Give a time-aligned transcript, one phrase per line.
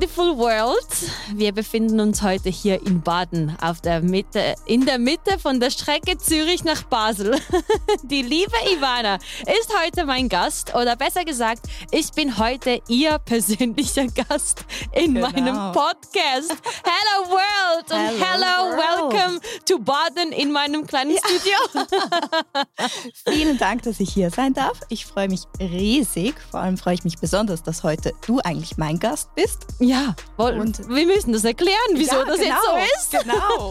[0.00, 0.88] beautiful world.
[1.34, 5.70] Wir befinden uns heute hier in Baden auf der Mitte, in der Mitte von der
[5.70, 7.38] Strecke Zürich nach Basel.
[8.04, 14.06] Die liebe Ivana ist heute mein Gast oder besser gesagt, ich bin heute ihr persönlicher
[14.28, 15.28] Gast in genau.
[15.28, 16.56] meinem Podcast.
[16.82, 21.18] Hello World und hello, hello welcome to Baden in meinem kleinen ja.
[21.18, 21.86] Studio.
[23.28, 24.80] Vielen Dank, dass ich hier sein darf.
[24.88, 26.36] Ich freue mich riesig.
[26.50, 29.66] Vor allem freue ich mich besonders, dass heute du eigentlich mein Gast bist.
[29.78, 29.89] Ja,
[30.36, 33.24] und wir müssen das erklären, wieso ja, das genau, jetzt so ist.
[33.24, 33.70] Genau,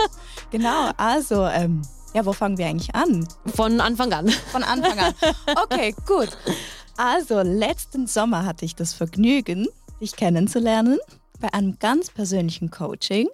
[0.51, 0.91] genau.
[0.97, 1.81] Also, ähm,
[2.13, 3.27] ja, wo fangen wir eigentlich an?
[3.55, 4.29] Von Anfang an.
[4.51, 5.13] Von Anfang an.
[5.63, 6.29] Okay, gut.
[6.97, 9.67] Also, letzten Sommer hatte ich das Vergnügen,
[10.01, 10.99] dich kennenzulernen
[11.39, 13.29] bei einem ganz persönlichen Coaching.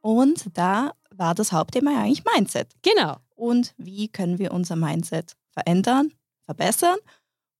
[0.00, 2.68] Und da war das Hauptthema eigentlich Mindset.
[2.82, 3.16] Genau.
[3.34, 6.12] Und wie können wir unser Mindset verändern,
[6.44, 6.98] verbessern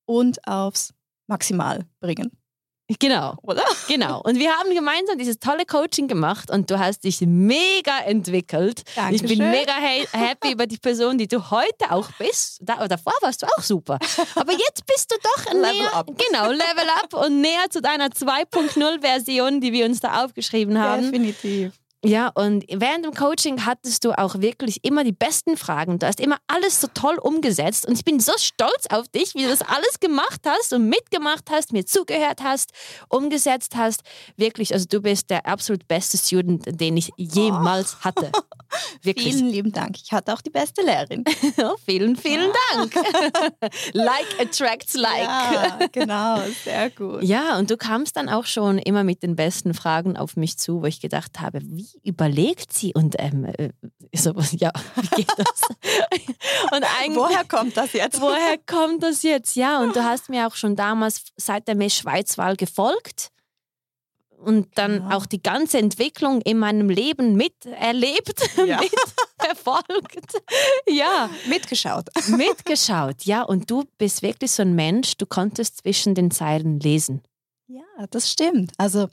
[0.07, 0.95] und aufs
[1.27, 2.33] Maximal bringen.
[2.99, 3.37] Genau.
[3.43, 3.65] Oder?
[3.87, 4.23] Genau.
[4.23, 8.83] Und wir haben gemeinsam dieses tolle Coaching gemacht und du hast dich mega entwickelt.
[8.97, 9.31] Dankeschön.
[9.31, 12.61] Ich bin mega happy über die Person, die du heute auch bist.
[12.63, 13.99] Da, davor warst du auch super.
[14.35, 15.95] Aber jetzt bist du doch level näher.
[15.95, 16.07] Up.
[16.07, 21.03] Genau, Level Up und näher zu deiner 2.0-Version, die wir uns da aufgeschrieben haben.
[21.03, 21.73] Definitiv.
[22.05, 25.99] Ja, und während dem Coaching hattest du auch wirklich immer die besten Fragen.
[25.99, 29.43] Du hast immer alles so toll umgesetzt und ich bin so stolz auf dich, wie
[29.43, 32.71] du das alles gemacht hast und mitgemacht hast, mir zugehört hast,
[33.09, 34.03] umgesetzt hast.
[34.37, 38.05] Wirklich, also du bist der absolut beste Student, den ich jemals oh.
[38.05, 38.31] hatte.
[39.03, 39.35] Wirklich.
[39.35, 39.97] Vielen lieben Dank.
[40.01, 41.25] Ich hatte auch die beste Lehrerin.
[41.59, 42.95] oh, vielen, vielen Dank.
[43.93, 45.23] like attracts like.
[45.23, 47.25] Ja, genau, sehr gut.
[47.25, 50.83] Ja, und du kamst dann auch schon immer mit den besten Fragen auf mich zu,
[50.83, 53.71] wo ich gedacht habe, wie überlegt sie und ähm, äh,
[54.15, 55.63] so, ja, wie geht das?
[56.73, 56.85] und
[57.17, 58.21] woher kommt das jetzt?
[58.21, 59.57] Woher kommt das jetzt?
[59.57, 63.31] Ja, und du hast mir auch schon damals seit der Schweizwahl gefolgt
[64.39, 65.17] und dann genau.
[65.17, 68.81] auch die ganze Entwicklung in meinem Leben miterlebt, ja.
[68.81, 70.43] mitverfolgt.
[70.87, 71.29] ja.
[71.49, 72.09] Mitgeschaut.
[72.29, 73.43] Mitgeschaut, ja.
[73.43, 77.23] Und du bist wirklich so ein Mensch, du konntest zwischen den Zeilen lesen.
[77.67, 78.73] Ja, das stimmt.
[78.79, 79.09] Also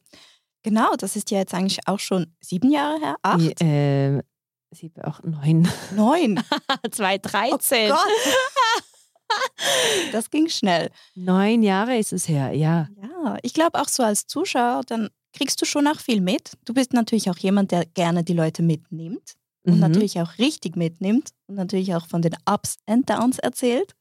[0.66, 3.16] Genau, das ist ja jetzt eigentlich auch schon sieben Jahre her.
[3.22, 3.62] Acht?
[3.62, 4.24] Äh,
[4.72, 5.70] sieben, acht, neun.
[5.96, 6.44] Neun.
[6.92, 7.92] 2013.
[7.92, 7.96] Oh
[10.12, 10.90] das ging schnell.
[11.14, 12.88] Neun Jahre ist es her, ja.
[13.00, 16.53] Ja, ich glaube auch so als Zuschauer, dann kriegst du schon auch viel mit.
[16.66, 19.36] Du bist natürlich auch jemand, der gerne die Leute mitnimmt
[19.68, 19.82] und mhm.
[19.82, 23.94] natürlich auch richtig mitnimmt und natürlich auch von den Ups and Downs erzählt.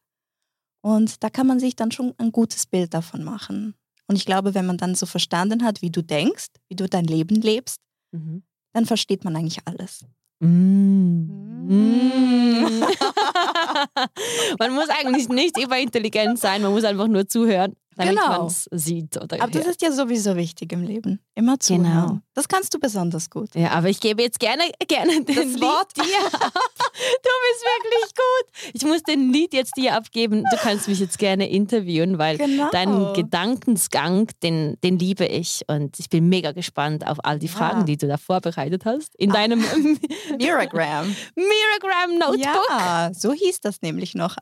[0.81, 3.75] Und da kann man sich dann schon ein gutes Bild davon machen.
[4.07, 7.05] Und ich glaube, wenn man dann so verstanden hat, wie du denkst, wie du dein
[7.05, 7.81] Leben lebst,
[8.13, 8.43] mhm.
[8.73, 10.05] dann versteht man eigentlich alles.
[10.41, 11.45] Mm.
[11.67, 12.81] Mm.
[14.59, 18.39] man muss eigentlich nicht überintelligent sein, man muss einfach nur zuhören damit genau.
[18.39, 19.17] man es sieht.
[19.17, 21.21] Oder aber das ist ja sowieso wichtig im Leben.
[21.35, 21.85] Immer zuhören.
[21.85, 22.19] Genau.
[22.35, 23.55] Das kannst du besonders gut.
[23.55, 26.53] Ja, aber ich gebe jetzt gerne, gerne das Lied Wort dir ab.
[26.95, 28.73] Du bist wirklich gut.
[28.73, 30.45] Ich muss den Lied jetzt dir abgeben.
[30.49, 32.71] Du kannst mich jetzt gerne interviewen, weil genau.
[32.71, 35.63] deinen Gedankensgang, den, den liebe ich.
[35.67, 37.85] Und ich bin mega gespannt auf all die Fragen, ja.
[37.85, 39.15] die du da vorbereitet hast.
[39.17, 39.35] In ah.
[39.35, 39.59] deinem
[40.39, 41.15] Miragram.
[41.35, 42.71] Miragram Notebook.
[42.71, 44.37] Ja, so hieß das nämlich noch.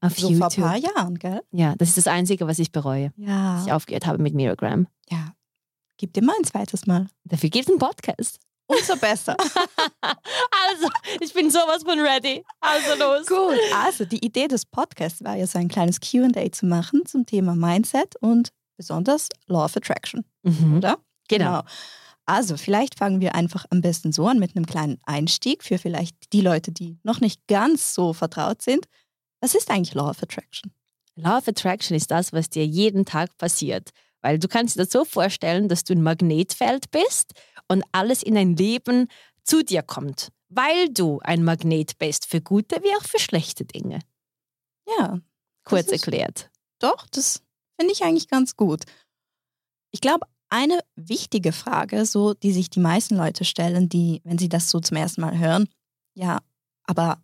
[0.00, 0.52] Auf so YouTube.
[0.54, 1.42] vor ein paar Jahren, gell?
[1.50, 2.87] Ja, das ist das Einzige, was ich bereue.
[2.94, 3.56] Ja.
[3.56, 4.86] Dass ich aufgehört habe mit Miragram.
[5.10, 5.34] Ja.
[5.96, 7.08] Gib dir mal ein zweites Mal.
[7.24, 8.38] Dafür gibt es einen Podcast.
[8.68, 9.34] Umso besser.
[10.00, 10.88] also,
[11.20, 12.44] ich bin sowas von ready.
[12.60, 13.26] Also los.
[13.26, 13.58] Gut.
[13.74, 17.54] Also, die Idee des Podcasts war ja so ein kleines QA zu machen zum Thema
[17.54, 20.24] Mindset und besonders Law of Attraction.
[20.42, 20.76] Mhm.
[20.76, 20.98] Oder?
[21.28, 21.62] Genau.
[21.62, 21.62] genau.
[22.26, 26.32] Also, vielleicht fangen wir einfach am besten so an mit einem kleinen Einstieg für vielleicht
[26.34, 28.84] die Leute, die noch nicht ganz so vertraut sind.
[29.40, 30.70] Was ist eigentlich Law of Attraction?
[31.18, 33.90] Law of Attraction ist das, was dir jeden Tag passiert.
[34.20, 37.32] Weil du kannst dir das so vorstellen, dass du ein Magnetfeld bist
[37.68, 39.08] und alles in dein Leben
[39.44, 40.30] zu dir kommt.
[40.48, 44.00] Weil du ein Magnet bist für gute wie auch für schlechte Dinge.
[44.98, 45.20] Ja.
[45.64, 46.50] Kurz erklärt.
[46.78, 47.42] Doch, das
[47.78, 48.84] finde ich eigentlich ganz gut.
[49.90, 54.48] Ich glaube, eine wichtige Frage, so die sich die meisten Leute stellen, die, wenn sie
[54.48, 55.68] das so zum ersten Mal hören,
[56.14, 56.38] ja,
[56.84, 57.20] aber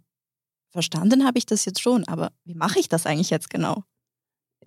[0.75, 3.85] verstanden habe ich das jetzt schon, aber wie mache ich das eigentlich jetzt genau?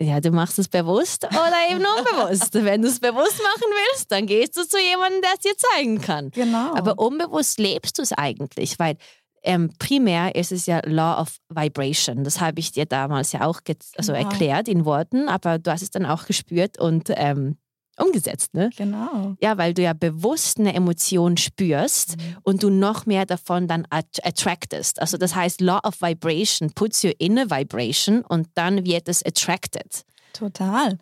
[0.00, 2.54] Ja, du machst es bewusst oder eben unbewusst.
[2.64, 6.00] Wenn du es bewusst machen willst, dann gehst du zu jemandem, der es dir zeigen
[6.00, 6.30] kann.
[6.30, 6.74] Genau.
[6.74, 8.96] Aber unbewusst lebst du es eigentlich, weil
[9.42, 12.24] ähm, primär ist es ja Law of Vibration.
[12.24, 13.60] Das habe ich dir damals ja auch
[13.96, 14.24] also genau.
[14.24, 17.58] erklärt in Worten, aber du hast es dann auch gespürt und ähm,
[18.00, 18.70] umgesetzt, ne?
[18.76, 19.34] Genau.
[19.40, 22.36] Ja, weil du ja bewusst eine Emotion spürst mhm.
[22.42, 25.00] und du noch mehr davon dann attractest.
[25.00, 29.24] Also das heißt, Law of Vibration puts you in a vibration und dann wird es
[29.24, 30.04] attracted.
[30.32, 30.98] Total.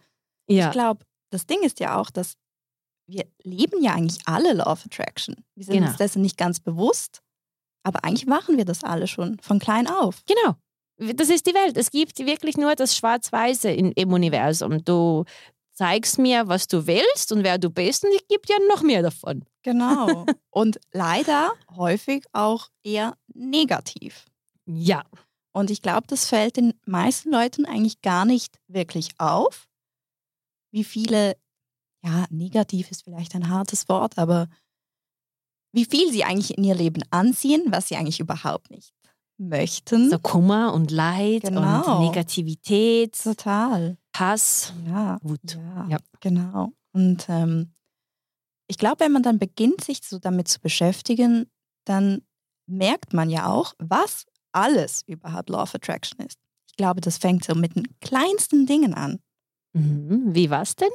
[0.49, 0.67] Ja.
[0.67, 2.35] Ich glaube, das Ding ist ja auch, dass
[3.09, 5.37] wir leben ja eigentlich alle Law of Attraction.
[5.55, 5.89] Wir sind Genau.
[5.89, 7.21] uns dessen nicht ganz bewusst,
[7.85, 10.23] aber eigentlich machen wir das alle schon von klein auf.
[10.27, 10.57] Genau.
[10.99, 11.77] Das ist die Welt.
[11.77, 14.83] Es gibt wirklich nur das Schwarz-Weiße im Universum.
[14.83, 15.25] Du
[15.77, 19.03] zeigst mir, was du willst und wer du bist und ich gebe dir noch mehr
[19.03, 19.45] davon.
[19.63, 20.25] Genau.
[20.51, 24.25] Und leider häufig auch eher negativ.
[24.65, 25.05] Ja.
[25.53, 29.69] Und ich glaube, das fällt den meisten Leuten eigentlich gar nicht wirklich auf,
[30.73, 31.37] wie viele,
[32.05, 34.49] ja, negativ ist vielleicht ein hartes Wort, aber
[35.73, 38.95] wie viel sie eigentlich in ihr Leben anziehen, was sie eigentlich überhaupt nicht
[39.39, 40.09] möchten.
[40.11, 41.99] So Kummer und Leid Genau.
[41.99, 43.99] und Negativität, Total.
[44.21, 45.19] Hass, Ja.
[45.23, 45.41] Wut.
[45.55, 45.99] Ja, Ja.
[46.21, 46.73] genau.
[46.93, 47.73] Und ähm,
[48.69, 51.51] ich glaube, wenn man dann beginnt, sich so damit zu beschäftigen,
[51.85, 52.23] dann
[52.69, 56.39] merkt man ja auch, was alles überhaupt Law of Attraction ist.
[56.69, 59.21] Ich glaube, das fängt so mit den kleinsten Dingen an.
[59.75, 60.35] Mhm.
[60.35, 60.91] Wie war's denn?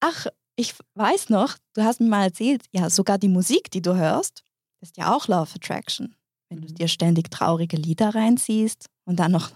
[0.00, 3.94] Ach, ich weiß noch, du hast mir mal erzählt, ja, sogar die Musik, die du
[3.96, 4.42] hörst,
[4.82, 6.14] ist ja auch Law of Attraction.
[6.50, 6.74] Wenn du Mhm.
[6.74, 9.50] dir ständig traurige Lieder reinziehst und dann noch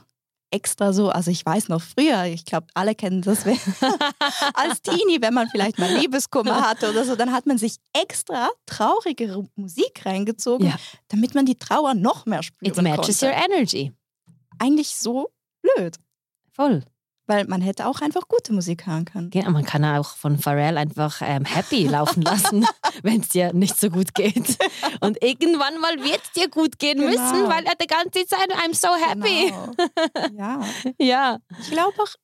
[0.57, 3.45] extra so, also ich weiß noch früher, ich glaube, alle kennen das,
[4.55, 8.49] als Teenie, wenn man vielleicht mal Liebeskummer hatte oder so, dann hat man sich extra
[8.67, 10.77] traurigere Musik reingezogen, Ja.
[11.09, 13.35] damit man die Trauer noch mehr spüren It matches konnte.
[13.37, 13.93] your energy.
[14.59, 15.29] Eigentlich so
[15.63, 15.97] blöd,
[16.53, 16.83] Voll.
[17.27, 19.31] Weil man hätte auch einfach gute Musik hören können.
[19.31, 22.67] Genau, man kann auch von Pharrell einfach ähm, happy laufen lassen,
[23.03, 24.59] wenn es dir nicht so gut geht.
[25.01, 27.11] Und irgendwann mal wird es dir gut gehen Genau.
[27.11, 29.53] müssen, weil er die ganze Zeit, I'm so happy.
[30.29, 30.37] Genau.
[30.39, 30.61] Ja.
[30.99, 31.39] Ja.
[31.61, 32.15] Ich glaube auch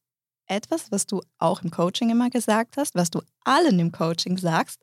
[0.47, 4.81] etwas, was du auch im Coaching immer gesagt hast, was du allen im Coaching sagst,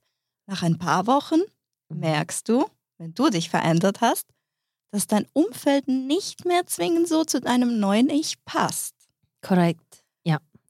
[0.47, 1.41] nach ein paar Wochen
[1.89, 2.65] merkst du,
[2.97, 4.27] wenn du dich verändert hast,
[4.91, 8.95] dass dein Umfeld nicht mehr zwingend so zu deinem neuen Ich passt.
[9.41, 9.98] Korrekt.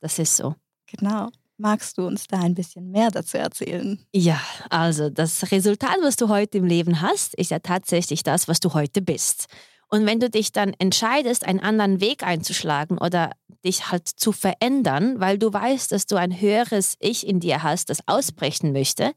[0.01, 0.55] Das ist so.
[0.87, 1.29] Genau.
[1.57, 3.99] Magst du uns da ein bisschen mehr dazu erzählen?
[4.13, 8.61] Ja, also das Resultat, was du heute im Leben hast, ist ja tatsächlich das, was
[8.61, 9.47] du heute bist.
[9.89, 13.31] Und wenn du dich dann entscheidest, einen anderen Weg einzuschlagen oder
[13.65, 17.89] dich halt zu verändern, weil du weißt, dass du ein höheres Ich in dir hast,
[17.89, 19.11] das ausbrechen möchte,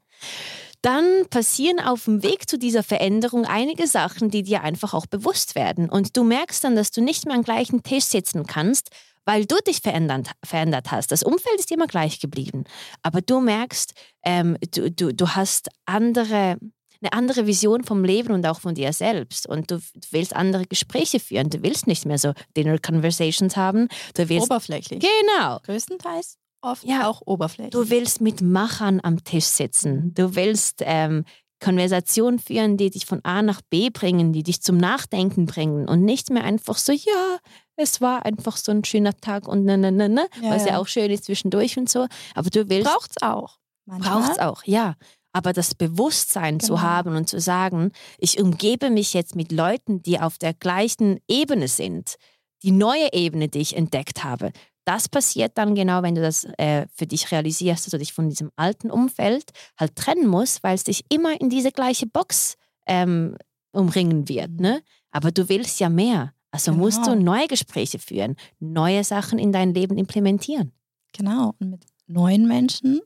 [0.82, 5.55] dann passieren auf dem Weg zu dieser Veränderung einige Sachen, die dir einfach auch bewusst
[5.55, 5.88] werden.
[5.88, 8.90] Und du merkst dann, dass du nicht mehr am gleichen Tisch sitzen kannst,
[9.25, 11.12] weil du dich verändert, verändert hast.
[11.12, 12.64] Das Umfeld ist immer gleich geblieben.
[13.02, 13.94] Aber du merkst,
[14.25, 16.58] ähm, du, du, du hast andere,
[17.00, 19.46] eine andere Vision vom Leben und auch von dir selbst.
[19.46, 19.81] Und du
[20.11, 21.50] willst andere Gespräche führen.
[21.50, 23.88] Du willst nicht mehr so Dinner Conversations haben.
[24.14, 24.46] Du willst.
[24.46, 25.00] Oberflächlich.
[25.00, 25.61] Genau.
[25.61, 27.06] Größtenteils oft Ja.
[27.08, 27.72] auch oberflächlich.
[27.72, 30.12] Du willst mit Machern am Tisch sitzen.
[30.14, 31.24] Du willst ähm,
[31.60, 36.02] Konversationen führen, die dich von A nach B bringen, die dich zum Nachdenken bringen und
[36.04, 37.38] nicht mehr einfach so, ja,
[37.76, 40.72] es war einfach so ein schöner Tag und ne, ne, ne, ne, Ja, was ja
[40.72, 40.78] ja.
[40.78, 42.06] auch schön ist zwischendurch und so.
[42.34, 42.90] Aber du willst.
[42.90, 43.58] Braucht's auch.
[43.86, 44.20] Manchmal.
[44.22, 44.94] Braucht es auch, ja.
[45.32, 46.82] Aber das Bewusstsein zu Genau.
[46.82, 51.68] haben und zu sagen, ich umgebe mich jetzt mit Leuten, die auf der gleichen Ebene
[51.68, 52.16] sind,
[52.62, 54.52] die neue Ebene, die ich entdeckt habe,
[54.84, 58.29] das passiert dann genau, wenn du das äh, für dich realisierst, dass du dich von
[58.29, 62.56] diesem alten Umfeld halt trennen musst, weil es dich immer in diese gleiche Box
[62.87, 63.37] ähm,
[63.73, 64.50] umringen wird.
[64.61, 64.82] Ne?
[65.11, 66.34] Aber du willst ja mehr.
[66.50, 67.32] Also musst du Genau.
[67.37, 70.72] neue Gespräche führen, neue Sachen in dein Leben implementieren.
[71.12, 71.55] Genau.
[71.58, 73.01] Und mit neuen Menschen,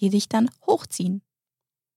[0.00, 1.22] die dich dann hochziehen.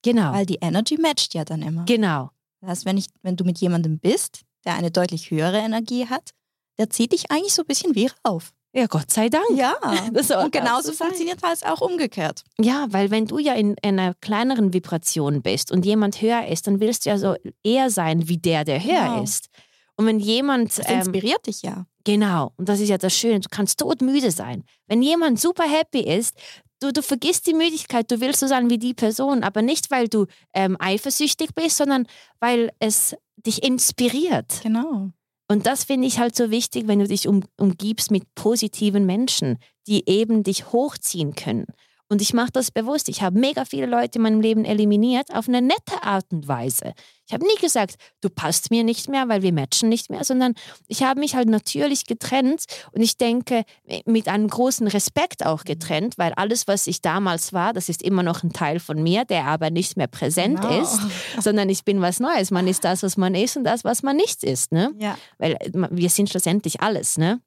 [0.04, 0.32] Genau.
[0.32, 1.86] Weil die Energy matcht ja dann immer.
[1.86, 2.30] Genau.
[2.62, 6.32] Das heißt, wenn, ich, wenn du mit jemandem bist, der eine deutlich höhere Energie hat,
[6.78, 8.54] der zieht dich eigentlich so ein bisschen wie rauf.
[8.76, 9.46] Ja, Gott sei Dank.
[9.56, 9.76] Ja.
[10.14, 11.08] Das Und genauso so sein.
[11.08, 12.44] funktioniert es auch umgekehrt.
[12.60, 16.80] Ja, weil wenn du ja in einer kleineren Vibration bist und jemand höher ist, dann
[16.80, 19.24] willst du ja so eher sein wie der, der höher Genau.
[19.24, 19.50] ist.
[19.96, 21.86] Und wenn jemand, Das ähm, inspiriert dich ja.
[22.04, 24.64] genau, und das ist ja das Schöne, du kannst todmüde sein.
[24.88, 26.36] Wenn jemand super happy ist,
[26.80, 30.08] du, du vergisst die Müdigkeit, du willst so sein wie die Person, aber nicht, weil
[30.08, 30.26] du
[30.56, 32.08] ähm, eifersüchtig bist, sondern
[32.40, 33.16] weil es
[33.46, 34.62] dich inspiriert.
[34.64, 35.12] Genau.
[35.54, 39.60] Und das finde ich halt so wichtig, wenn du dich um, umgibst mit positiven Menschen,
[39.86, 41.68] die eben dich hochziehen können.
[42.14, 43.10] Und ich mache das bewusst.
[43.10, 46.94] Ich habe mega viele Leute in meinem Leben eliminiert auf eine nette Art und Weise.
[47.26, 50.54] Ich habe nie gesagt, du passt mir nicht mehr, weil wir matchen nicht mehr, sondern
[50.88, 53.64] ich habe mich halt natürlich getrennt und ich denke
[54.06, 58.22] mit einem großen Respekt auch getrennt, weil alles, was ich damals war, das ist immer
[58.22, 60.84] noch ein Teil von mir, der aber nicht mehr präsent Genau.
[60.84, 61.00] ist,
[61.40, 62.52] sondern ich bin was Neues.
[62.52, 64.72] Man ist das, was man ist und das, was man nicht ist.
[64.72, 64.92] Ne?
[65.00, 65.18] Ja.
[65.40, 67.42] Weil äh, wir sind schlussendlich alles, ne?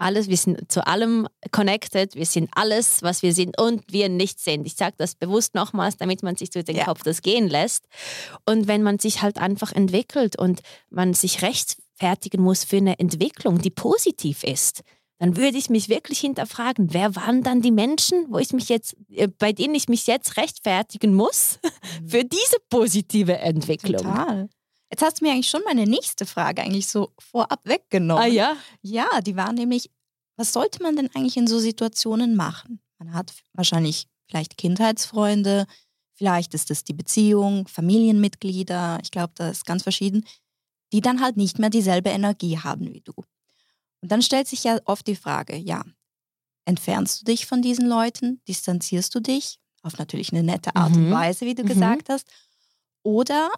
[0.00, 4.40] Alles, wir sind zu allem connected, wir sind alles, was wir sind und wir nicht
[4.40, 4.66] sind.
[4.66, 6.84] Ich sage das bewusst nochmals, damit man sich durch den Ja.
[6.84, 7.86] Kopf das gehen lässt.
[8.46, 13.60] Und wenn man sich halt einfach entwickelt und man sich rechtfertigen muss für eine Entwicklung,
[13.60, 14.82] die positiv ist,
[15.18, 18.96] dann würde ich mich wirklich hinterfragen, wer waren dann die Menschen, wo ich mich jetzt,
[19.10, 21.58] äh, bei denen ich mich jetzt rechtfertigen muss
[22.02, 22.08] mhm.
[22.08, 24.02] für diese positive Entwicklung.
[24.02, 24.48] Total.
[24.90, 28.24] Jetzt hast du mir eigentlich schon meine nächste Frage eigentlich so vorab weggenommen.
[28.24, 28.56] Ah ja?
[28.82, 29.90] Ja, die war nämlich,
[30.36, 32.80] was sollte man denn eigentlich in so Situationen machen?
[32.98, 35.66] Man hat wahrscheinlich vielleicht Kindheitsfreunde,
[36.14, 40.26] vielleicht ist es die Beziehung, Familienmitglieder, ich glaube, das ist ganz verschieden,
[40.92, 43.12] die dann halt nicht mehr dieselbe Energie haben wie du.
[44.02, 45.84] Und dann stellt sich ja oft die Frage, ja,
[46.64, 51.06] entfernst du dich von diesen Leuten, distanzierst du dich auf natürlich eine nette Art mhm.
[51.06, 51.68] und Weise, wie du mhm.
[51.68, 52.28] gesagt hast,
[53.02, 53.50] oder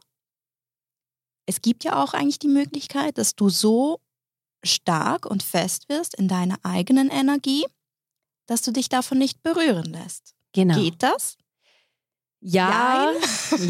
[1.47, 4.01] es gibt ja auch eigentlich die Möglichkeit, dass du so
[4.65, 7.67] stark und fest wirst in deiner eigenen Energie,
[8.47, 10.35] dass du dich davon nicht berühren lässt.
[10.53, 10.77] Genau.
[10.77, 11.37] Geht das?
[12.41, 13.13] Ja,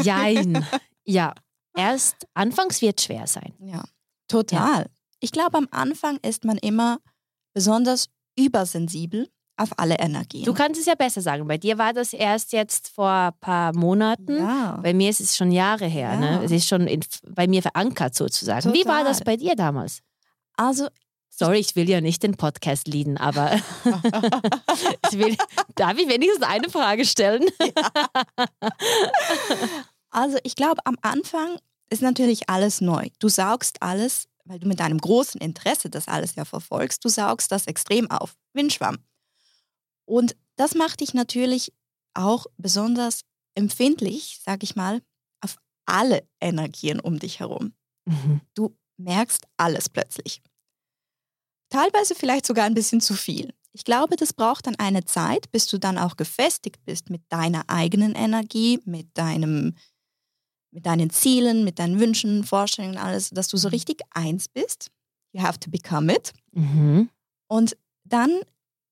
[0.01, 0.65] jein.
[1.03, 1.33] ja,
[1.75, 3.53] erst anfangs wird es schwer sein.
[3.59, 3.83] Ja,
[4.27, 4.83] total.
[4.83, 4.89] Ja.
[5.19, 6.99] Ich glaube, am Anfang ist man immer
[7.53, 10.45] besonders übersensibel auf alle Energien.
[10.45, 11.47] Du kannst es ja besser sagen.
[11.47, 14.37] Bei dir war das erst jetzt vor ein paar Monaten.
[14.37, 14.79] Ja.
[14.81, 16.17] Bei mir ist es schon Jahre her.
[16.17, 16.25] Ne?
[16.25, 16.39] Ja.
[16.39, 16.45] Ne?
[16.45, 18.63] Es ist schon in, bei mir verankert sozusagen.
[18.63, 18.73] Total.
[18.73, 19.99] Wie war das bei dir damals?
[20.57, 20.87] Also
[21.35, 23.53] Sorry, ich will ja nicht den Podcast leaden, aber
[25.11, 25.35] ich will,
[25.73, 27.43] darf ich wenigstens eine Frage stellen?
[27.59, 28.45] Ja.
[30.11, 31.57] Also ich glaube, am Anfang
[31.89, 33.07] ist natürlich alles neu.
[33.17, 37.51] Du saugst alles, weil du mit deinem großen Interesse das alles ja verfolgst, du saugst
[37.51, 38.99] das extrem auf, Windschwamm.
[40.13, 41.73] Und das macht dich natürlich
[42.13, 43.21] auch besonders
[43.55, 45.01] empfindlich, sag ich mal,
[45.41, 47.73] auf alle Energien um dich herum.
[48.05, 48.41] Mhm.
[48.53, 50.41] Du merkst alles plötzlich
[51.73, 53.51] teilweise vielleicht sogar ein bisschen zu viel.
[53.73, 57.63] Ich glaube, das braucht dann eine Zeit, bis du dann auch gefestigt bist mit deiner
[57.67, 59.75] eigenen Energie, mit deinem
[60.71, 63.73] mit deinen Zielen, mit deinen Wünschen, Vorstellungen, alles, dass du so mhm.
[63.73, 64.89] richtig eins bist.
[65.31, 66.33] You have to become it.
[66.51, 67.09] Mhm.
[67.47, 68.41] Und dann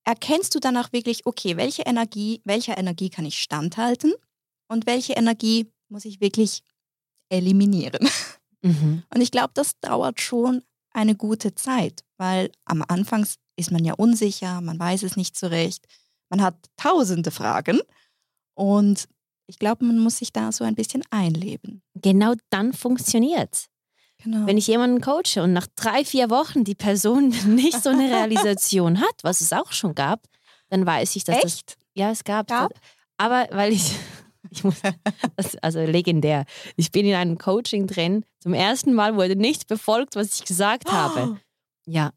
[0.04, 4.12] erkennst du dann auch wirklich, okay, welche Energie, welcher Energie kann ich standhalten
[4.68, 6.62] und welche Energie muss ich wirklich
[7.28, 8.08] eliminieren.
[8.62, 9.02] Mhm.
[9.12, 13.94] Und ich glaube, das dauert schon eine gute Zeit, weil am Anfang ist man ja
[13.94, 15.86] unsicher, man weiß es nicht so recht,
[16.30, 17.80] man hat tausende Fragen
[18.54, 19.08] und
[19.46, 21.82] ich glaube, man muss sich da so ein bisschen einleben.
[21.94, 23.66] Genau dann funktioniert
[24.22, 24.46] Genau.
[24.46, 29.00] Wenn ich jemanden coache und nach drei, vier Wochen die Person nicht so eine Realisation
[29.00, 30.22] hat, was es auch schon gab,
[30.68, 31.70] dann weiß ich, dass Echt?
[31.70, 31.76] das.
[31.94, 32.48] Ja, es gab.
[32.48, 32.72] gab?
[33.18, 33.94] Aber weil ich
[34.50, 34.80] ich muss,
[35.62, 36.44] also legendär.
[36.76, 38.24] Ich bin in einem Coaching drin.
[38.40, 40.92] Zum ersten Mal wurde nicht befolgt, was ich gesagt oh.
[40.92, 41.40] habe.
[41.86, 42.12] Ja.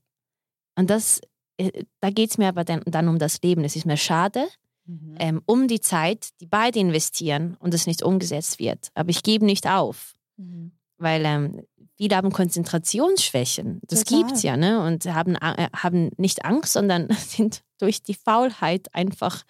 [0.76, 1.22] Und das,
[1.58, 3.64] äh, da geht es mir aber dann, dann, um das Leben.
[3.64, 4.48] Es ist mir schade,
[4.86, 5.16] mhm.
[5.20, 8.90] ähm, um die Zeit, die beide investieren und es nicht umgesetzt wird.
[8.94, 10.16] Aber ich gebe nicht auf.
[10.38, 10.72] Mhm.
[10.98, 11.62] Weil ähm,
[11.98, 13.80] viele haben Konzentrationsschwächen.
[13.88, 14.84] Das gibt es ja, ne?
[14.86, 19.44] Und haben, äh, haben nicht Angst, sondern sind durch die Faulheit einfach,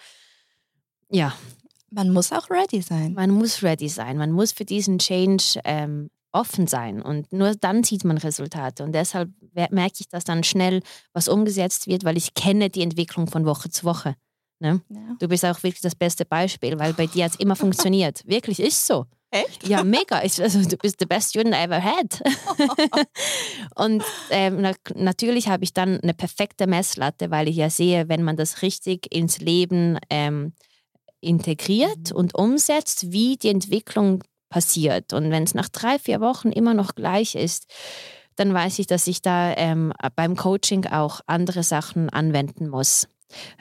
[1.09, 1.33] ja,
[1.89, 3.13] man muss auch ready sein.
[3.13, 4.17] Man muss ready sein.
[4.17, 7.01] Man muss für diesen Change ähm, offen sein.
[7.01, 8.83] Und nur dann sieht man Resultate.
[8.83, 9.29] Und deshalb
[9.71, 10.81] merke ich, dass dann schnell
[11.13, 14.15] was umgesetzt wird, weil ich kenne die Entwicklung von Woche zu Woche.
[14.59, 14.81] Ne?
[14.89, 15.15] Ja.
[15.19, 18.23] Du bist auch wirklich das beste Beispiel, weil bei dir hat es immer funktioniert.
[18.27, 19.05] Wirklich ist so.
[19.31, 19.67] Echt?
[19.67, 20.23] Ja, mega.
[20.23, 22.21] Ich, also, du bist the best student I ever had.
[23.75, 28.23] und ähm, na, natürlich habe ich dann eine perfekte Messlatte, weil ich ja sehe, wenn
[28.23, 30.53] man das richtig ins Leben ähm,
[31.21, 32.17] integriert mhm.
[32.17, 35.13] und umsetzt, wie die Entwicklung passiert.
[35.13, 37.65] Und wenn es nach drei, vier Wochen immer noch gleich ist,
[38.35, 43.07] dann weiß ich, dass ich da ähm, beim Coaching auch andere Sachen anwenden muss.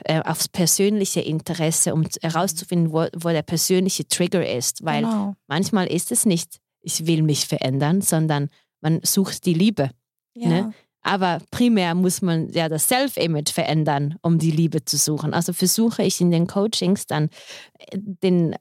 [0.03, 4.85] Äh, aufs persönliche Interesse, um herauszufinden, wo, wo der persönliche Trigger ist.
[4.85, 5.35] Weil genau.
[5.47, 8.49] manchmal ist es nicht, ich will mich verändern, sondern
[8.81, 9.89] man sucht die Liebe.
[10.35, 10.49] Ja.
[10.49, 10.73] Ne?
[11.01, 15.33] Aber primär muss man ja das Self-Image verändern, um die Liebe zu suchen.
[15.33, 17.29] Also versuche ich in den Coachings dann
[17.77, 18.55] äh, den,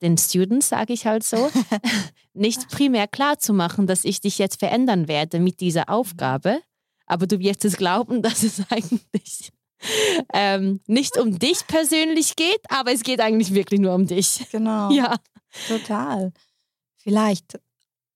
[0.00, 1.50] den Students, sage ich halt so,
[2.32, 6.60] nicht primär klar zu machen, dass ich dich jetzt verändern werde mit dieser Aufgabe.
[7.06, 9.52] Aber du wirst es glauben, dass es eigentlich
[10.32, 14.46] ähm, nicht um dich persönlich geht, aber es geht eigentlich wirklich nur um dich.
[14.50, 14.90] Genau.
[14.90, 15.16] Ja.
[15.68, 16.32] Total.
[16.96, 17.58] Vielleicht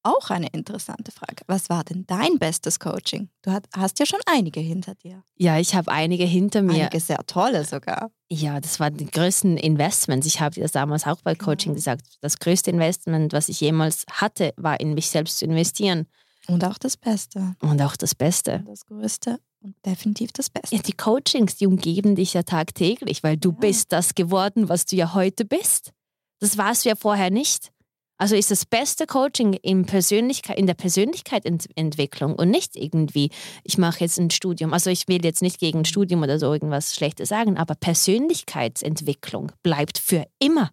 [0.07, 1.43] auch eine interessante Frage.
[1.49, 3.29] Was war denn dein bestes Coaching?
[3.43, 5.25] Du hast ja schon einige hinter dir.
[5.35, 6.75] Ja, ich habe einige hinter mir.
[6.75, 8.13] Einige sehr tolle sogar.
[8.31, 10.27] Ja, das waren die größten Investments.
[10.27, 11.75] Ich habe das damals auch bei Coaching ja.
[11.75, 12.03] gesagt.
[12.21, 16.07] Das größte Investment, was ich jemals hatte, war in mich selbst zu investieren.
[16.47, 17.57] Und auch das Beste.
[17.61, 18.63] Und auch das Beste.
[18.67, 20.77] Das Größte und definitiv das Beste.
[20.77, 23.57] Ja, die Coachings, die umgeben dich ja tagtäglich, weil du ja.
[23.57, 25.93] bist das geworden, was du ja heute bist.
[26.41, 27.73] Das warst du ja vorher nicht.
[28.19, 33.31] Also ist das beste Coaching in, Persönlichkeit, in der Persönlichkeitsentwicklung und nicht irgendwie,
[33.63, 34.73] ich mache jetzt ein Studium.
[34.73, 39.53] Also ich will jetzt nicht gegen ein Studium oder so irgendwas Schlechtes sagen, aber Persönlichkeitsentwicklung
[39.63, 40.71] bleibt für immer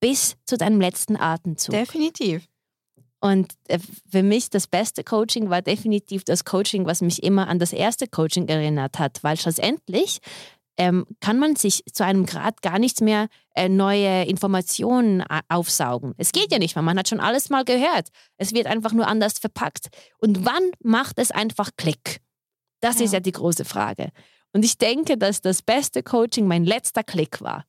[0.00, 1.74] bis zu deinem letzten Atemzug.
[1.74, 2.48] Definitiv.
[3.20, 3.78] Und äh,
[4.10, 8.06] für mich das beste Coaching war definitiv das Coaching, was mich immer an das erste
[8.06, 10.20] Coaching erinnert hat, weil schlussendlich
[10.78, 16.14] ähm, kann man sich zu einem Grad gar nicht mehr äh, neue Informationen aufsaugen.
[16.16, 18.08] Es geht ja nicht mehr, man hat schon alles mal gehört.
[18.38, 19.88] Es wird einfach nur anders verpackt.
[20.18, 22.20] Und wann macht es einfach Klick?
[22.80, 23.04] Das ja.
[23.04, 24.10] ist ja die große Frage.
[24.54, 27.66] Und ich denke, dass das beste Coaching mein letzter Klick war.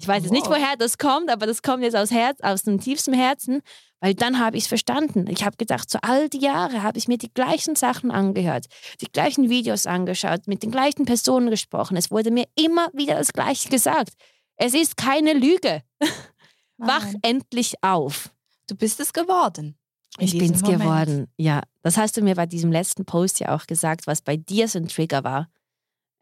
[0.00, 2.80] Ich weiß jetzt nicht, woher das kommt, aber das kommt jetzt aus, Herz, aus dem
[2.80, 3.60] tiefsten Herzen,
[4.00, 5.26] weil dann habe ich es verstanden.
[5.28, 8.64] Ich habe gedacht, so all die Jahre habe ich mir die gleichen Sachen angehört,
[9.02, 11.98] die gleichen Videos angeschaut, mit den gleichen Personen gesprochen.
[11.98, 14.14] Es wurde mir immer wieder das Gleiche gesagt.
[14.56, 15.82] Es ist keine Lüge.
[16.78, 18.30] Wach endlich auf.
[18.68, 19.76] Du bist es geworden.
[20.18, 21.60] Ich bin es geworden, ja.
[21.82, 24.78] Das hast du mir bei diesem letzten Post ja auch gesagt, was bei dir so
[24.78, 25.50] ein Trigger war,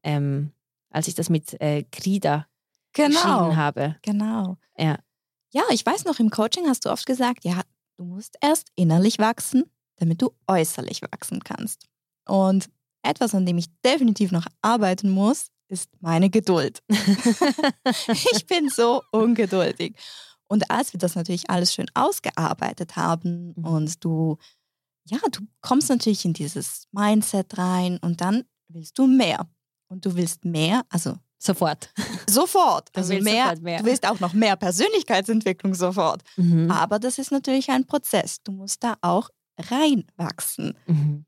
[0.03, 0.51] ähm,
[0.91, 2.49] als ich das mit äh, Krida
[2.93, 3.55] genau.
[3.55, 3.97] habe.
[4.03, 4.57] Genau.
[4.77, 4.99] Ja.
[5.51, 7.63] Ja, ich weiß noch, im Coaching hast du oft gesagt, ja,
[7.97, 9.65] du musst erst innerlich wachsen,
[9.97, 11.87] damit du äußerlich wachsen kannst.
[12.27, 12.69] Und
[13.03, 16.83] etwas, an dem ich definitiv noch arbeiten muss, ist meine Geduld.
[16.89, 19.97] ich bin so ungeduldig.
[20.49, 23.65] Und als wir das natürlich alles schön ausgearbeitet haben mhm.
[23.65, 24.39] und du,
[25.05, 29.49] ja, du kommst natürlich in dieses Mindset rein und dann willst du mehr.
[29.91, 31.93] Und du willst mehr, also Sofort.
[32.29, 32.89] Sofort.
[32.95, 36.23] Also mehr, sofort mehr, Du willst auch noch mehr Persönlichkeitsentwicklung sofort.
[36.37, 36.71] Mhm.
[36.71, 38.43] Aber das ist natürlich ein Prozess.
[38.43, 40.77] Du musst da auch reinwachsen.
[40.87, 41.25] Mhm.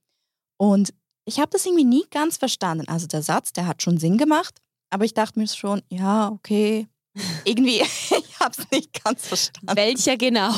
[0.59, 0.93] Und
[1.25, 2.89] ich habe das irgendwie nie ganz verstanden.
[2.89, 6.89] Also der Satz, der hat schon Sinn gemacht, aber ich dachte mir schon, ja, okay.
[7.45, 9.77] Irgendwie, ich habe es nicht ganz verstanden.
[9.77, 10.53] Welcher genau?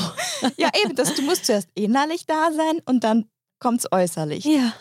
[0.57, 3.27] ja, eben, dass du musst zuerst innerlich da sein und dann
[3.59, 4.45] kommt es äußerlich.
[4.45, 4.73] Ja.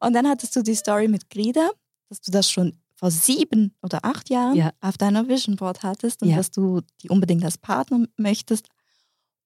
[0.00, 1.70] Und dann hattest du die Story mit Grida,
[2.08, 4.70] dass du das schon vor sieben oder acht Jahren ja.
[4.80, 6.36] auf deiner Vision Board hattest und ja.
[6.36, 8.68] dass du die unbedingt als Partner möchtest.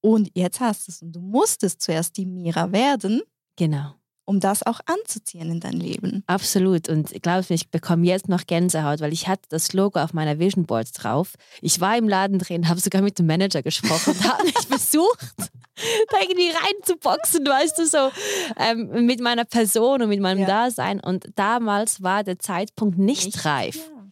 [0.01, 3.21] Und jetzt hast du es und du musstest zuerst die Mira werden.
[3.57, 3.97] Genau.
[4.27, 6.23] Um das auch anzuziehen in dein Leben.
[6.29, 6.89] Absolut.
[6.89, 10.39] Und glaub mir, ich bekomme jetzt noch Gänsehaut, weil ich hatte das Logo auf meiner
[10.39, 11.35] Vision Board drauf.
[11.61, 15.51] Ich war im Laden drin, habe sogar mit dem Manager gesprochen und habe mich versucht,
[16.11, 18.11] da irgendwie reinzuboxen, weißt du, so
[18.57, 20.47] ähm, mit meiner Person und mit meinem ja.
[20.47, 21.01] Dasein.
[21.01, 23.77] Und damals war der Zeitpunkt nicht, nicht reif.
[23.77, 24.07] Ja.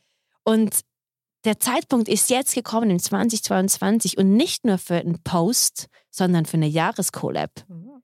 [0.44, 0.80] Und
[1.44, 6.56] der Zeitpunkt ist jetzt gekommen im 2022 und nicht nur für einen Post, sondern für
[6.56, 7.50] eine Jahreskollab.
[7.68, 7.96] Mhm.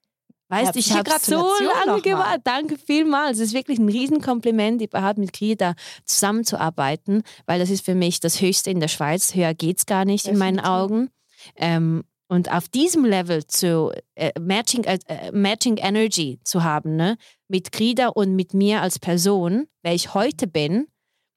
[0.53, 1.51] Weißt du, ich habe so
[1.87, 2.43] lange gewartet.
[2.45, 3.39] Danke vielmals.
[3.39, 8.39] Es ist wirklich ein Riesenkompliment, überhaupt mit Krida zusammenzuarbeiten, weil das ist für mich das
[8.43, 9.35] Höchste in der Schweiz.
[9.35, 10.49] Höher geht es gar nicht Definitiv.
[10.49, 11.11] in meinen Augen.
[11.57, 17.19] Ähm, und auf diesem Level zu äh, matching, äh, äh, matching Energy zu haben, ne,
[17.47, 20.89] mit Krida und mit mir als Person, wer ich heute bin,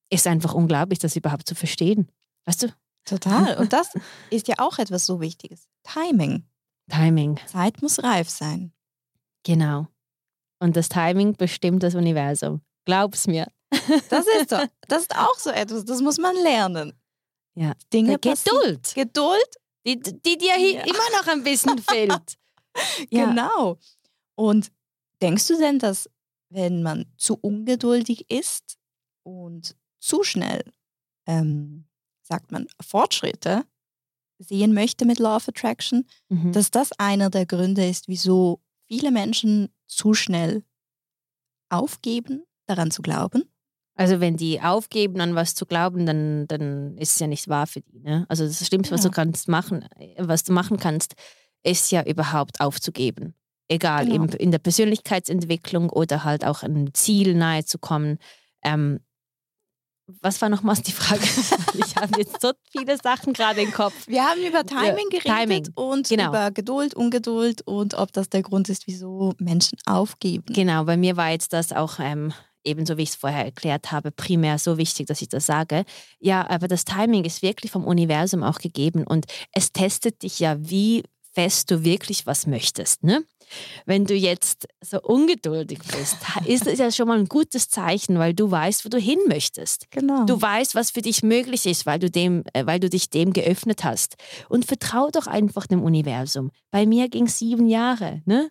[0.10, 2.10] ist einfach unglaublich, das überhaupt zu verstehen.
[2.46, 2.68] Weißt du?
[3.04, 3.58] Total.
[3.60, 3.94] Und das
[4.30, 5.68] ist ja auch etwas so Wichtiges.
[5.84, 6.46] Timing.
[6.90, 7.42] Timing.
[7.46, 8.72] Zeit muss reif sein.
[9.44, 9.88] Genau.
[10.60, 12.62] Und das Timing bestimmt das Universum.
[12.86, 13.52] Glaub's mir.
[14.10, 14.58] Das ist so.
[14.88, 16.94] Das ist auch so etwas, das muss man lernen.
[17.54, 17.74] Ja.
[17.92, 18.94] Dinge Geduld.
[18.96, 19.50] Geduld
[19.86, 20.82] die, die dir ja.
[20.82, 22.38] immer noch ein bisschen fehlt.
[23.10, 23.26] ja.
[23.26, 23.78] Genau.
[24.36, 24.72] Und
[25.22, 26.10] denkst du denn, dass
[26.50, 28.78] wenn man zu ungeduldig ist
[29.24, 30.64] und zu schnell,
[31.26, 31.86] ähm,
[32.22, 33.66] sagt man, Fortschritte
[34.40, 36.52] sehen möchte mit Law of Attraction, mhm.
[36.52, 40.64] dass das einer der Gründe ist, wieso viele Menschen zu schnell
[41.70, 43.44] aufgeben, daran zu glauben?
[43.96, 47.66] Also wenn die aufgeben, an was zu glauben, dann, dann ist es ja nicht wahr
[47.66, 48.00] für die.
[48.00, 48.26] Ne?
[48.28, 51.16] Also das Schlimmste, was du kannst machen, was du machen kannst,
[51.64, 53.36] ist ja überhaupt aufzugeben.
[53.68, 54.26] Egal, genau.
[54.26, 58.20] in, in der Persönlichkeitsentwicklung oder halt auch einem Ziel nahe zu kommen.
[58.64, 59.00] Ähm,
[60.22, 61.24] was war nochmals die Frage?
[61.74, 64.08] ich habe jetzt so viele Sachen gerade im Kopf.
[64.08, 65.68] Wir haben über Timing geredet Timing.
[65.74, 66.30] und genau.
[66.30, 70.54] über Geduld, Ungeduld und ob das der Grund ist, wieso Menschen aufgeben.
[70.54, 72.34] Genau, bei mir war jetzt das auch ähm,
[72.66, 75.86] ebenso wie ich es vorher erklärt habe, primär so wichtig, dass ich das sage.
[76.20, 80.58] Ja, aber das Timing ist wirklich vom Universum auch gegeben und es testet dich ja,
[80.60, 81.04] wie
[81.36, 83.04] fest du wirklich was möchtest.
[83.04, 83.24] Ne?
[83.86, 88.34] Wenn du jetzt so ungeduldig bist, ist das ja schon mal ein gutes Zeichen, weil
[88.34, 89.92] du weißt, wo du hin möchtest.
[89.92, 90.26] Genau.
[90.26, 93.34] Du weißt, was für dich möglich ist, weil du, dem, äh, weil du dich dem
[93.34, 94.16] geöffnet hast.
[94.50, 96.52] Und vertrau doch einfach dem Universum.
[96.72, 98.22] Bei mir ging es sieben Jahre.
[98.26, 98.50] Ne?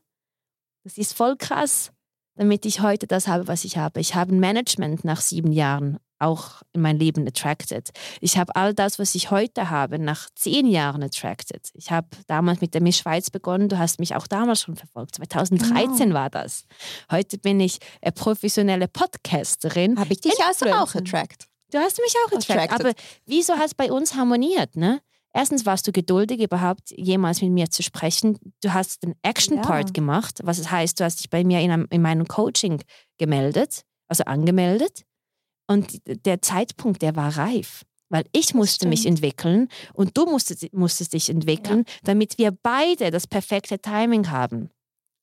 [0.84, 1.90] Das ist voll krass
[2.36, 4.00] damit ich heute das habe, was ich habe.
[4.00, 7.90] Ich habe ein Management nach sieben Jahren auch in mein Leben attracted.
[8.20, 11.70] Ich habe all das, was ich heute habe, nach zehn Jahren attracted.
[11.74, 13.68] Ich habe damals mit der Miss Schweiz begonnen.
[13.68, 15.16] Du hast mich auch damals schon verfolgt.
[15.16, 16.14] 2013 genau.
[16.14, 16.64] war das.
[17.10, 19.98] Heute bin ich eine professionelle Podcasterin.
[19.98, 21.48] Habe ich dich also auch attracted?
[21.70, 22.80] Du hast mich auch attracted.
[22.80, 22.92] Aber
[23.26, 25.00] wieso hat es bei uns harmoniert, ne?
[25.36, 28.38] Erstens warst du geduldig, überhaupt jemals mit mir zu sprechen.
[28.62, 29.92] Du hast den Action-Part ja.
[29.92, 32.80] gemacht, was heißt, du hast dich bei mir in, einem, in meinem Coaching
[33.18, 35.02] gemeldet, also angemeldet.
[35.66, 37.84] Und der Zeitpunkt, der war reif.
[38.10, 41.94] Weil ich musste mich entwickeln und du musstest, musstest dich entwickeln, ja.
[42.04, 44.70] damit wir beide das perfekte Timing haben.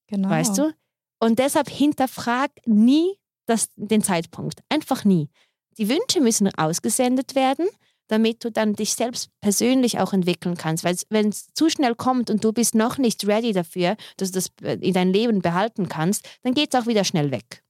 [0.08, 0.30] Genau.
[0.30, 0.74] Weißt du?
[1.20, 4.60] Und deshalb hinterfrag nie das, den Zeitpunkt.
[4.68, 5.30] Einfach nie.
[5.78, 7.70] Die Wünsche müssen ausgesendet werden
[8.12, 10.84] damit du dann dich selbst persönlich auch entwickeln kannst.
[10.84, 14.40] Weil wenn es zu schnell kommt und du bist noch nicht ready dafür, dass du
[14.40, 17.64] das äh, in dein Leben behalten kannst, dann geht es auch wieder schnell weg.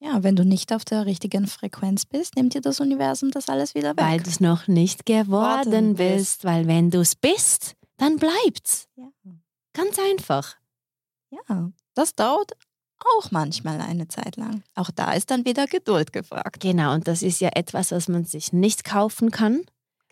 [0.00, 3.74] Ja, wenn du nicht auf der richtigen Frequenz bist, nimmt dir das Universum das alles
[3.74, 4.04] wieder weg.
[4.04, 6.16] Weil du es noch nicht geworden bist.
[6.16, 6.44] bist.
[6.44, 8.88] Weil wenn du es bist, dann bleibt's.
[8.96, 9.10] Ja.
[9.74, 10.56] Ganz einfach.
[11.30, 12.52] Ja, das dauert
[13.16, 14.62] auch manchmal eine Zeit lang.
[14.74, 16.60] Auch da ist dann wieder Geduld gefragt.
[16.60, 19.62] Genau, und das ist ja etwas, was man sich nicht kaufen kann.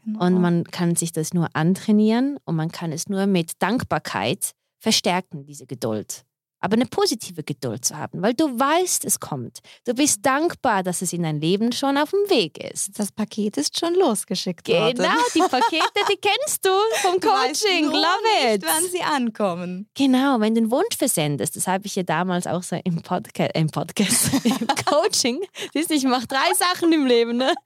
[0.05, 0.25] Genau.
[0.25, 5.45] Und man kann sich das nur antrainieren und man kann es nur mit Dankbarkeit verstärken,
[5.45, 6.25] diese Geduld
[6.67, 9.61] aber eine positive Geduld zu haben, weil du weißt, es kommt.
[9.85, 12.99] Du bist dankbar, dass es in dein Leben schon auf dem Weg ist.
[12.99, 14.97] Das Paket ist schon losgeschickt genau, worden.
[14.97, 16.71] Genau, die Pakete, die kennst du
[17.03, 17.85] vom du Coaching.
[17.85, 18.03] Love
[18.43, 18.65] nicht, it.
[18.65, 19.89] wann sie ankommen.
[19.95, 23.45] Genau, wenn du einen Wunsch versendest, das habe ich ja damals auch so im, Podca
[23.45, 25.39] äh, im Podcast, im Coaching.
[25.73, 27.37] Siehst du, ich mache drei Sachen im Leben.
[27.37, 27.55] Ne?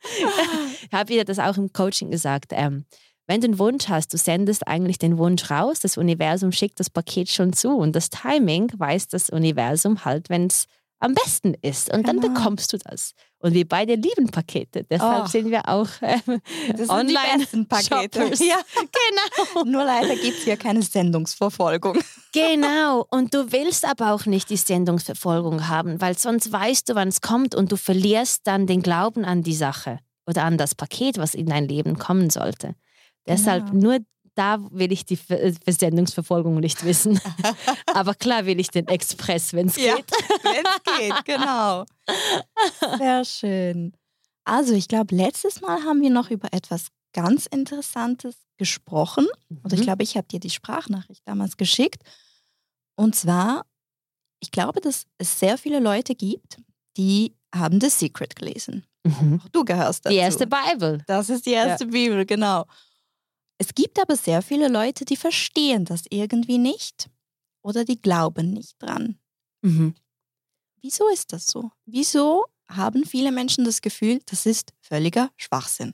[0.83, 2.49] Ich habe ihr das auch im Coaching gesagt.
[2.51, 2.85] Ähm,
[3.31, 6.91] wenn du einen Wunsch hast, du sendest eigentlich den Wunsch raus, das Universum schickt das
[6.91, 10.67] Paket schon zu und das Timing weiß das Universum halt, wenn es
[10.99, 12.21] am besten ist und genau.
[12.21, 13.13] dann bekommst du das.
[13.39, 15.29] Und wir beide lieben Pakete, deshalb oh.
[15.29, 16.41] sind wir auch ähm,
[16.89, 18.33] Online-Pakete.
[18.45, 19.65] Ja, genau.
[19.65, 21.99] Nur leider gibt es hier keine Sendungsverfolgung.
[22.33, 27.09] Genau, und du willst aber auch nicht die Sendungsverfolgung haben, weil sonst weißt du, wann
[27.09, 31.17] es kommt und du verlierst dann den Glauben an die Sache oder an das Paket,
[31.17, 32.75] was in dein Leben kommen sollte.
[33.27, 33.75] Deshalb ja.
[33.75, 33.99] nur
[34.35, 37.21] da will ich die äh, Versendungsverfolgung nicht wissen.
[37.87, 40.11] Aber klar will ich den Express, wenn es ja, geht.
[40.43, 41.85] Wenn es geht, genau.
[42.99, 43.93] Sehr schön.
[44.45, 49.27] Also ich glaube, letztes Mal haben wir noch über etwas ganz Interessantes gesprochen.
[49.49, 49.61] Mhm.
[49.65, 52.03] Oder ich glaube, ich habe dir die Sprachnachricht damals geschickt.
[52.97, 53.67] Und zwar,
[54.41, 56.59] ich glaube, dass es sehr viele Leute gibt,
[56.97, 58.85] die haben The Secret gelesen.
[59.05, 59.41] Mhm.
[59.43, 60.13] Auch du gehörst dazu.
[60.13, 61.03] Die erste Bibel.
[61.07, 61.91] Das ist die erste ja.
[61.91, 62.67] Bibel, genau.
[63.61, 67.11] Es gibt aber sehr viele Leute, die verstehen das irgendwie nicht
[67.63, 69.19] oder die glauben nicht dran.
[69.61, 69.95] Mhm.
[70.81, 71.71] Wieso ist das so?
[71.85, 75.93] Wieso haben viele Menschen das Gefühl, das ist völliger Schwachsinn?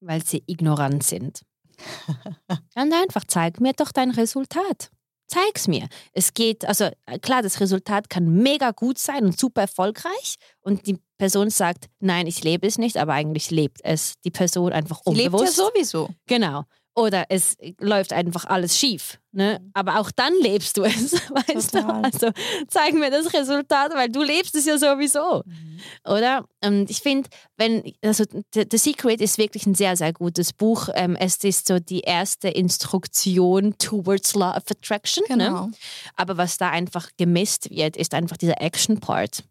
[0.00, 1.42] Weil sie ignorant sind.
[2.74, 4.90] Ganz einfach, zeig mir doch dein Resultat.
[5.28, 5.88] Zeig's mir.
[6.12, 6.88] Es geht, also
[7.20, 12.26] klar, das Resultat kann mega gut sein und super erfolgreich und die Person sagt, nein,
[12.26, 15.16] ich lebe es nicht, aber eigentlich lebt es die Person einfach unbewusst.
[15.16, 16.08] Sie lebt ja sowieso.
[16.26, 16.64] Genau.
[16.98, 19.20] Oder es läuft einfach alles schief.
[19.30, 19.60] Ne?
[19.62, 19.70] Mhm.
[19.72, 22.02] Aber auch dann lebst du es, weißt Total.
[22.02, 22.08] du?
[22.08, 22.30] Also
[22.66, 25.44] zeig mir das Resultat, weil du lebst es ja sowieso.
[25.44, 25.78] Mhm.
[26.04, 26.44] Oder?
[26.64, 30.88] Und ich finde, wenn, also The, The, Secret ist wirklich ein sehr, sehr gutes Buch.
[30.94, 35.22] Ähm, es ist so die erste Instruktion towards Law of Attraction.
[35.28, 35.36] Ne?
[35.36, 35.66] Genau.
[35.66, 35.72] Ne?
[36.16, 39.44] Aber was da einfach gemisst wird, ist einfach dieser Action-Part.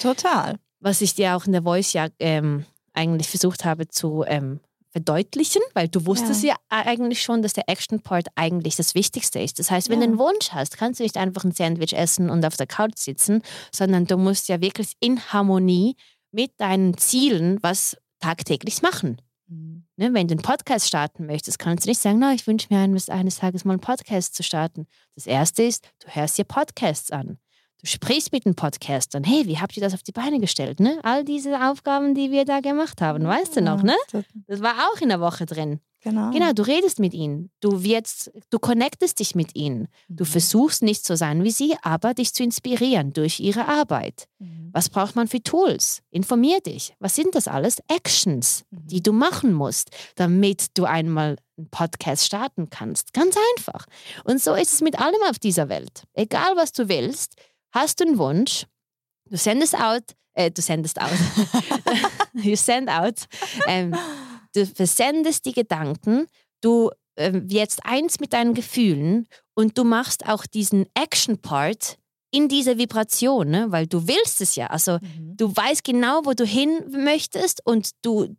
[0.00, 0.54] Total.
[0.78, 4.60] Was ich dir auch in der Voice ja ähm, eigentlich versucht habe zu ähm,
[4.92, 6.54] verdeutlichen, weil du wusstest ja.
[6.70, 6.86] ja.
[6.86, 9.58] eigentlich schon, dass der Action-Part eigentlich das Wichtigste ist.
[9.58, 10.06] Das heißt, wenn ja.
[10.06, 12.96] du einen Wunsch hast, kannst du nicht einfach ein Sandwich essen und auf der Couch
[12.96, 13.42] sitzen,
[13.74, 15.96] sondern du musst ja wirklich in Harmonie
[16.30, 19.20] mit deinen Zielen was tagtäglich machen.
[19.48, 19.84] Mhm.
[19.96, 22.80] Ne, wenn du einen Podcast starten möchtest, kannst du nicht sagen, na, ich wünsche mir
[22.80, 24.86] eines, eines Tages mal einen Podcast zu starten.
[25.14, 27.38] Das Erste ist, du hörst dir Podcasts an.
[27.82, 29.24] Du sprichst mit den Podcastern.
[29.24, 30.78] Hey, wie habt ihr das auf die Beine gestellt?
[30.78, 31.00] Ne?
[31.02, 33.96] All diese Aufgaben, die wir da gemacht haben, weißt du noch, ne?
[34.46, 35.80] Das war auch in der Woche drin.
[36.00, 36.30] Genau.
[36.30, 37.50] Genau, du redest mit ihnen.
[37.60, 39.88] Du wirst, du connectest dich mit ihnen.
[40.08, 40.28] Du mhm.
[40.28, 44.26] versuchst nicht zu sein wie sie, aber dich zu inspirieren durch ihre Arbeit.
[44.38, 44.70] Mhm.
[44.72, 46.02] Was braucht man für Tools?
[46.10, 46.94] Informier dich.
[46.98, 47.78] Was sind das alles?
[47.88, 48.86] Actions, mhm.
[48.86, 53.12] die du machen musst, damit du einmal einen Podcast starten kannst.
[53.12, 53.86] Ganz einfach.
[54.24, 56.04] Und so ist es mit allem auf dieser Welt.
[56.14, 57.36] Egal was du willst,
[57.72, 58.66] Hast du einen Wunsch?
[59.30, 60.02] Du sendest out,
[60.34, 61.10] äh, du sendest out,
[62.34, 63.24] you send out,
[63.66, 63.94] ähm,
[64.54, 66.26] du versendest die Gedanken,
[66.60, 71.96] du ähm, wirst eins mit deinen Gefühlen und du machst auch diesen Action-Part
[72.30, 73.66] in dieser Vibration, ne?
[73.70, 74.68] weil du willst es ja.
[74.68, 75.36] Also Mhm.
[75.36, 78.34] du weißt genau, wo du hin möchtest und du,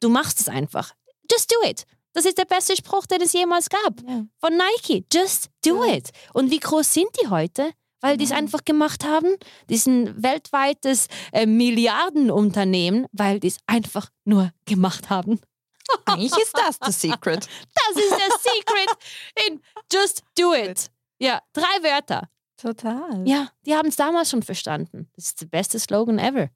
[0.00, 0.92] du machst es einfach.
[1.30, 1.84] Just do it.
[2.12, 4.00] Das ist der beste Spruch, den es jemals gab.
[4.06, 4.24] Ja.
[4.40, 5.04] Von Nike.
[5.12, 5.94] Just do Ja.
[5.94, 6.10] it.
[6.34, 7.70] Und wie groß sind die heute?
[8.00, 8.42] Weil die es Genau.
[8.42, 9.36] einfach gemacht haben.
[9.68, 15.40] Die sind weltweites äh, Milliardenunternehmen, weil die es einfach nur gemacht haben.
[16.04, 17.48] Eigentlich ist das the secret.
[17.74, 20.90] Das ist der Secret in Just do it.
[21.18, 22.28] Ja, drei Wörter.
[22.56, 23.26] Total.
[23.26, 25.08] Ja, die haben es damals schon verstanden.
[25.14, 26.50] Das ist der beste Slogan ever.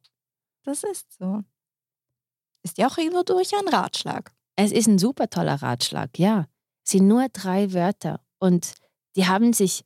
[0.65, 1.43] Das ist so.
[2.63, 4.33] Ist ja auch irgendwo durch ein Ratschlag.
[4.57, 6.47] Es ist ein super toller Ratschlag, ja.
[6.85, 8.75] Es sind nur drei Wörter und
[9.17, 9.85] die haben sich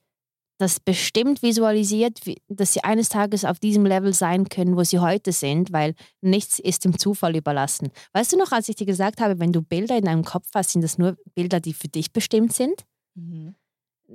[0.59, 5.33] das bestimmt visualisiert, dass sie eines Tages auf diesem Level sein können, wo sie heute
[5.33, 7.91] sind, weil nichts ist dem Zufall überlassen.
[8.13, 10.71] Weißt du noch, als ich dir gesagt habe, wenn du Bilder in deinem Kopf hast,
[10.71, 12.87] sind das nur Bilder, die für dich bestimmt sind?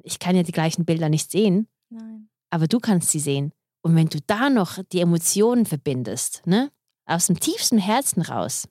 [0.04, 2.30] Ich kann ja die gleichen Bilder nicht sehen, Nein.
[2.50, 3.52] aber du kannst sie sehen.
[3.82, 6.72] Und wenn du da noch die Emotionen verbindest, ne,
[7.06, 8.68] aus dem tiefsten Herzen raus,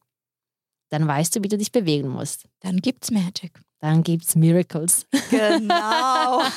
[0.88, 2.48] dann weißt du, wie du dich bewegen musst.
[2.60, 3.60] Dann gibt's Magic.
[3.80, 5.06] Dann gibt's Miracles.
[5.30, 6.42] Genau.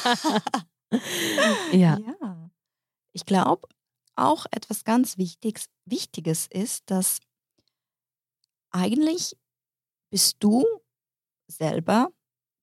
[1.71, 1.97] Ja.
[1.97, 2.51] ja.
[3.13, 3.67] Ich glaube,
[4.15, 7.19] auch etwas ganz Wichtiges, Wichtiges ist, dass
[8.71, 9.35] eigentlich
[10.11, 10.65] bist du
[11.47, 12.11] selber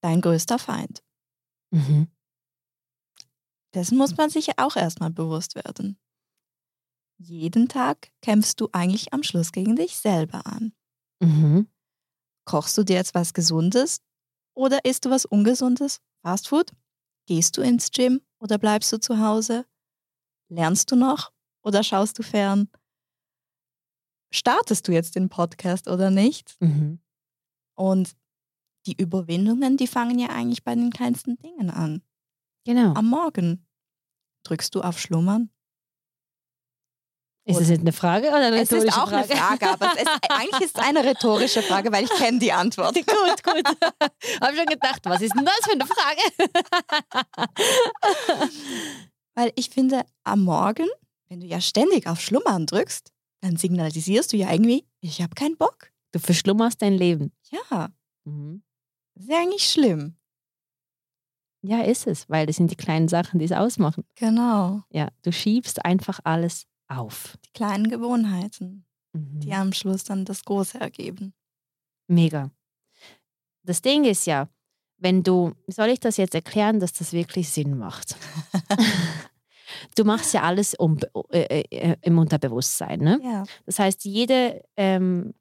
[0.00, 1.02] dein größter Feind.
[1.70, 2.08] Mhm.
[3.74, 5.98] Dessen muss man sich auch erstmal bewusst werden.
[7.18, 10.72] Jeden Tag kämpfst du eigentlich am Schluss gegen dich selber an.
[11.20, 11.68] Mhm.
[12.46, 14.00] Kochst du dir jetzt was Gesundes
[14.54, 16.00] oder isst du was Ungesundes?
[16.22, 16.72] Fast Food?
[17.30, 19.64] Gehst du ins Gym oder bleibst du zu Hause?
[20.48, 22.68] Lernst du noch oder schaust du fern?
[24.34, 26.56] Startest du jetzt den Podcast oder nicht?
[26.58, 26.98] Mhm.
[27.76, 28.16] Und
[28.84, 32.02] die Überwindungen, die fangen ja eigentlich bei den kleinsten Dingen an.
[32.64, 32.94] Genau.
[32.94, 33.64] Am Morgen
[34.42, 35.50] drückst du auf Schlummern.
[37.50, 40.02] Ist das jetzt eine Frage oder eine Es ist rhetorische auch eine Frage, aber es
[40.02, 42.94] ist, eigentlich ist es eine rhetorische Frage, weil ich kenne die Antwort.
[42.94, 43.06] gut,
[43.44, 43.64] gut.
[44.40, 46.22] Habe schon gedacht, was ist denn das für eine Frage?
[49.34, 50.86] Weil ich finde, am Morgen,
[51.28, 55.56] wenn du ja ständig auf Schlummern drückst, dann signalisierst du ja irgendwie, ich habe keinen
[55.56, 55.90] Bock.
[56.12, 57.32] Du verschlummerst dein Leben.
[57.50, 57.88] Ja,
[58.24, 58.62] Mhm.
[59.14, 60.16] das ist ja eigentlich schlimm.
[61.62, 64.04] Ja, ist es, weil das sind die kleinen Sachen, die es ausmachen.
[64.16, 64.82] Genau.
[64.90, 67.38] Ja, du schiebst einfach alles auf.
[67.46, 69.40] Die kleinen Gewohnheiten, Mhm.
[69.40, 71.34] die am Schluss dann das Große ergeben.
[72.06, 72.50] Mega.
[73.64, 74.48] Das Ding ist ja,
[74.98, 78.16] wenn du, soll ich das jetzt erklären, dass das wirklich Sinn macht?
[79.96, 80.98] du machst ja alles um,
[81.30, 83.18] äh, äh, im Unterbewusstsein, ne?
[83.22, 83.44] Ja.
[83.66, 85.34] Das heißt, jede ähm,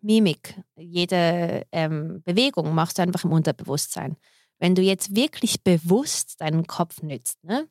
[0.00, 4.16] Mimik, jede ähm, Bewegung machst du einfach im Unterbewusstsein.
[4.58, 7.68] Wenn du jetzt wirklich bewusst deinen Kopf nützt, ne?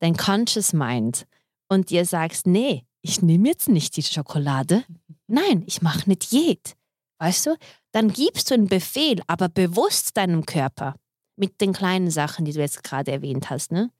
[0.00, 1.26] dein Conscious Mind,
[1.68, 4.84] und dir sagst, nee, ich nehme jetzt nicht die Schokolade,
[5.26, 6.76] nein, ich mache nicht jed,
[7.18, 7.56] weißt du,
[7.92, 10.96] dann gibst du einen Befehl, aber bewusst deinem Körper
[11.36, 13.72] mit den kleinen Sachen, die du jetzt gerade erwähnt hast.
[13.72, 13.90] Ne?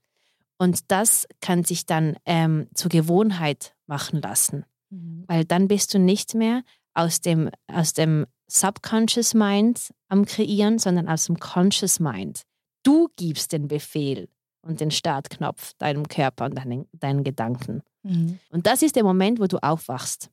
[0.59, 5.25] Und das kann sich dann ähm, zur Gewohnheit machen lassen Mhm.
[5.27, 6.62] weil dann bist du nicht mehr
[6.94, 12.42] aus dem, aus dem Subconscious Mind am Kreieren, sondern aus dem Conscious Mind.
[12.83, 14.29] Du gibst den Befehl
[14.62, 17.83] und den Startknopf deinem Körper und deinen, deinen Gedanken.
[18.03, 18.38] Mhm.
[18.51, 20.31] Und das ist der Moment, wo du aufwachst.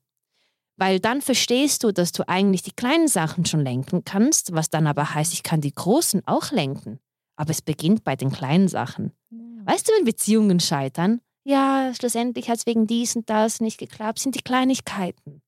[0.76, 4.86] Weil dann verstehst du, dass du eigentlich die kleinen Sachen schon lenken kannst, was dann
[4.86, 7.00] aber heißt, ich kann die großen auch lenken.
[7.36, 9.12] Aber es beginnt bei den kleinen Sachen.
[9.30, 9.38] Ja.
[9.64, 14.18] Weißt du, wenn Beziehungen scheitern, ja, schlussendlich hat es wegen dies und das nicht geklappt,
[14.18, 15.42] sind die Kleinigkeiten.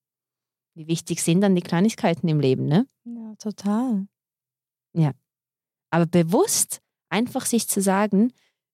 [0.74, 2.86] Wie wichtig sind dann die Kleinigkeiten im Leben, ne?
[3.04, 4.06] ja, total.
[5.90, 8.32] Aber bewusst einfach sich zu sagen,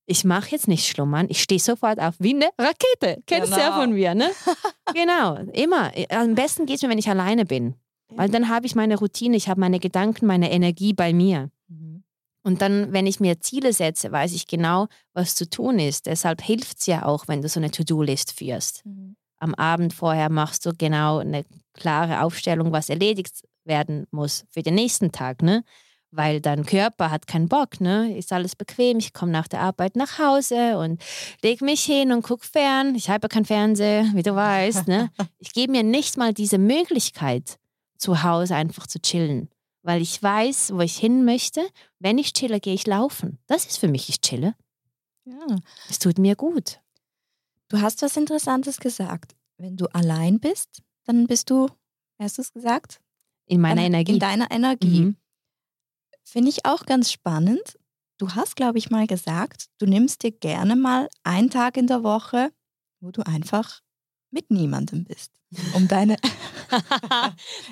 [0.09, 3.23] ich mache jetzt nicht schlummern, ich stehe sofort auf wie eine Rakete.
[3.27, 3.81] Kennst du ja Genau.
[3.83, 4.31] von mir, ne?
[4.95, 5.93] genau, immer.
[6.09, 7.75] Am besten geht es mir, wenn ich alleine bin.
[8.09, 11.51] Weil dann habe ich meine Routine, ich habe meine Gedanken, meine Energie bei mir.
[11.69, 12.05] Mhm.
[12.43, 16.07] Und dann, wenn ich mir Ziele setze, weiß ich genau, was zu tun ist.
[16.07, 18.87] Deshalb hilft es ja auch, wenn du so eine To-Do-List führst.
[18.87, 19.17] Mhm.
[19.37, 21.45] Am Abend vorher machst du genau eine
[21.75, 25.65] klare Aufstellung, was erledigt werden muss für den nächsten Tag, ne?
[26.11, 28.17] Weil dein Körper hat keinen Bock, ne?
[28.17, 28.99] Ist alles bequem.
[28.99, 31.03] Ich komme nach der Arbeit nach Hause und
[31.43, 32.95] leg mich hin und guck fern.
[32.95, 35.11] Ich habe ja keinen Fernseher, wie du weißt, ne?
[35.39, 37.59] Ich gebe mir nicht mal diese Möglichkeit,
[37.99, 39.51] zu Hause einfach zu chillen,
[39.83, 41.69] weil ich weiß, wo ich hin möchte.
[41.99, 43.39] Wenn ich chille, gehe ich laufen.
[43.47, 44.55] Das ist für mich, ich chille.
[45.25, 45.57] Ja.
[45.91, 46.81] Es tut mir gut.
[47.69, 49.37] Du hast was Interessantes gesagt.
[49.59, 51.69] Wenn du allein bist, dann bist du,
[52.19, 53.01] hast du es gesagt?
[53.47, 54.13] In meiner Energie.
[54.13, 55.01] In deiner Energie.
[55.01, 55.17] Mhm.
[56.31, 57.79] Finde ich auch ganz spannend,
[58.19, 62.03] du hast, glaube ich, mal gesagt, du nimmst dir gerne mal einen Tag in der
[62.03, 62.53] Woche,
[63.01, 63.81] wo du einfach
[64.31, 65.33] mit niemandem bist.
[65.73, 66.17] Um deine.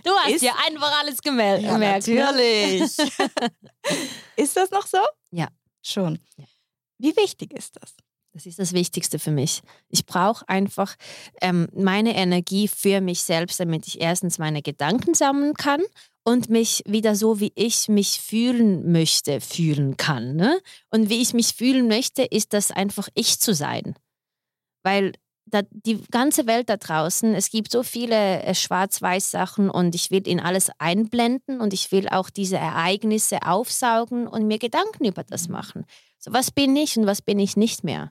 [0.04, 1.64] du hast ja einfach alles gemerkt.
[1.64, 1.92] Ja, ne?
[1.92, 2.80] natürlich.
[4.36, 5.00] ist das noch so?
[5.32, 5.48] Ja.
[5.82, 6.18] Schon.
[6.38, 6.44] Ja.
[6.96, 7.94] Wie wichtig ist das?
[8.32, 9.60] Das ist das Wichtigste für mich.
[9.90, 10.96] Ich brauche einfach
[11.42, 15.82] ähm, meine Energie für mich selbst, damit ich erstens meine Gedanken sammeln kann
[16.26, 20.34] und mich wieder so, wie ich mich fühlen möchte, fühlen kann.
[20.34, 20.60] Ne?
[20.90, 23.94] Und wie ich mich fühlen möchte, ist das einfach ich zu sein.
[24.82, 25.12] Weil
[25.44, 30.26] da, die ganze Welt da draußen, es gibt so viele äh, Schwarz-Weiß-Sachen und ich will
[30.26, 35.46] in alles einblenden und ich will auch diese Ereignisse aufsaugen und mir Gedanken über das
[35.46, 35.52] mhm.
[35.52, 35.84] machen.
[36.18, 38.10] So, was bin ich und was bin ich nicht mehr?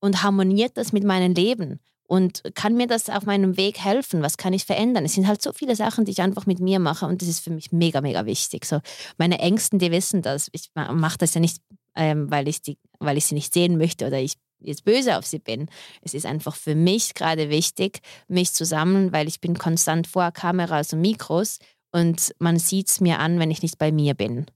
[0.00, 1.80] Und harmoniert das mit meinem Leben?
[2.14, 4.22] Und kann mir das auf meinem Weg helfen?
[4.22, 5.04] Was kann ich verändern?
[5.04, 7.40] Es sind halt so viele Sachen, die ich einfach mit mir mache und das ist
[7.40, 8.66] für mich mega, mega wichtig.
[8.66, 8.78] So,
[9.18, 10.48] meine Ängsten, die wissen das.
[10.52, 11.60] Ich mache das ja nicht,
[11.96, 15.26] ähm, weil, ich die, weil ich sie nicht sehen möchte oder ich jetzt böse auf
[15.26, 15.68] sie bin.
[16.02, 17.98] Es ist einfach für mich gerade wichtig,
[18.28, 21.58] mich zu sammeln, weil ich bin konstant vor Kameras und Mikros
[21.90, 24.46] und man sieht es mir an, wenn ich nicht bei mir bin.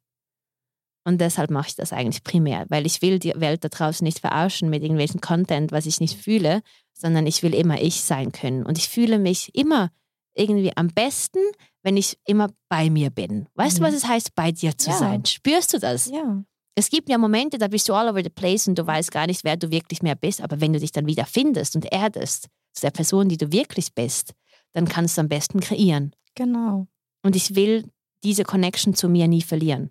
[1.08, 4.18] Und deshalb mache ich das eigentlich primär, weil ich will die Welt da draußen nicht
[4.18, 6.60] verarschen mit irgendwelchen Content, was ich nicht fühle,
[6.92, 8.62] sondern ich will immer ich sein können.
[8.62, 9.88] Und ich fühle mich immer
[10.34, 11.38] irgendwie am besten,
[11.82, 13.46] wenn ich immer bei mir bin.
[13.54, 13.84] Weißt mhm.
[13.84, 14.98] du, was es heißt, bei dir zu ja.
[14.98, 15.24] sein?
[15.24, 16.10] Spürst du das?
[16.10, 16.44] Ja.
[16.74, 19.26] Es gibt ja Momente, da bist du all over the place und du weißt gar
[19.26, 20.42] nicht, wer du wirklich mehr bist.
[20.42, 23.94] Aber wenn du dich dann wieder findest und erdest zu der Person, die du wirklich
[23.94, 24.34] bist,
[24.74, 26.14] dann kannst du am besten kreieren.
[26.34, 26.86] Genau.
[27.22, 27.88] Und ich will
[28.24, 29.90] diese Connection zu mir nie verlieren.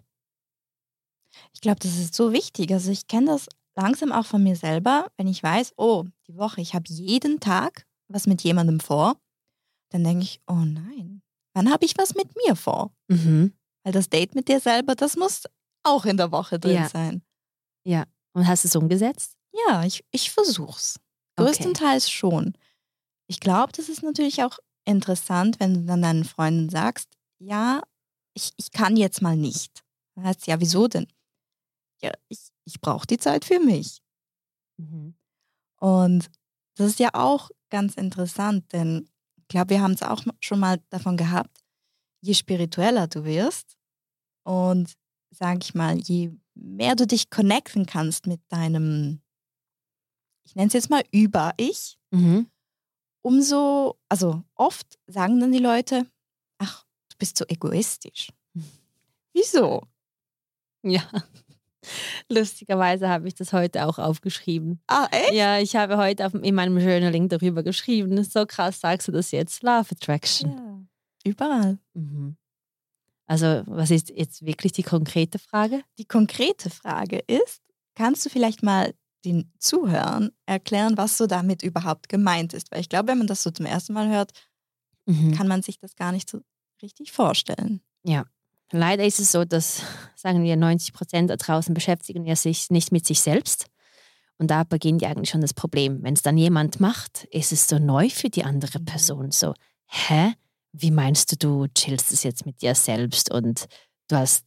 [1.58, 2.72] Ich glaube, das ist so wichtig.
[2.72, 6.62] Also ich kenne das langsam auch von mir selber, wenn ich weiß, oh, die Woche,
[6.62, 9.20] ich habe jeden Tag was mit jemandem vor,
[9.90, 11.24] dann denke ich, oh nein,
[11.56, 12.92] wann habe ich was mit mir vor?
[13.08, 13.54] Mhm.
[13.84, 15.46] Weil das Date mit dir selber, das muss
[15.82, 16.90] auch in der Woche drin ja.
[16.90, 17.24] sein.
[17.84, 18.06] Ja.
[18.34, 19.36] Und hast du es umgesetzt?
[19.68, 21.00] Ja, ich, ich versuch's.
[21.38, 22.14] Größtenteils okay.
[22.14, 22.54] schon.
[23.26, 27.82] Ich glaube, das ist natürlich auch interessant, wenn du dann deinen Freunden sagst, ja,
[28.36, 29.84] ich, ich kann jetzt mal nicht.
[30.14, 31.08] Dann heißt ja, wieso denn?
[32.02, 34.02] Ja, ich, ich brauche die Zeit für mich.
[34.78, 35.16] Mhm.
[35.80, 36.30] Und
[36.76, 40.82] das ist ja auch ganz interessant, denn ich glaube, wir haben es auch schon mal
[40.90, 41.64] davon gehabt,
[42.22, 43.78] je spiritueller du wirst
[44.44, 44.94] und
[45.32, 49.22] sage ich mal, je mehr du dich connecten kannst mit deinem,
[50.46, 52.50] ich nenne es jetzt mal Über-Ich, mhm.
[53.22, 56.10] umso, also oft sagen dann die Leute,
[56.58, 58.32] ach, du bist so egoistisch.
[59.34, 59.84] Wieso?
[60.84, 61.04] Ja.
[62.30, 64.82] Lustigerweise habe ich das heute auch aufgeschrieben.
[64.88, 65.34] Ah, echt?
[65.34, 68.24] Ja, ich habe heute auf, in meinem Journaling darüber geschrieben.
[68.24, 69.64] So krass sagst du das jetzt.
[69.64, 70.52] Love Attraction.
[70.52, 71.32] Ja.
[71.32, 71.78] Überall.
[71.94, 72.38] Mhm.
[73.28, 75.82] Also, was ist jetzt wirklich die konkrete Frage?
[75.98, 77.62] Die konkrete Frage ist,
[77.96, 78.94] kannst du vielleicht mal
[79.26, 82.72] den Zuhörern erklären, was so damit überhaupt gemeint ist?
[82.72, 84.32] Weil ich glaube, wenn man das so zum ersten Mal hört,
[85.06, 85.34] mhm.
[85.34, 86.40] kann man sich das gar nicht so
[86.82, 87.82] richtig vorstellen.
[88.04, 88.26] Ja,
[88.72, 89.82] leider ist es so, dass,
[90.16, 93.68] sagen wir, 90 Prozent da draußen beschäftigen ja sich nicht mit sich selbst.
[94.40, 96.04] Und da beginnt ja eigentlich schon das Problem.
[96.04, 98.86] Wenn es dann jemand macht, ist es so neu für die andere mhm.
[98.86, 99.32] Person.
[99.32, 99.54] So,
[99.88, 100.34] hä?
[100.82, 103.68] wie meinst du, du chillst es jetzt mit dir selbst und
[104.08, 104.46] du hast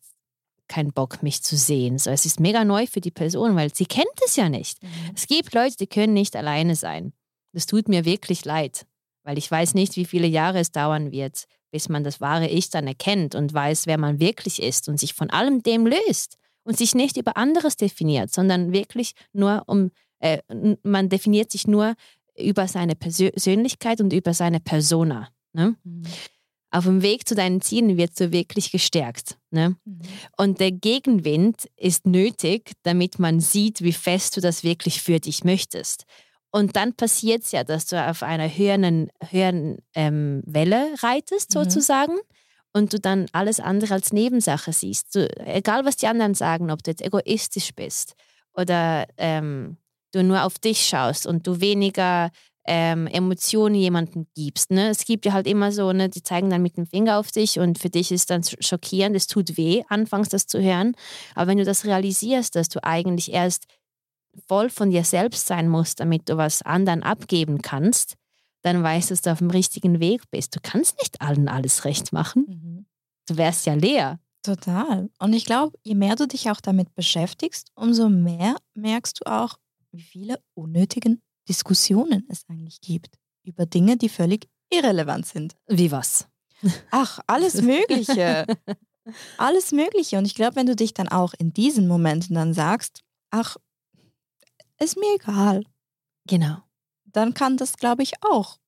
[0.68, 1.98] keinen Bock, mich zu sehen.
[1.98, 4.82] So, es ist mega neu für die Person, weil sie kennt es ja nicht.
[4.82, 4.88] Mhm.
[5.14, 7.12] Es gibt Leute, die können nicht alleine sein.
[7.52, 8.86] Das tut mir wirklich leid,
[9.24, 12.70] weil ich weiß nicht, wie viele Jahre es dauern wird, bis man das wahre Ich
[12.70, 16.76] dann erkennt und weiß, wer man wirklich ist und sich von allem dem löst und
[16.76, 20.38] sich nicht über anderes definiert, sondern wirklich nur um, äh,
[20.82, 21.94] man definiert sich nur
[22.38, 25.28] über seine Persönlichkeit und über seine Persona.
[25.52, 25.76] Ne?
[25.84, 26.02] Mhm.
[26.72, 29.36] Auf dem Weg zu deinen Zielen wirst du wirklich gestärkt.
[29.50, 29.76] Ne?
[29.84, 30.00] Mhm.
[30.36, 35.44] Und der Gegenwind ist nötig, damit man sieht, wie fest du das wirklich für dich
[35.44, 36.04] möchtest.
[36.52, 41.64] Und dann passiert es ja, dass du auf einer höheren, höheren ähm, Welle reitest, mhm.
[41.64, 42.16] sozusagen,
[42.72, 45.14] und du dann alles andere als Nebensache siehst.
[45.14, 48.14] Du, egal, was die anderen sagen, ob du jetzt egoistisch bist
[48.54, 49.76] oder ähm,
[50.12, 52.30] du nur auf dich schaust und du weniger
[52.66, 54.70] ähm, Emotionen jemandem gibst.
[54.70, 54.90] Ne?
[54.90, 57.58] Es gibt ja halt immer so, ne, die zeigen dann mit dem Finger auf dich
[57.58, 60.94] und für dich ist dann schockierend, es tut weh, anfangs das zu hören.
[61.34, 63.64] Aber wenn du das realisierst, dass du eigentlich erst
[64.46, 68.14] voll von dir selbst sein musst, damit du was anderen abgeben kannst,
[68.62, 70.54] dann weißt du, dass du auf dem richtigen Weg bist.
[70.54, 72.44] Du kannst nicht allen alles recht machen.
[72.46, 72.86] Mhm.
[73.26, 74.18] Du wärst ja leer.
[74.42, 75.10] Total.
[75.18, 79.58] Und ich glaube, je mehr du dich auch damit beschäftigst, umso mehr merkst du auch,
[79.92, 85.56] wie viele unnötigen Diskussionen es eigentlich gibt über Dinge, die völlig irrelevant sind.
[85.66, 86.26] Wie was?
[86.90, 88.46] Ach, alles Mögliche.
[89.38, 90.18] alles Mögliche.
[90.18, 93.56] Und ich glaube, wenn du dich dann auch in diesen Momenten dann sagst, ach,
[94.82, 95.62] ist mir egal.
[96.26, 96.58] Genau.
[97.04, 98.58] Dann kann das, glaube ich, auch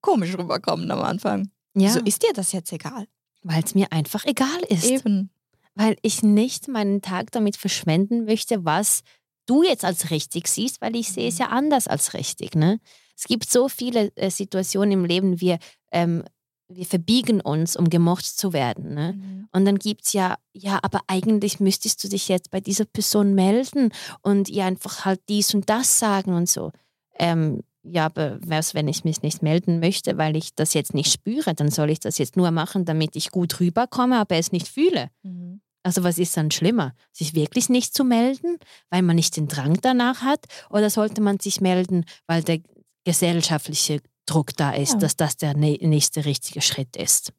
[0.00, 1.50] komisch rüberkommen am Anfang.
[1.74, 3.06] Ja, So ist dir das jetzt egal.
[3.42, 4.84] weil es mir einfach egal ist.
[4.84, 5.30] Eben.
[5.74, 9.02] Weil ich nicht meinen Tag damit verschwenden möchte, was
[9.46, 12.54] du jetzt als richtig siehst, weil ich sehe es ja anders als richtig.
[12.54, 12.80] Ne?
[13.16, 15.58] Es gibt so viele äh, Situationen im Leben, wir,
[15.92, 16.24] ähm,
[16.68, 18.94] wir verbiegen uns, um gemocht zu werden.
[18.94, 19.46] Ne?
[19.52, 23.34] Und dann gibt es ja, ja, aber eigentlich müsstest du dich jetzt bei dieser Person
[23.34, 23.92] melden
[24.22, 26.72] und ihr einfach halt dies und das sagen und so.
[27.18, 31.12] Ähm, ja, aber was, wenn ich mich nicht melden möchte, weil ich das jetzt nicht
[31.12, 34.66] spüre, dann soll ich das jetzt nur machen, damit ich gut rüberkomme, aber es nicht
[34.66, 35.08] fühle.
[35.22, 35.60] Mhm.
[35.84, 36.94] Also was ist dann schlimmer?
[37.12, 38.58] Sich wirklich nicht zu melden,
[38.90, 40.44] weil man nicht den Drang danach hat?
[40.68, 42.58] Oder sollte man sich melden, weil der
[43.04, 44.98] gesellschaftliche Druck da ist, Ja.
[44.98, 47.32] dass das der nä- nächste richtige Schritt ist?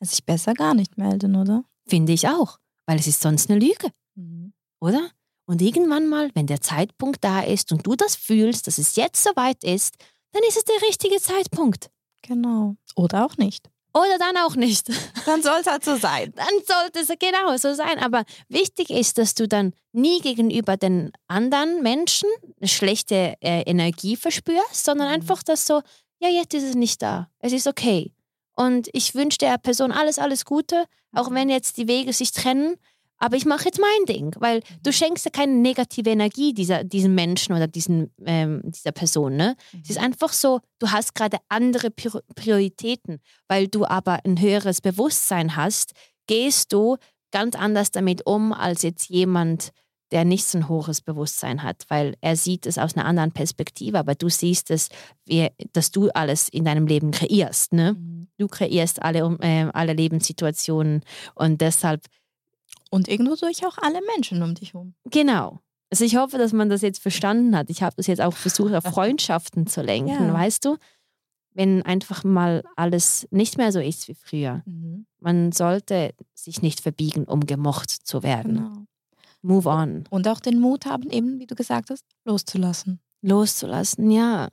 [0.00, 1.64] Also sich besser gar nicht melden, oder?
[1.86, 4.52] Finde ich auch, weil es ist sonst eine Lüge, Mhm.
[4.80, 5.10] oder?
[5.46, 9.22] Und irgendwann mal, wenn der Zeitpunkt da ist und du das fühlst, dass es jetzt
[9.24, 9.94] soweit ist,
[10.32, 11.90] dann ist es der richtige Zeitpunkt.
[12.22, 12.76] Genau.
[12.94, 13.70] Oder auch nicht.
[13.94, 14.88] Oder dann auch nicht.
[15.26, 16.32] Dann soll es halt so sein.
[16.36, 17.98] dann sollte es genau so sein.
[17.98, 22.28] Aber wichtig ist, dass du dann nie gegenüber den anderen Menschen
[22.60, 25.14] eine schlechte äh, Energie verspürst, sondern Mhm.
[25.14, 25.80] einfach das so,
[26.20, 27.28] ja, jetzt ist es nicht da.
[27.38, 28.12] Es ist okay.
[28.54, 32.76] Und ich wünsche der Person alles, alles Gute, auch wenn jetzt die Wege sich trennen.
[33.20, 37.16] Aber ich mache jetzt mein Ding, weil du schenkst ja keine negative Energie dieser, diesem
[37.16, 39.34] Menschen oder diesen, ähm, dieser Person.
[39.36, 39.56] Ne?
[39.82, 44.80] Es ist einfach so, du hast gerade andere Prior- Prioritäten, weil du aber ein höheres
[44.80, 45.92] Bewusstsein hast,
[46.28, 46.96] gehst du
[47.32, 49.70] ganz anders damit um als jetzt jemand,
[50.10, 53.98] der nicht so ein hohes Bewusstsein hat, weil er sieht es aus einer anderen Perspektive,
[53.98, 54.88] aber du siehst es,
[55.26, 57.72] wie, dass du alles in deinem Leben kreierst.
[57.72, 57.94] Ne?
[57.94, 58.28] Mhm.
[58.38, 61.02] Du kreierst alle, äh, alle Lebenssituationen
[61.34, 62.06] und deshalb
[62.90, 64.94] Und irgendwo durch auch alle Menschen um dich herum.
[65.10, 65.58] Genau.
[65.90, 67.68] Also ich hoffe, dass man das jetzt verstanden hat.
[67.70, 70.32] Ich habe das jetzt auch versucht, auf Freundschaften zu lenken, Ja.
[70.32, 70.76] weißt du?
[71.54, 74.62] Wenn einfach mal alles nicht mehr so ist wie früher.
[74.64, 75.06] Mhm.
[75.18, 78.54] Man sollte sich nicht verbiegen, um gemocht zu werden.
[78.56, 78.72] Genau.
[79.48, 80.04] Move on.
[80.10, 83.00] Und auch den Mut haben, eben, wie du gesagt hast, loszulassen.
[83.22, 84.50] Loszulassen, ja.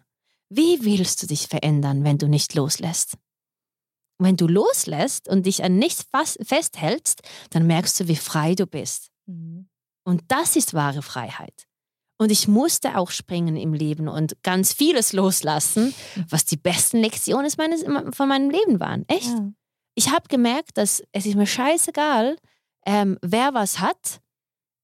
[0.49, 3.17] Wie willst du dich verändern, wenn du nicht loslässt?
[4.17, 6.05] Wenn du loslässt und dich an nichts
[6.41, 9.09] festhältst, dann merkst du, wie frei du bist.
[9.25, 9.67] Mhm.
[10.05, 11.67] Und das ist wahre Freiheit.
[12.17, 15.93] Und ich musste auch springen im Leben und ganz vieles loslassen,
[16.29, 17.83] was die besten Lektionen meines,
[18.15, 19.03] von meinem Leben waren.
[19.09, 19.27] Echt.
[19.27, 19.51] Ja.
[19.95, 22.37] Ich habe gemerkt, dass es ist mir scheißegal,
[22.85, 24.21] ähm, wer was hat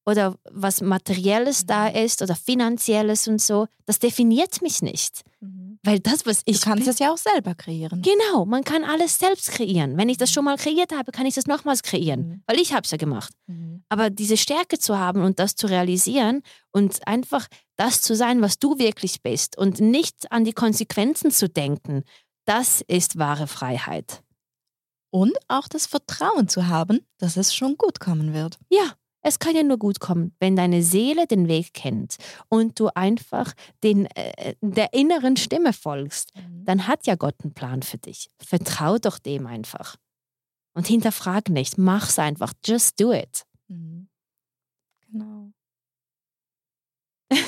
[0.04, 1.96] oder was Materielles da Mhm.
[1.96, 3.66] ist oder Finanzielles und so.
[3.86, 5.22] Das definiert mich nicht.
[5.40, 5.78] Mhm.
[5.84, 8.02] Weil das, was Du ich kannst bin, es ja auch selber kreieren.
[8.02, 9.96] Genau, man kann alles selbst kreieren.
[9.96, 12.28] Wenn ich das schon mal kreiert habe, kann ich das nochmals kreieren.
[12.28, 12.42] Mhm.
[12.46, 13.32] Weil ich habe es ja gemacht.
[13.46, 13.84] Mhm.
[13.88, 18.58] Aber diese Stärke zu haben und das zu realisieren und einfach das zu sein, was
[18.58, 22.04] du wirklich bist und nicht an die Konsequenzen zu denken,
[22.44, 24.22] das ist wahre Freiheit.
[25.10, 28.58] Und auch das Vertrauen zu haben, dass es schon gut kommen wird.
[28.70, 32.16] Ja, es kann ja nur gut kommen, wenn deine Seele den Weg kennt
[32.48, 33.52] und du einfach
[33.82, 36.32] den, äh, der inneren Stimme folgst.
[36.64, 38.28] Dann hat ja Gott einen Plan für dich.
[38.38, 39.96] Vertrau doch dem einfach.
[40.74, 42.52] Und hinterfrag nicht, mach's einfach.
[42.64, 43.44] Just do it.
[43.68, 44.08] Mhm.
[45.10, 45.52] Genau.
[47.32, 47.38] ja,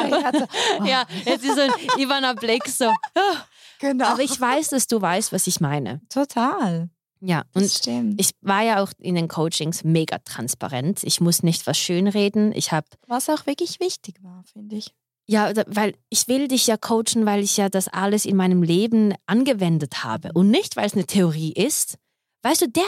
[0.00, 0.48] jetzt
[0.80, 0.84] oh.
[1.30, 2.92] jetzt ist so ein Ivana Blick so.
[3.80, 4.08] Genau.
[4.08, 6.02] Aber ich weiß, dass du weißt, was ich meine.
[6.10, 6.90] Total.
[7.22, 8.20] Ja, Das und stimmt.
[8.20, 11.02] ich war ja auch in den Coachings mega transparent.
[11.04, 12.52] Ich muss nicht was schönreden.
[12.52, 14.94] Ich habe Was auch wirklich wichtig war, finde ich.
[15.28, 18.62] Ja, da- weil ich will dich ja coachen, weil ich ja das alles in meinem
[18.62, 21.98] Leben angewendet habe und nicht, weil es eine Theorie ist.
[22.42, 22.82] Weißt du, der,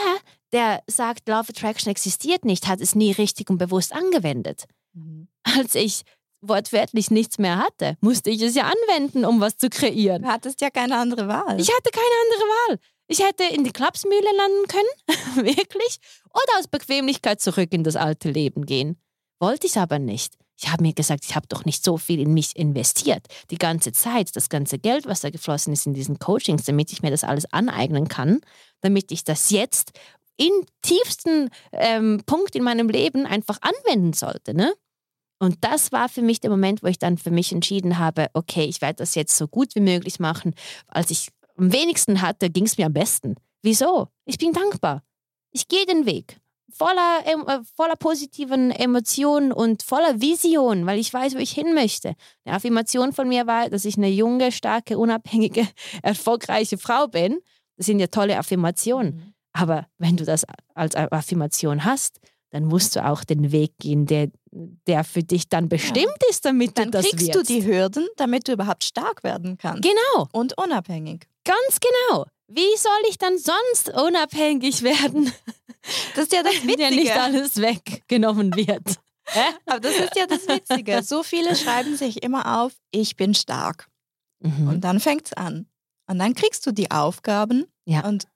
[0.51, 4.65] der sagt, Love Attraction existiert nicht, hat es nie richtig und bewusst angewendet.
[4.93, 5.27] Mhm.
[5.43, 6.01] Als ich
[6.41, 10.23] wortwörtlich nichts mehr hatte, musste ich es ja anwenden, um was zu kreieren.
[10.23, 11.59] Du hattest ja keine andere Wahl.
[11.61, 12.79] Ich hatte keine andere Wahl.
[13.13, 15.99] Ich hätte in die Klapsmühle landen können, wirklich,
[16.31, 18.97] oder aus Bequemlichkeit zurück in das alte Leben gehen.
[19.39, 20.33] Wollte ich aber nicht.
[20.59, 23.27] Ich habe mir gesagt, ich habe doch nicht so viel in mich investiert.
[23.51, 27.03] Die ganze Zeit, das ganze Geld, was da geflossen ist in diesen Coachings, damit ich
[27.03, 28.41] mir das alles aneignen kann,
[28.81, 29.91] damit ich das jetzt
[30.37, 34.55] im tiefsten ähm, Punkt in meinem Leben einfach anwenden sollte.
[34.55, 34.73] Ne?
[35.37, 38.63] Und das war für mich der Moment, wo ich dann für mich entschieden habe, okay,
[38.63, 40.55] ich werde das jetzt so gut wie möglich machen.
[40.87, 43.35] Als ich am wenigsten hatte, ging es mir am besten.
[43.61, 44.09] Wieso?
[44.25, 45.03] Ich bin dankbar.
[45.51, 46.39] Ich gehe den Weg.
[46.71, 52.15] Voller, äh, voller positiven Emotionen und voller Vision, weil ich weiß, wo ich hin möchte.
[52.45, 55.67] Eine Affirmation von mir war, dass ich eine junge, starke, unabhängige,
[56.01, 57.39] erfolgreiche Frau bin.
[57.77, 59.15] Das sind ja tolle Affirmationen.
[59.15, 59.33] Mhm.
[59.53, 64.29] Aber wenn du das als Affirmation hast, dann musst du auch den Weg gehen, der,
[64.87, 66.29] der für dich dann bestimmt ja.
[66.29, 67.49] ist, damit dann du das kriegst wirst.
[67.49, 69.83] du die Hürden, damit du überhaupt stark werden kannst.
[69.83, 70.27] Genau.
[70.31, 71.27] Und unabhängig.
[71.43, 72.25] Ganz genau.
[72.47, 75.33] Wie soll ich dann sonst unabhängig werden?
[76.15, 76.67] Das ist ja das Witzige.
[76.71, 78.99] Wenn ja nicht alles weggenommen wird.
[79.65, 81.03] Aber das ist ja das Witzige.
[81.03, 83.89] So viele schreiben sich immer auf, ich bin stark.
[84.39, 84.67] Mhm.
[84.67, 85.67] Und dann fängt es an.
[86.07, 88.05] Und dann kriegst du die Aufgaben ja.
[88.05, 88.27] und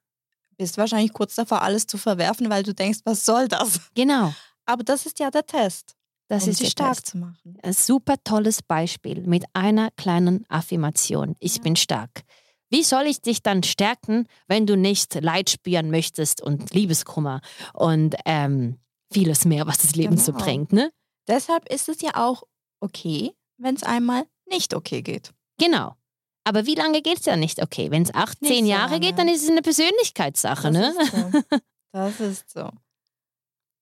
[0.57, 3.81] bist wahrscheinlich kurz davor, alles zu verwerfen, weil du denkst, was soll das?
[3.93, 4.33] Genau.
[4.65, 5.95] Aber das ist ja der Test.
[6.29, 7.07] Das um ist sie stark Test.
[7.07, 7.57] zu machen.
[7.61, 11.35] Ein super tolles Beispiel mit einer kleinen Affirmation.
[11.39, 11.63] Ich ja.
[11.63, 12.23] bin stark.
[12.69, 17.41] Wie soll ich dich dann stärken, wenn du nicht Leid spüren möchtest und Liebeskummer
[17.73, 18.77] und ähm,
[19.11, 20.23] vieles mehr, was das Leben genau.
[20.23, 20.91] so bringt, ne?
[21.27, 22.43] Deshalb ist es ja auch
[22.79, 25.31] okay, wenn es einmal nicht okay geht.
[25.57, 25.95] Genau.
[26.43, 27.91] Aber wie lange geht es ja nicht okay?
[27.91, 28.99] Wenn es 18 so Jahre lange.
[29.01, 30.95] geht, dann ist es eine Persönlichkeitssache, das ne?
[31.01, 31.57] Ist so.
[31.93, 32.69] Das ist so.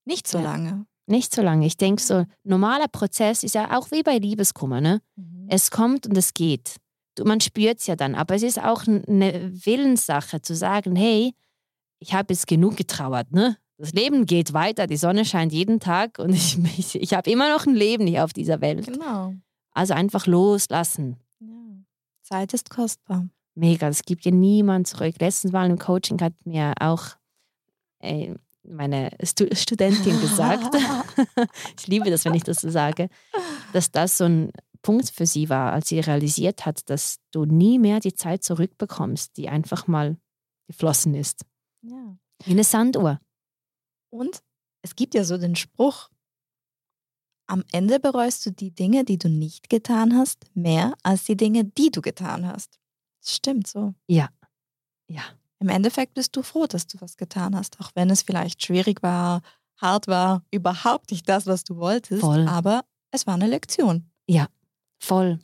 [0.06, 0.44] Nicht so ja.
[0.46, 0.86] lange.
[1.08, 1.66] Nicht so lange.
[1.66, 5.02] Ich denke, so normaler Prozess ist ja auch wie bei Liebeskummer, ne?
[5.16, 5.48] Mhm.
[5.50, 6.78] Es kommt und es geht.
[7.24, 11.34] Man spürt es ja dann, aber es ist auch eine Willenssache zu sagen, hey,
[12.00, 13.58] ich habe jetzt genug getrauert, ne?
[13.78, 17.50] Das Leben geht weiter, die Sonne scheint jeden Tag und ich, ich, ich habe immer
[17.50, 18.88] noch ein Leben hier auf dieser Welt.
[18.88, 19.34] Genau.
[19.72, 21.18] Also einfach loslassen.
[21.40, 21.48] Ja.
[22.22, 23.28] Zeit ist kostbar.
[23.56, 25.16] Mega, das gibt dir niemand zurück.
[25.20, 27.04] Letztens mal im Coaching hat mir auch
[28.00, 30.76] äh, meine Stu Studentin gesagt,
[31.80, 33.10] ich liebe das, wenn ich das so sage,
[33.74, 34.52] dass das so ein
[34.86, 39.36] Punkt für sie war, als sie realisiert hat, dass du nie mehr die Zeit zurückbekommst,
[39.36, 40.16] die einfach mal
[40.68, 41.44] geflossen ist.
[41.82, 42.16] Ja.
[42.44, 43.20] Wie eine Sanduhr.
[44.12, 44.44] Und
[44.84, 46.12] es gibt ja so den Spruch,
[47.48, 51.66] am Ende bereust du die Dinge, die du nicht getan hast, mehr als die Dinge,
[51.66, 52.80] die du getan hast.
[53.22, 53.96] Das stimmt so.
[54.06, 54.30] Ja.
[55.08, 55.24] Ja.
[55.58, 59.02] Im Endeffekt bist du froh, dass du was getan hast, auch wenn es vielleicht schwierig
[59.02, 59.42] war,
[59.78, 62.22] hart war, überhaupt nicht das, was du wolltest.
[62.22, 62.48] Voll.
[62.48, 64.12] Aber es war eine Lektion.
[64.28, 64.48] Ja,
[65.00, 65.40] voll.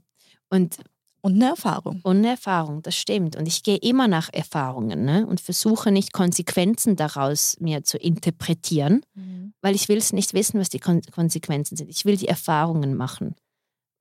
[0.49, 0.77] Und
[1.21, 1.99] und eine Erfahrung.
[2.01, 3.35] Und eine Erfahrung, das stimmt.
[3.35, 5.27] Und ich gehe immer nach Erfahrungen ne?
[5.27, 9.53] und versuche nicht Konsequenzen daraus mir zu interpretieren, mhm.
[9.61, 11.89] weil ich will es nicht wissen, was die Kon Konsequenzen sind.
[11.89, 13.35] Ich will die Erfahrungen machen,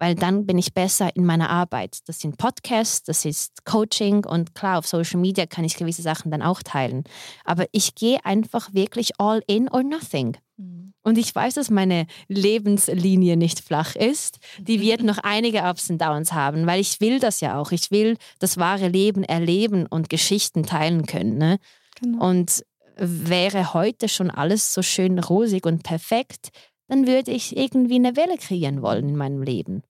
[0.01, 1.99] weil dann bin ich besser in meiner Arbeit.
[2.07, 6.31] Das sind Podcasts, das ist Coaching und klar, auf Social Media kann ich gewisse Sachen
[6.31, 7.05] dann auch teilen.
[7.45, 10.39] Aber ich gehe einfach wirklich all in or nothing.
[10.57, 10.95] Mhm.
[11.03, 14.39] Und ich weiß, dass meine Lebenslinie nicht flach ist.
[14.59, 17.71] Die wird noch einige Ups und Downs haben, weil ich will das ja auch.
[17.71, 21.37] Ich will das wahre Leben erleben und Geschichten teilen können.
[21.37, 21.59] Ne?
[22.01, 22.27] Genau.
[22.27, 22.65] Und
[22.97, 26.51] wäre heute schon alles so schön rosig und perfekt,
[26.89, 29.83] dann würde ich irgendwie eine Welle kreieren wollen in meinem Leben.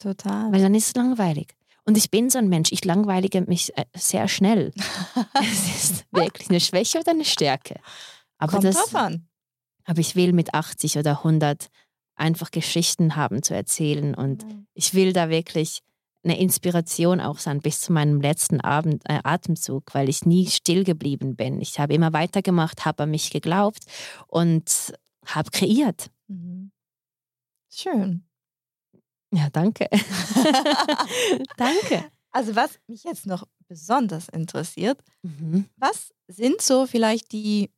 [0.00, 0.50] Total.
[0.50, 1.54] Weil dann ist es langweilig.
[1.84, 4.72] Und ich bin so ein Mensch, ich langweilige mich äh, sehr schnell.
[5.40, 7.80] es ist wirklich eine Schwäche oder eine Stärke.
[8.38, 9.28] Aber Kommt das, drauf an.
[9.84, 11.68] Aber ich will mit 80 oder 100
[12.16, 14.66] einfach Geschichten haben zu erzählen und mhm.
[14.74, 15.80] ich will da wirklich
[16.22, 20.84] eine Inspiration auch sein bis zu meinem letzten Abend, äh, Atemzug, weil ich nie still
[20.84, 21.60] geblieben bin.
[21.60, 23.84] Ich habe immer weitergemacht, habe an mich geglaubt
[24.26, 24.92] und
[25.24, 26.10] habe kreiert.
[26.28, 26.72] Mhm.
[27.70, 28.29] Schön.
[29.32, 29.88] Ja, danke.
[31.56, 32.10] danke.
[32.32, 35.68] Also was mich jetzt noch besonders interessiert, mhm.
[35.76, 37.70] was sind so vielleicht die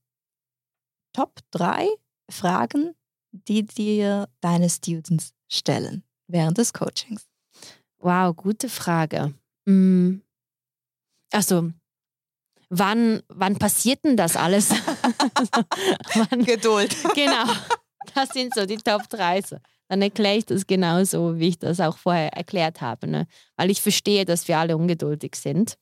[1.12, 1.88] Top 3
[2.30, 2.94] Fragen,
[3.32, 7.28] die dir deine Students stellen während des Coachings?
[7.98, 9.34] Wow, gute Frage.
[9.66, 10.22] Hm.
[11.30, 11.70] Also,
[12.68, 14.70] wann, wann passiert denn das alles?
[16.14, 16.96] wann, Geduld.
[17.14, 17.44] Genau,
[18.14, 19.42] das sind so die Top 3.
[19.92, 23.06] Dann erkläre ich das genauso, wie ich das auch vorher erklärt habe.
[23.06, 23.26] Ne?
[23.58, 25.76] Weil ich verstehe, dass wir alle ungeduldig sind.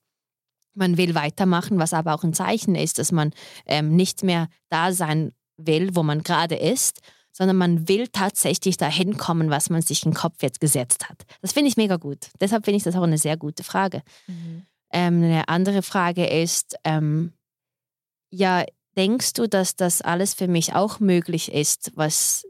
[0.75, 3.33] Man will weitermachen, was aber auch ein Zeichen ist, dass man
[3.67, 6.99] ähm, nicht mehr da sein will, wo man gerade ist,
[7.31, 11.23] sondern man will tatsächlich dahin kommen, was man sich im Kopf jetzt gesetzt hat.
[11.41, 12.31] Das finde ich mega gut.
[12.41, 14.03] Deshalb finde ich das auch eine sehr gute Frage.
[14.27, 14.67] Mhm.
[14.93, 17.33] Ähm, eine andere Frage ist, ähm,
[18.31, 18.65] ja,
[18.97, 22.45] denkst du, dass das alles für mich auch möglich ist, was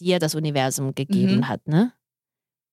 [0.00, 1.48] dir das Universum gegeben mhm.
[1.48, 1.92] hat, ne?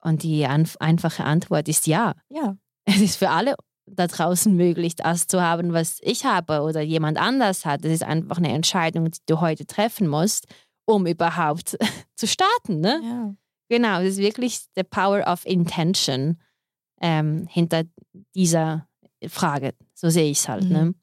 [0.04, 2.16] Und die einfache Antwort ist ja.
[2.30, 2.58] Ja.
[2.86, 3.56] Es ist für alle
[3.86, 7.84] da draußen möglich, das zu haben, was ich habe oder jemand anders hat.
[7.86, 10.48] Das ist einfach eine Entscheidung, die du heute treffen musst,
[10.86, 11.78] um überhaupt
[12.16, 12.80] zu starten.
[12.80, 13.00] Ne?
[13.04, 13.36] Ja.
[13.70, 16.42] Genau, das ist wirklich the power of intention
[17.02, 17.84] ähm, hinter
[18.36, 18.88] dieser
[19.28, 19.74] Frage.
[19.94, 20.64] So sehe ich es halt.
[20.64, 20.86] Ne?
[20.86, 20.88] Mhm.
[20.88, 20.96] Ne?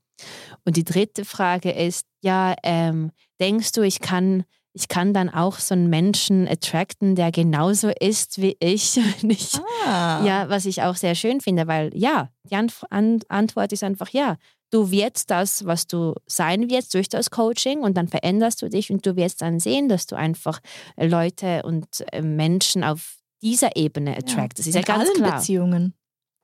[0.65, 4.45] Und die dritte Frage ist, ja, ähm, denkst du, ich kann,
[4.79, 9.01] ich kann dann auch so einen Menschen attracten, der genauso ist wie ich.
[9.23, 9.55] ich
[9.85, 10.25] ah.
[10.25, 14.37] Ja, was ich auch sehr schön finde, weil ja, die An Antwort ist einfach ja.
[14.71, 18.91] Du wirst das, was du sein wirst durch das Coaching und dann veränderst du dich
[18.93, 20.61] und du wirst dann sehen, dass du einfach
[20.97, 24.67] Leute und äh, Menschen auf dieser Ebene attractest.
[24.69, 25.39] Ja, das ist ja ganz klar.
[25.39, 25.95] Beziehungen.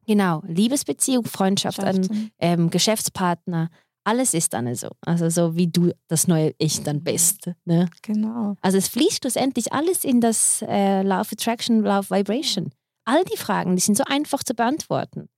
[0.07, 3.70] Genau, Liebesbeziehung, Freundschaft, an, ähm, Geschäftspartner,
[4.05, 4.88] alles ist dann so.
[5.00, 7.50] Also so wie du das neue Ich dann bist.
[7.64, 7.88] Ne?
[8.02, 8.57] Genau.
[8.61, 12.70] Also es fließt schlussendlich alles in das äh, Love Attraction, Love Vibration.
[13.07, 15.28] All die Fragen, die sind so einfach zu beantworten.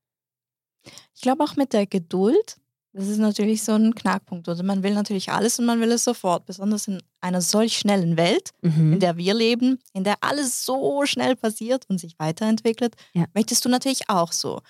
[1.15, 2.57] Ich glaube auch mit der Geduld,
[2.93, 4.47] das ist natürlich so ein Knackpunkt.
[4.47, 8.17] Oder man will natürlich alles und man will es sofort, besonders in einer solch schnellen
[8.17, 8.93] Welt, mhm.
[8.93, 13.25] in der wir leben, in der alles so schnell passiert und sich weiterentwickelt, ja.
[13.33, 14.61] möchtest du natürlich auch so.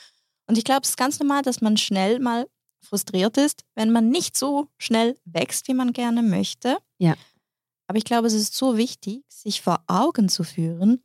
[0.47, 2.47] Und ich glaube, es ist ganz normal, dass man schnell mal
[2.87, 6.77] frustriert ist, wenn man nicht so schnell wächst, wie man gerne möchte.
[6.97, 7.15] Ja.
[7.87, 11.03] Aber ich glaube, es ist so wichtig, sich vor Augen zu führen,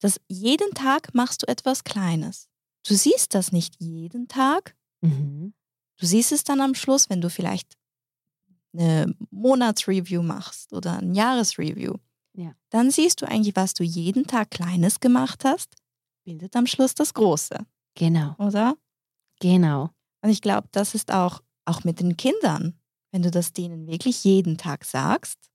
[0.00, 2.48] dass jeden Tag machst du etwas Kleines.
[2.86, 4.76] Du siehst das nicht jeden Tag.
[5.02, 5.52] Mhm.
[5.98, 7.76] Du siehst es dann am Schluss, wenn du vielleicht
[8.72, 11.94] eine Monatsreview machst oder ein Jahresreview.
[12.34, 12.54] Ja.
[12.70, 15.74] Dann siehst du eigentlich, was du jeden Tag Kleines gemacht hast,
[16.24, 17.58] bildet am Schluss das Große.
[17.94, 18.34] Genau.
[18.38, 18.76] Oder?
[19.40, 19.90] Genau.
[20.22, 22.74] Und ich glaube, das ist auch, auch mit den Kindern.
[23.12, 25.50] Wenn du das denen wirklich jeden Tag sagst,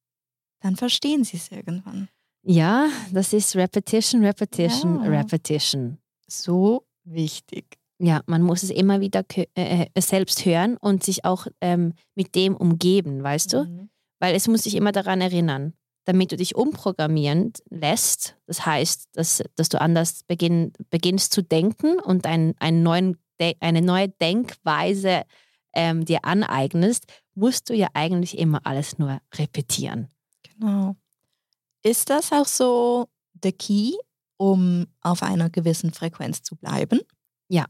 [0.59, 2.09] dann verstehen sie es irgendwann.
[2.43, 5.09] Ja, das ist Repetition, Repetition, ja.
[5.09, 5.97] Repetition.
[6.27, 7.77] So wichtig.
[7.97, 12.35] Ja, man muss es immer wieder äh, äh, selbst hören und sich auch ähm, mit
[12.35, 13.63] dem umgeben, weißt du?
[13.63, 13.89] Mhm.
[14.19, 15.73] Weil es muss sich immer daran erinnern,
[16.05, 18.37] damit du dich umprogrammieren lässt.
[18.47, 23.17] Das heißt, dass, dass du anders beginn, beginnst zu denken und ein, einen neuen
[23.59, 25.23] eine neue Denkweise
[25.73, 27.05] ähm, dir aneignest,
[27.35, 30.07] musst du ja eigentlich immer alles nur repetieren.
[30.43, 30.95] Genau.
[31.83, 33.93] Ist das auch so der Key,
[34.37, 37.01] um auf einer gewissen Frequenz zu bleiben?
[37.47, 37.65] Ja,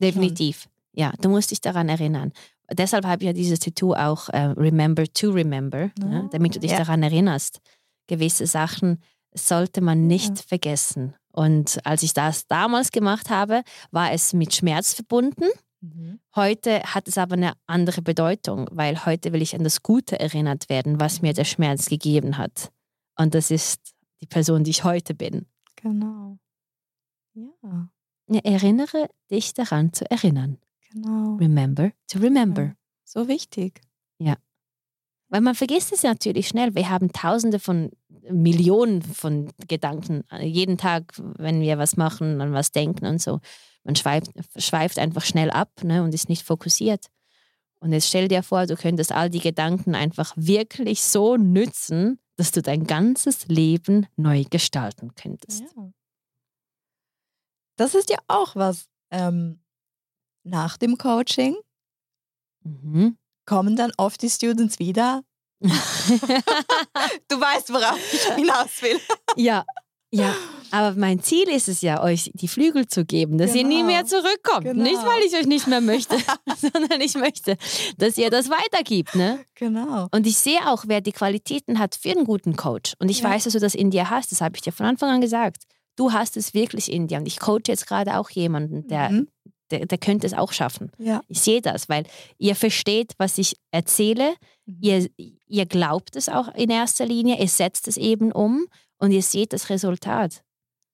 [0.00, 0.68] definitiv.
[0.92, 2.32] Ja, du musst dich daran erinnern.
[2.72, 6.60] Deshalb habe ich ja dieses Tattoo auch äh, Remember to Remember, oh, ja, damit du
[6.60, 6.78] dich ja.
[6.78, 7.60] daran erinnerst.
[8.06, 9.02] Gewisse Sachen
[9.34, 10.44] sollte man nicht ja.
[10.46, 11.14] vergessen.
[11.36, 15.44] Und als ich das damals gemacht habe, war es mit Schmerz verbunden.
[15.82, 16.18] Mhm.
[16.34, 20.70] Heute hat es aber eine andere Bedeutung, weil heute will ich an das Gute erinnert
[20.70, 22.72] werden, was mir der Schmerz gegeben hat.
[23.18, 25.44] Und das ist die Person, die ich heute bin.
[25.76, 26.38] Genau.
[27.34, 27.90] Ja.
[28.42, 30.56] erinnere dich daran zu erinnern.
[30.90, 31.34] Genau.
[31.34, 32.62] Remember to remember.
[32.62, 32.76] Ja.
[33.04, 33.82] So wichtig.
[34.18, 34.36] Ja.
[35.28, 36.74] Weil man vergisst es natürlich schnell.
[36.74, 37.90] Wir haben tausende von
[38.30, 43.40] Millionen von Gedanken jeden Tag, wenn wir was machen, an was denken und so.
[43.84, 47.06] Man schweift, schweift einfach schnell ab ne, und ist nicht fokussiert.
[47.78, 52.50] Und jetzt stell dir vor, du könntest all die Gedanken einfach wirklich so nützen, dass
[52.50, 55.62] du dein ganzes Leben neu gestalten könntest.
[55.76, 55.90] Ja.
[57.76, 59.60] Das ist ja auch was ähm,
[60.42, 61.56] nach dem Coaching.
[62.62, 63.16] Mhm
[63.46, 65.22] kommen dann oft die Students wieder.
[65.60, 69.00] du weißt, worauf ich hinaus will.
[69.36, 69.64] ja,
[70.12, 70.34] ja,
[70.70, 73.62] aber mein Ziel ist es ja, euch die Flügel zu geben, dass genau.
[73.62, 73.86] ihr nie genau.
[73.86, 74.64] mehr zurückkommt.
[74.64, 74.82] Genau.
[74.82, 76.16] Nicht, weil ich euch nicht mehr möchte,
[76.72, 77.56] sondern ich möchte,
[77.98, 79.14] dass ihr das weitergibt.
[79.14, 79.44] Ne?
[79.54, 80.08] Genau.
[80.12, 82.94] Und ich sehe auch, wer die Qualitäten hat für einen guten Coach.
[82.98, 83.30] Und ich ja.
[83.30, 84.30] weiß, dass du das in dir hast.
[84.32, 85.64] Das habe ich dir von Anfang an gesagt.
[85.96, 87.18] Du hast es wirklich in dir.
[87.18, 89.28] Und ich coache jetzt gerade auch jemanden, der mhm
[89.70, 90.92] der, der könnte es auch schaffen.
[90.98, 91.22] Ja.
[91.28, 92.04] Ich sehe das, weil
[92.38, 94.34] ihr versteht, was ich erzähle,
[94.66, 94.78] mhm.
[94.80, 95.10] ihr,
[95.46, 98.66] ihr glaubt es auch in erster Linie, ihr setzt es eben um
[98.98, 100.42] und ihr seht das Resultat.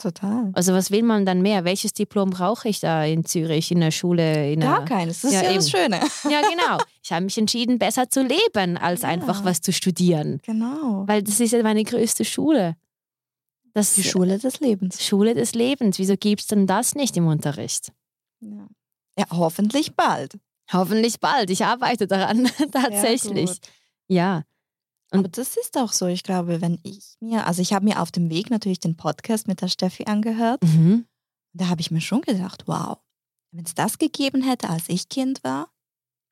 [0.02, 0.50] Total.
[0.54, 1.64] Also was will man dann mehr?
[1.64, 4.52] Welches Diplom brauche ich da in Zürich, in der Schule?
[4.52, 6.00] In Gar keines, das ist ja, ja das Schöne.
[6.28, 6.82] Ja, genau.
[7.04, 9.08] Ich habe mich entschieden, besser zu leben, als ja.
[9.08, 10.40] einfach was zu studieren.
[10.44, 11.04] Genau.
[11.06, 12.76] Weil das ist ja meine größte Schule.
[13.74, 15.02] Das Die Schule des Lebens.
[15.02, 15.98] Schule des Lebens.
[15.98, 17.92] Wieso gibt es denn das nicht im Unterricht?
[18.40, 18.66] Ja.
[19.18, 20.38] ja, hoffentlich bald.
[20.72, 21.50] Hoffentlich bald.
[21.50, 23.58] Ich arbeite daran tatsächlich.
[24.08, 24.44] Ja.
[25.10, 26.06] Und Aber das ist auch so.
[26.06, 29.46] Ich glaube, wenn ich mir, also ich habe mir auf dem Weg natürlich den Podcast
[29.46, 30.62] mit der Steffi angehört.
[30.62, 31.06] Mhm.
[31.52, 32.98] Da habe ich mir schon gedacht, wow,
[33.50, 35.68] wenn es das gegeben hätte, als ich Kind war,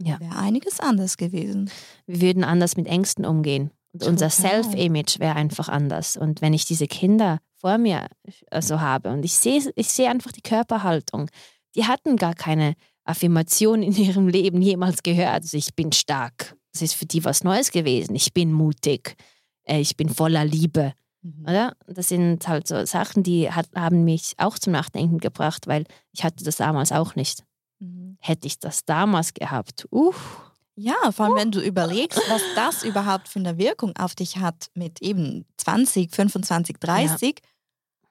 [0.02, 0.18] ja.
[0.18, 1.70] wäre einiges anders gewesen.
[2.06, 3.70] Wir würden anders mit Ängsten umgehen.
[3.92, 4.12] Und Total.
[4.12, 6.16] unser Self-Image wäre einfach anders.
[6.16, 10.08] Und wenn ich diese Kinder vor mir so also habe und ich sehe ich sehe
[10.08, 11.28] einfach die Körperhaltung,
[11.74, 12.74] die hatten gar keine
[13.10, 15.42] Affirmation in ihrem Leben jemals gehört.
[15.42, 16.56] Also ich bin stark.
[16.72, 18.14] Das ist für die was Neues gewesen.
[18.14, 19.16] Ich bin mutig.
[19.64, 20.94] Äh, ich bin voller Liebe.
[21.22, 21.42] Mhm.
[21.42, 21.76] Oder?
[21.86, 26.24] Das sind halt so Sachen, die hat, haben mich auch zum Nachdenken gebracht, weil ich
[26.24, 27.44] hatte das damals auch nicht.
[27.78, 28.16] Mhm.
[28.20, 30.46] Hätte ich das damals gehabt, uff.
[30.76, 34.70] Ja, vor allem wenn du überlegst, was das überhaupt für eine Wirkung auf dich hat
[34.72, 38.08] mit eben 20, 25, 30 ja.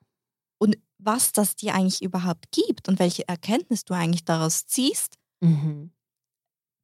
[0.58, 5.16] und was das dir eigentlich überhaupt gibt und welche Erkenntnis du eigentlich daraus ziehst.
[5.40, 5.92] Mhm.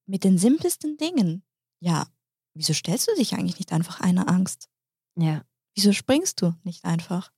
[0.06, 1.44] Mit den simpelsten Dingen.
[1.80, 2.06] Ja,
[2.54, 4.68] wieso stellst du dich eigentlich nicht einfach einer Angst?
[5.16, 5.44] Ja.
[5.74, 7.32] Wieso springst du nicht einfach?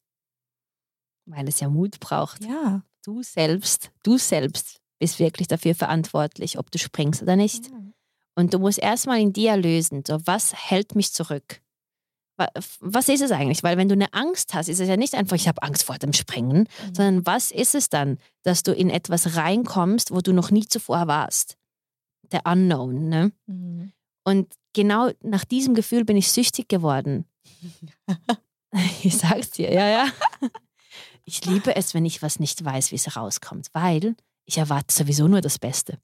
[1.27, 2.45] Weil es ja Mut braucht.
[2.45, 2.83] Ja.
[3.05, 7.71] Du selbst, du selbst bist wirklich dafür verantwortlich, ob du springst oder nicht.
[7.71, 7.83] Ja.
[8.37, 11.61] Und du musst erstmal in dir lösen, so was hält mich zurück?
[12.81, 13.63] Was ist es eigentlich?
[13.63, 15.99] Weil wenn du eine Angst hast, ist es ja nicht einfach, ich habe Angst vor
[15.99, 16.95] dem Springen, mhm.
[16.95, 21.07] sondern was ist es dann, dass du in etwas reinkommst, wo du noch nie zuvor
[21.07, 21.57] warst?
[22.31, 23.33] Der Unknown, ne?
[23.47, 23.93] Mhm.
[24.25, 27.25] Und genau nach diesem Gefühl bin ich süchtig geworden.
[29.03, 30.09] ich sag's dir, ja, ja.
[31.25, 35.29] Ich liebe es, wenn ich was nicht weiß, wie es rauskommt, weil ich erwarte sowieso
[35.29, 35.99] nur das Beste.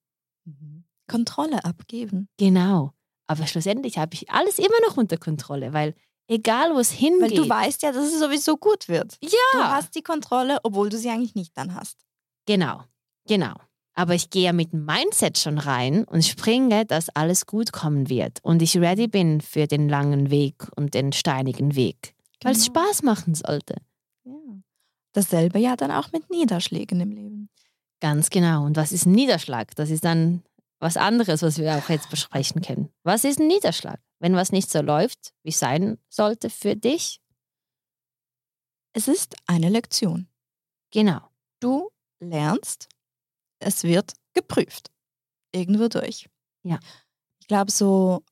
[1.07, 2.28] Kontrolle abgeben.
[2.39, 2.93] Genau.
[3.26, 5.95] Aber schlussendlich habe ich alles immer noch unter Kontrolle, weil
[6.28, 7.32] egal wo es hingeht.
[7.32, 9.18] Weil du weißt ja, dass es sowieso gut wird.
[9.22, 9.30] Ja.
[9.52, 11.98] Du hast die Kontrolle, obwohl du sie eigentlich nicht dann hast.
[12.46, 12.82] Genau,
[13.26, 13.54] genau.
[13.94, 18.08] Aber ich gehe ja mit dem Mindset schon rein und springe, dass alles gut kommen
[18.08, 22.50] wird und ich ready bin für den langen Weg und den steinigen Weg, genau.
[22.50, 22.66] weil es.
[22.66, 23.76] Spaß machen sollte.
[24.24, 24.32] Ja.
[25.12, 27.48] Dasselbe ja dann auch mit Niederschlägen im Leben.
[28.00, 28.64] Ganz genau.
[28.64, 29.74] Und was ist ein Niederschlag?
[29.76, 30.42] Das ist dann
[30.80, 32.90] was anderes, was wir auch jetzt besprechen können.
[33.04, 34.00] Was ist ein Niederschlag?
[34.24, 37.20] Wenn was nicht so läuft, wie es sein sollte für dich?
[38.94, 40.28] Es ist eine Lektion.
[40.92, 41.28] Genau.
[41.60, 42.88] Du lernst,
[43.58, 44.90] es wird geprüft.
[45.52, 46.30] Irgendwo durch.
[46.62, 46.80] Ja.
[47.38, 48.24] Ich glaube, so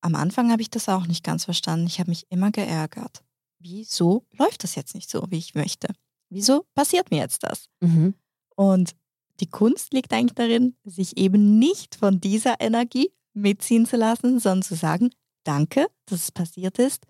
[0.00, 1.86] am Anfang habe ich das auch nicht ganz verstanden.
[1.86, 3.22] Ich habe mich immer geärgert.
[3.60, 5.94] Wieso läuft das jetzt nicht so, wie ich möchte?
[6.28, 7.68] Wieso passiert mir jetzt das?
[7.78, 8.14] Mhm.
[8.56, 8.96] Und
[9.38, 14.62] die Kunst liegt eigentlich darin, sich eben nicht von dieser Energie mitziehen zu lassen, sondern
[14.62, 15.10] zu sagen,
[15.46, 17.06] danke, dass es passiert ist.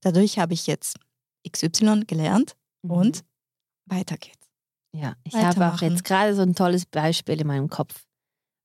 [0.00, 0.98] Dadurch habe ich jetzt
[1.48, 2.90] XY gelernt mhm.
[2.90, 3.24] und
[3.86, 4.36] weiter geht's.
[4.92, 8.06] Ja, ich habe auch jetzt gerade so ein tolles Beispiel in meinem Kopf.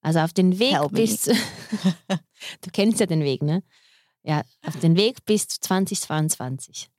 [0.01, 1.33] Also auf den Weg Help bis zu,
[2.61, 3.63] du kennst ja den Weg, ne?
[4.23, 6.89] Ja, auf den Weg bis zu 2022.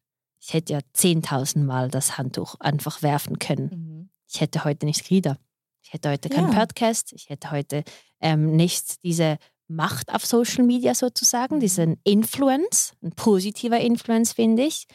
[0.40, 3.70] Ich hätte ja 10.000 Mal das Handtuch einfach werfen können.
[3.70, 4.10] Mhm.
[4.28, 5.38] Ich hätte heute nicht Rieder.
[5.82, 6.58] Ich hätte heute keinen ja.
[6.58, 7.84] Podcast, ich hätte heute
[8.20, 9.38] ähm, nicht diese
[9.68, 14.86] Macht auf Social Media sozusagen, diesen Influence, ein positiver Influence, finde ich.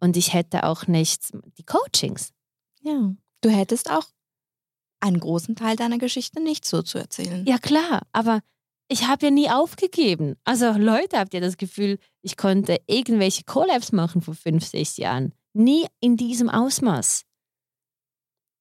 [0.00, 2.32] Und ich hätte auch nicht die Coachings.
[2.82, 4.04] Ja, du hättest auch
[5.00, 7.44] einen großen Teil deiner Geschichte nicht so zu erzählen.
[7.46, 8.40] Ja, klar, aber
[8.88, 10.36] ich habe ja nie aufgegeben.
[10.44, 15.32] Also Leute, habt ihr das Gefühl, ich konnte irgendwelche Collabs machen vor fünf, sechs Jahren?
[15.52, 17.24] Nie in diesem Ausmaß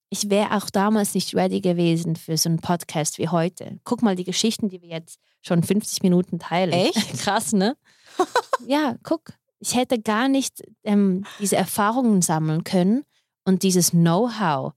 [0.09, 3.79] ich wäre auch damals nicht ready gewesen für so einen Podcast wie heute.
[3.83, 6.71] Guck mal die Geschichten, die wir jetzt schon 50 Minuten teilen.
[6.71, 7.19] Echt?
[7.19, 7.75] Krass, ne?
[8.67, 9.33] ja, guck.
[9.59, 13.03] Ich hätte gar nicht ähm, diese Erfahrungen sammeln können
[13.43, 14.73] und dieses Know-how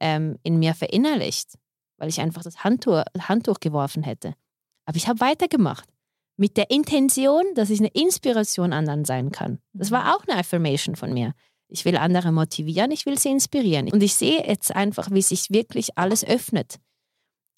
[0.00, 1.58] ähm, in mir verinnerlicht,
[1.98, 4.34] weil ich einfach das Handtuch, Handtuch geworfen hätte.
[4.86, 5.88] Aber ich habe weitergemacht.
[6.38, 9.60] Mit der Intention, dass ich eine Inspiration anderen sein kann.
[9.74, 10.10] Das war mhm.
[10.10, 11.34] auch eine Affirmation von mir.
[11.72, 13.90] Ich will andere motivieren, ich will sie inspirieren.
[13.90, 16.76] Und ich sehe jetzt einfach, wie sich wirklich alles öffnet.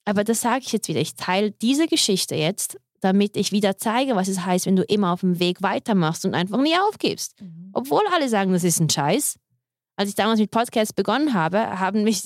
[0.04, 1.00] Aber das sage ich jetzt wieder.
[1.00, 5.12] Ich teile diese Geschichte jetzt, damit ich wieder zeige, was es heißt, wenn du immer
[5.12, 7.40] auf dem Weg weitermachst und einfach nie aufgibst.
[7.40, 7.70] Mhm.
[7.72, 9.36] Obwohl alle sagen, das ist ein Scheiß.
[9.96, 12.22] Als ich damals mit Podcasts begonnen habe, haben mich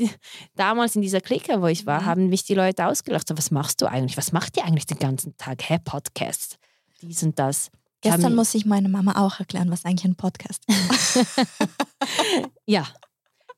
[0.57, 2.07] damals in dieser Clique, wo ich war, mhm.
[2.07, 3.29] haben mich die Leute ausgelacht.
[3.29, 4.17] So, was machst du eigentlich?
[4.17, 5.63] Was macht ihr eigentlich den ganzen Tag?
[5.69, 6.59] Hä, Podcasts?
[7.01, 7.71] Dies und das.
[8.01, 11.27] Gestern muss ich meine Mama auch erklären, was eigentlich ein Podcast ist.
[12.67, 12.87] ja.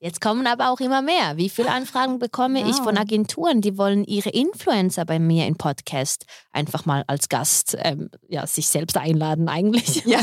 [0.03, 1.37] Jetzt kommen aber auch immer mehr.
[1.37, 2.71] Wie viele Anfragen bekomme wow.
[2.71, 7.77] ich von Agenturen, die wollen ihre Influencer bei mir im Podcast einfach mal als Gast
[7.81, 10.07] ähm, ja, sich selbst einladen eigentlich.
[10.07, 10.21] Ja.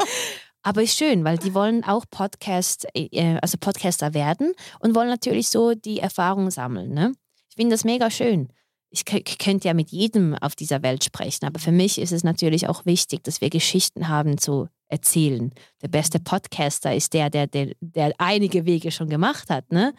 [0.62, 5.48] aber ist schön, weil die wollen auch Podcast, äh, also Podcaster werden und wollen natürlich
[5.48, 6.92] so die Erfahrung sammeln.
[6.92, 7.14] Ne?
[7.48, 8.50] Ich finde das mega schön
[8.90, 12.68] ich, könnte ja mit jedem auf dieser Welt sprechen, aber für mich ist es natürlich
[12.68, 15.52] auch wichtig, dass wir Geschichten haben zu erzählen.
[15.82, 19.92] Der beste Podcaster ist der, der, der, der einige Wege schon gemacht hat, ne?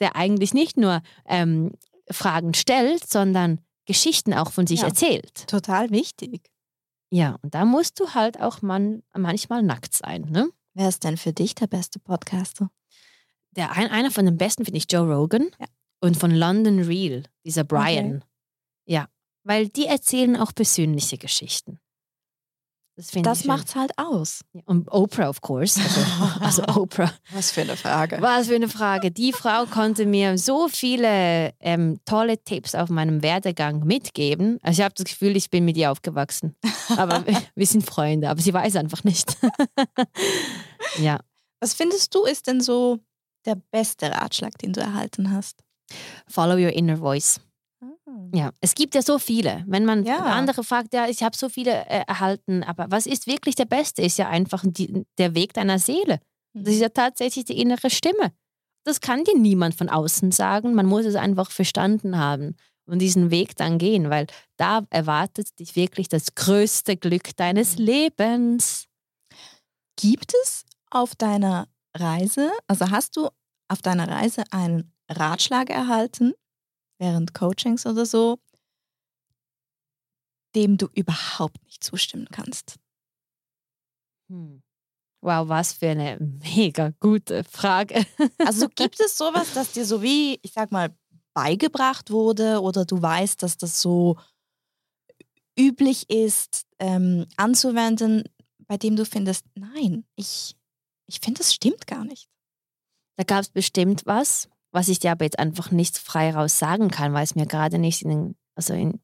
[0.00, 1.72] der eigentlich nicht nur ähm,
[2.10, 5.46] Fragen stellt, sondern Geschichten auch von sich ja, erzählt.
[5.46, 6.50] Total wichtig.
[7.10, 10.22] Ja, und da musst du halt auch man, manchmal nackt sein.
[10.30, 10.48] Ne?
[10.74, 12.70] Wer ist denn für dich der beste Podcaster?
[13.56, 15.66] Der, ein, einer von den besten finde ich Joe Rogan ja.
[16.00, 18.16] und von London Real, dieser Brian.
[18.16, 18.29] Okay.
[18.84, 19.08] Ja,
[19.44, 21.80] weil die erzählen auch persönliche Geschichten.
[22.96, 24.44] Das, Das ich macht's halt aus.
[24.66, 25.80] Und Oprah, of course.
[25.80, 26.00] Also,
[26.40, 27.12] also Oprah.
[27.32, 28.18] Was für eine Frage.
[28.20, 29.10] Was für eine Frage.
[29.10, 34.58] Die Frau konnte mir so viele ähm, tolle Tipps auf meinem Werdegang mitgeben.
[34.62, 36.56] Also ich habe das Gefühl, ich bin mit ihr aufgewachsen.
[36.96, 39.34] Aber wir, wir sind Freunde, aber sie weiß einfach nicht.
[40.98, 41.20] ja.
[41.60, 42.98] Was findest du ist denn so
[43.46, 45.62] der beste Ratschlag, den du erhalten hast?
[46.28, 47.40] Follow your inner voice.
[48.34, 49.64] Ja, es gibt ja so viele.
[49.66, 50.18] Wenn man Ja.
[50.18, 54.02] andere fragt, ja, ich habe so viele äh, erhalten, aber was ist wirklich der Beste?
[54.02, 56.20] Ist ja einfach die, der Weg deiner Seele.
[56.52, 58.32] Das ist ja tatsächlich die innere Stimme.
[58.84, 60.74] Das kann dir niemand von außen sagen.
[60.74, 62.56] Man muss es einfach verstanden haben
[62.86, 68.86] und diesen Weg dann gehen, weil da erwartet dich wirklich das größte Glück deines Lebens.
[69.96, 73.28] Gibt es auf deiner Reise, also hast du
[73.68, 76.32] auf deiner Reise einen Ratschlag erhalten,
[77.00, 78.38] während Coachings oder so,
[80.54, 82.78] dem du überhaupt nicht zustimmen kannst?
[84.28, 84.62] Hm.
[85.22, 88.06] Wow, was für eine mega gute Frage.
[88.38, 90.94] Also gibt es sowas, das dir so wie, ich sag mal,
[91.34, 94.16] beigebracht wurde oder du weißt, dass das so
[95.58, 98.24] üblich ist, ähm, anzuwenden,
[98.66, 100.56] bei dem du findest, nein, ich,
[101.06, 102.28] ich finde, das stimmt gar nicht.
[103.16, 106.90] Da gab es bestimmt was, was ich dir aber jetzt einfach nicht frei raus sagen
[106.90, 109.00] kann, weil es mir gerade nicht in den, also in,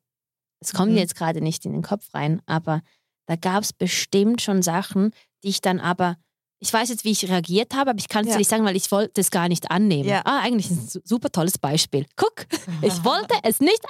[0.61, 0.95] es kommt Mhm.
[0.95, 2.83] mir jetzt gerade nicht in den Kopf rein, aber
[3.27, 5.11] da gab es bestimmt schon Sachen,
[5.43, 6.17] die ich dann aber,
[6.61, 8.33] ich weiß jetzt, wie ich reagiert habe, aber ich kann es Ja.
[8.35, 10.09] dir nicht sagen, weil ich wollte es gar nicht annehmen.
[10.09, 10.23] Ja.
[10.25, 12.07] Ah, eigentlich ein su- super tolles Beispiel.
[12.17, 12.47] Guck,
[12.83, 13.85] ich wollte es nicht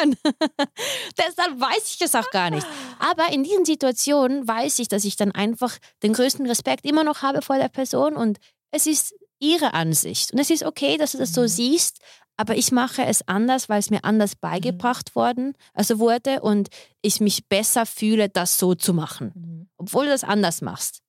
[0.00, 0.16] annehmen.
[1.18, 2.66] Deshalb weiß ich es auch gar nicht.
[2.98, 7.22] Aber in diesen Situationen weiß ich, dass ich dann einfach den größten Respekt immer noch
[7.22, 8.38] habe vor der Person und
[8.70, 10.32] es ist ihre Ansicht.
[10.32, 11.48] Und es ist okay, dass du das so Mhm.
[11.48, 11.98] siehst,
[12.36, 16.68] aber ich mache es anders, weil es mir anders beigebracht worden, also wurde und
[17.02, 21.00] ich mich besser fühle, das so zu machen, obwohl du das anders machst.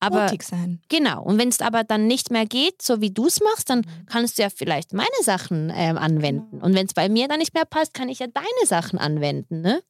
[0.00, 0.80] Aber Mutig sein.
[0.88, 3.80] genau, und wenn es aber dann nicht mehr geht, so wie du es machst, dann
[3.80, 4.06] Mhm.
[4.06, 6.50] kannst du ja vielleicht meine Sachen ähm, anwenden.
[6.50, 6.64] Genau.
[6.66, 9.60] Und wenn es bei mir dann nicht mehr passt, kann ich ja deine Sachen anwenden,
[9.60, 9.80] ne?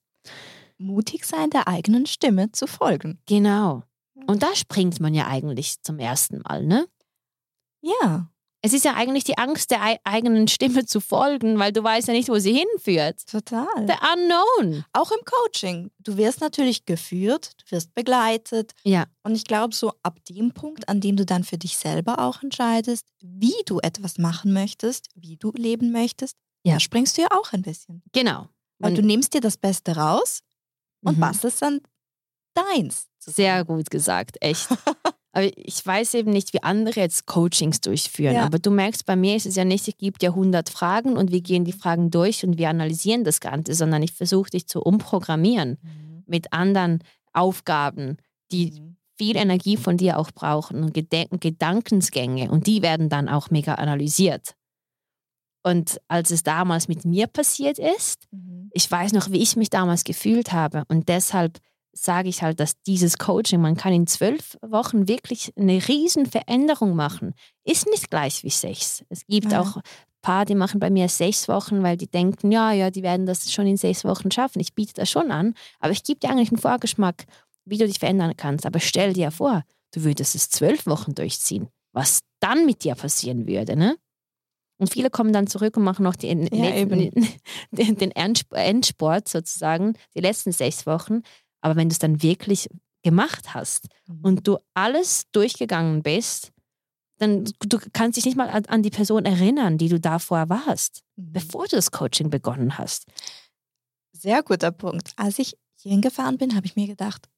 [0.79, 3.21] Mutig sein, der eigenen Stimme zu folgen.
[3.27, 3.85] Genau.
[4.27, 6.87] Und da springt man ja eigentlich zum ersten Mal, ne?
[7.83, 8.29] Ja,
[8.65, 12.07] Es ist ja eigentlich die Angst, der ei- eigenen Stimme zu folgen, weil du weißt
[12.07, 13.27] ja nicht, wo sie hinführt.
[13.29, 13.67] total.
[13.89, 14.85] The unknown.
[14.93, 15.91] Auch im Coaching.
[15.99, 18.71] Du wirst natürlich geführt, du wirst begleitet.
[18.85, 19.07] Ja.
[19.25, 22.41] Und ich glaube, so ab dem Punkt, an dem du dann für dich selber auch
[22.45, 26.75] entscheidest, wie du etwas machen möchtest, wie du leben möchtest, Ja.
[26.75, 28.01] da springst du ja auch ein bisschen.
[28.13, 28.47] Genau.
[28.79, 30.39] Weil Und- du nimmst dir das Beste raus
[31.03, 31.21] und Mhm.
[31.21, 31.81] bastelst dann
[32.55, 33.09] deins.
[33.19, 34.69] Sehr gut gesagt, echt.
[35.35, 38.35] Aber ich weiß eben nicht, wie andere jetzt Coachings durchführen.
[38.35, 38.45] Ja.
[38.45, 41.33] Aber du merkst, bei mir ist es ja nicht, es gibt ja 100 Fragen und
[41.33, 44.81] wir gehen die Fragen durch und wir analysieren das Ganze, sondern ich versuche dich zu
[44.83, 45.79] umprogrammieren
[46.27, 47.03] mit anderen
[47.33, 48.19] Aufgaben,
[48.51, 48.97] die Mhm.
[49.17, 53.77] viel Energie von dir auch brauchen und Gedenken, Gedankensgänge und die werden dann auch mega
[53.77, 54.55] analysiert.
[55.65, 58.69] Und als es damals mit mir passiert ist, Mhm.
[58.73, 61.59] ich weiß noch, wie ich mich damals gefühlt habe und deshalb
[61.93, 66.95] sage ich halt, dass dieses Coaching, man kann in zwölf Wochen wirklich eine riesen Veränderung
[66.97, 67.35] machen.
[67.65, 69.05] Ist nicht gleich wie sechs.
[69.09, 69.61] Es gibt Ja.
[69.61, 69.79] auch
[70.23, 73.53] paar, die machen bei mir sechs Wochen, weil die denken, ja, ja, die werden das
[73.53, 74.61] schon in sechs Wochen schaffen.
[74.61, 77.25] Ich biete das schon an, aber ich gebe dir eigentlich einen Vorgeschmack,
[77.65, 78.65] wie du dich verändern kannst.
[78.65, 79.63] Aber stell dir vor,
[79.93, 81.69] du würdest es zwölf Wochen durchziehen.
[81.93, 83.97] Was dann mit dir passieren würde, ne?
[84.79, 89.95] Und viele kommen dann zurück und machen noch den, Ja, den, den Endsp- Endsport sozusagen,
[90.17, 91.23] die letzten sechs Wochen.
[91.63, 92.69] Aber wenn du es dann wirklich
[93.03, 94.21] gemacht hast Mhm.
[94.23, 96.53] und du alles durchgegangen bist,
[97.19, 101.33] dann du kannst dich nicht mal an, die Person erinnern, die du davor warst, Mhm.
[101.33, 103.07] bevor du das Coaching begonnen hast.
[104.13, 105.13] Sehr guter Punkt.
[105.17, 107.29] Als ich hierhin gefahren bin, habe ich mir gedacht,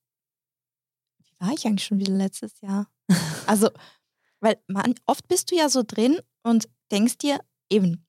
[1.22, 2.88] wie war ich eigentlich schon wieder letztes Jahr?
[3.46, 3.70] also,
[4.40, 7.38] weil man, oft bist du ja so drin und denkst dir
[7.70, 8.06] eben,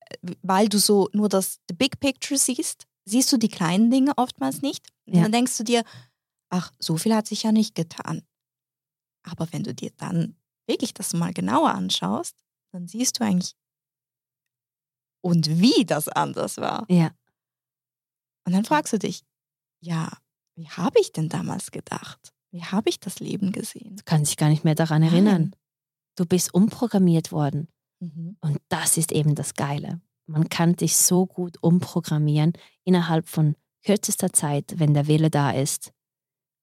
[0.00, 4.12] äh, weil du so nur das the Big Picture siehst, siehst du die kleinen Dinge
[4.16, 4.86] oftmals nicht.
[5.06, 5.22] Und Ja.
[5.22, 5.82] dann denkst du dir,
[6.50, 8.22] ach, so viel hat sich ja nicht getan.
[9.22, 10.36] Aber wenn du dir dann
[10.66, 12.36] wirklich das mal genauer anschaust,
[12.72, 13.54] dann siehst du eigentlich,
[15.20, 16.86] und wie das anders war.
[16.88, 17.10] Ja.
[18.46, 19.24] Und dann fragst du dich,
[19.80, 20.10] ja,
[20.54, 22.32] wie habe ich denn damals gedacht?
[22.50, 23.96] Wie habe ich das Leben gesehen?
[23.96, 25.54] Du kannst dich gar nicht mehr daran erinnern.
[26.16, 27.68] Du bist umprogrammiert worden.
[28.00, 28.36] Mhm.
[28.40, 30.00] Und das ist eben das Geile.
[30.28, 32.52] Man kann dich so gut umprogrammieren
[32.84, 33.54] innerhalb von
[33.84, 35.92] kürzester Zeit, wenn der Wille da ist.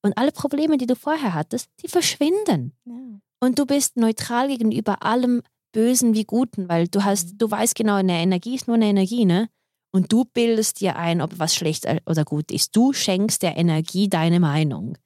[0.04, 2.74] Und alle Probleme, die du vorher hattest, die verschwinden.
[2.86, 2.94] Ja.
[3.42, 5.42] Und du bist neutral gegenüber allem
[5.72, 7.38] Bösen wie Guten, weil du hast, Mhm.
[7.40, 9.50] du weißt genau, eine Energie ist nur eine Energie, ne?
[9.92, 12.76] Und du bildest dir ein, ob was schlecht oder gut ist.
[12.76, 14.98] Du schenkst der Energie deine Meinung.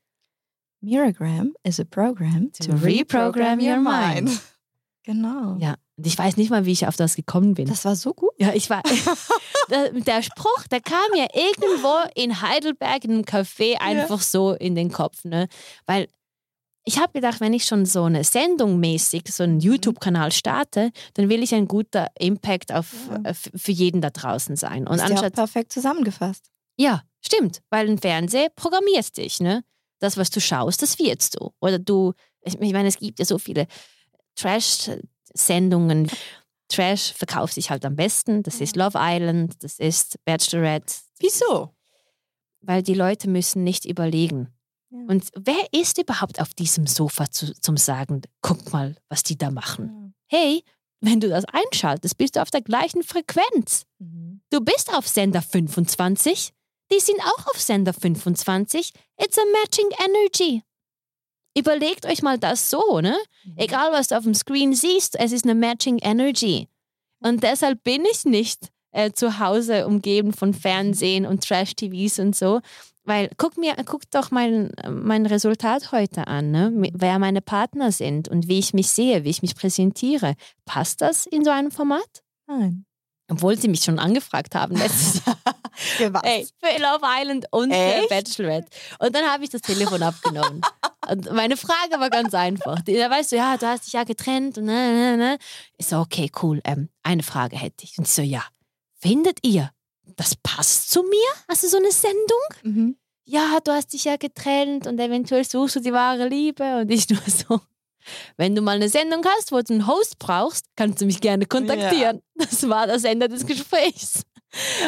[0.82, 4.42] Miragram is a program To reprogram your mind.
[5.04, 5.58] Genau.
[5.60, 7.68] Ja, und ich weiß nicht mal, wie ich auf das gekommen bin.
[7.68, 8.32] Das war so gut.
[8.38, 8.82] ja, ich war.
[9.70, 14.94] der, Spruch, der kam mir irgendwo in Heidelberg in einem Café einfach so in den
[14.94, 15.50] Kopf, ne?
[15.86, 16.08] Weil
[16.86, 21.28] ich habe gedacht, wenn ich schon so eine Sendung mäßig, so einen YouTube-Kanal starte, dann
[21.28, 23.32] will ich ein guter Impact auf, Ja.
[23.32, 24.88] äh, für jeden da draußen sein.
[24.88, 26.46] Und Ist ja anstatt perfekt zusammengefasst.
[26.78, 29.66] Ja, stimmt, weil ein Fernseher programmierst dich, ne?
[30.00, 31.52] Das, was du schaust, das wirst du.
[31.60, 33.68] Oder du, ich, meine, es gibt ja so viele
[35.30, 36.10] Trash-Sendungen.
[36.70, 38.44] Trash verkauft sich halt am besten.
[38.44, 41.74] Das ist Love Island, das ist Bachelorette, Wieso?
[42.62, 44.54] weil die Leute müssen nicht überlegen.
[44.92, 45.00] Ja.
[45.08, 49.50] Und wer ist überhaupt auf diesem Sofa zu, zum Sagen, guck mal, was die da
[49.50, 50.14] machen?
[50.28, 50.64] Hey,
[51.02, 53.86] wenn du das einschaltest, bist du auf der gleichen Frequenz.
[54.00, 54.42] Mhm.
[54.52, 56.52] Du bist auf Sender 25.
[56.92, 58.92] Die sind auch auf Sender 25.
[59.18, 60.64] It's a matching energy.
[61.60, 63.18] Überlegt euch mal das so, ne?
[63.58, 66.68] Egal, was du auf dem Screen siehst, es ist eine matching energy.
[67.22, 72.62] Und deshalb bin ich nicht äh, zu Hause umgeben von Fernsehen und Trash-TVs und so.
[73.04, 76.72] Weil guck mir, guck doch mein, mein Resultat heute an, ne?
[76.94, 80.36] Wer meine Partner sind und wie ich mich sehe, wie ich mich präsentiere.
[80.66, 82.24] Passt das in so einem Format?
[82.48, 82.86] Nein.
[83.30, 85.38] Obwohl sie mich schon angefragt haben letztes Jahr.
[85.76, 86.24] Für was?
[86.24, 88.10] Ey, für Love Island und für Echt?
[88.10, 88.68] Bachelorette.
[89.00, 90.62] Und dann habe ich das Telefon abgenommen.
[91.10, 92.82] Und meine Frage war ganz einfach.
[92.82, 95.38] Da weißt du, ja, du hast dich ja getrennt und ne, ne, ne.
[95.78, 96.60] Ich so, okay, cool.
[96.64, 97.98] Ähm, eine Frage hätte ich.
[97.98, 98.44] Und ich so, ja,
[99.00, 99.72] findet ihr,
[100.16, 101.30] das passt zu mir?
[101.48, 102.40] Hast du so eine Sendung?
[102.64, 102.98] Mhm.
[103.26, 106.80] Ja, du hast dich ja getrennt und eventuell suchst du die wahre Liebe.
[106.82, 107.62] Und ich nur so,
[108.38, 111.46] wenn du mal eine Sendung hast, wo du einen Host brauchst, kannst du mich gerne
[111.46, 112.22] kontaktieren.
[112.36, 114.24] Das war das Ende des Gesprächs.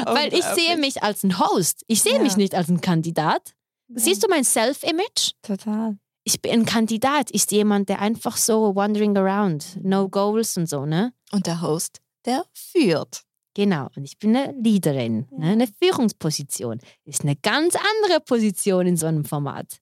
[0.05, 1.83] Weil ich sehe mich als ein Host.
[1.87, 2.19] Ich sehe Ja.
[2.19, 3.53] mich nicht als ein Kandidat.
[3.93, 5.33] Siehst du mein Self-Image?
[5.43, 5.97] Total.
[6.23, 7.31] Ich bin ein Kandidat.
[7.31, 11.13] Bin jemand, der einfach so wandering around, no goals und so, ne?
[11.31, 13.23] Und der Host, der führt.
[13.55, 13.89] Genau.
[13.95, 15.37] Und ich bin eine Leaderin, Ja.
[15.39, 15.45] ne?
[15.51, 16.79] eine Führungsposition.
[17.05, 19.79] Ist eine ganz andere Position in so einem Format.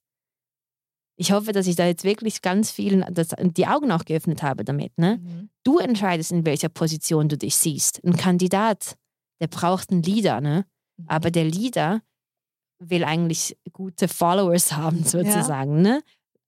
[1.16, 4.64] Ich hoffe, dass ich da jetzt wirklich ganz vielen das, die Augen auch geöffnet habe
[4.64, 4.96] damit.
[4.96, 5.18] Ne?
[5.18, 5.50] Mhm.
[5.64, 8.02] Du entscheidest, in welcher Position du dich siehst.
[8.02, 8.96] Ein Kandidat,
[9.40, 10.64] der braucht einen Leader, ne?
[11.06, 12.00] Aber der Leader
[12.78, 15.82] will eigentlich gute Followers haben, sozusagen.
[15.82, 16.00] Ne?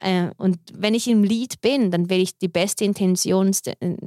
[0.02, 3.52] Äh, Und wenn ich im Lead bin, dann will ich die beste Intention,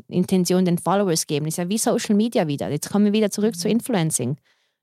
[0.07, 1.47] Intention den Followers geben.
[1.47, 2.69] Ist ja wie Social Media wieder.
[2.69, 4.37] Jetzt kommen wir wieder zurück zu Influencing.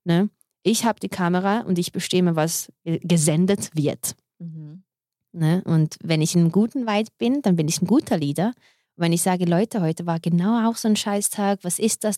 [0.05, 0.31] Ne?
[0.63, 4.17] Ich habe die Kamera und ich bestimme, was äh, gesendet wird.
[4.39, 4.85] Mhm.
[5.33, 5.63] Ne?
[5.67, 8.49] Und wenn ich in einem guten Vibe bin, dann bin ich ein guter Leader.
[8.97, 12.17] Und wenn ich sage, Leute, heute war genau auch so ein Scheißtag, was ist das?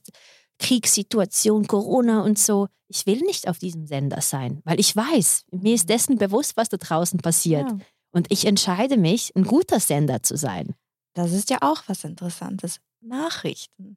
[0.61, 2.69] Kriegssituation, Corona und so.
[2.87, 6.69] Ich will nicht auf diesem Sender sein, weil ich weiß, mir ist dessen bewusst, was
[6.69, 7.69] da draußen passiert.
[7.69, 7.79] Ja.
[8.15, 10.75] Und ich entscheide mich, ein guter Sender zu sein.
[11.15, 12.81] Das ist ja auch was Interessantes.
[13.01, 13.97] Nachrichten.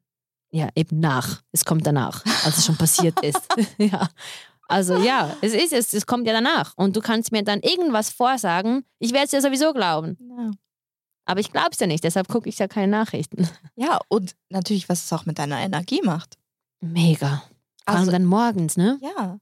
[0.50, 1.42] Ja, eben nach.
[1.52, 3.40] Es kommt danach, als es schon passiert ist.
[3.78, 4.08] ja.
[4.68, 6.74] Also ja, es ist es, es kommt ja danach.
[6.76, 8.84] Und du kannst mir dann irgendwas vorsagen.
[8.98, 10.18] Ich werde es ja sowieso glauben.
[10.36, 10.50] Ja.
[11.24, 13.48] Aber ich glaube es ja nicht, deshalb gucke ich ja keine Nachrichten.
[13.76, 16.38] ja, und natürlich, was es auch mit deiner Energie macht.
[16.80, 17.42] Mega.
[17.86, 18.98] Vor Also- dann morgens, ne?
[19.00, 19.38] Ja,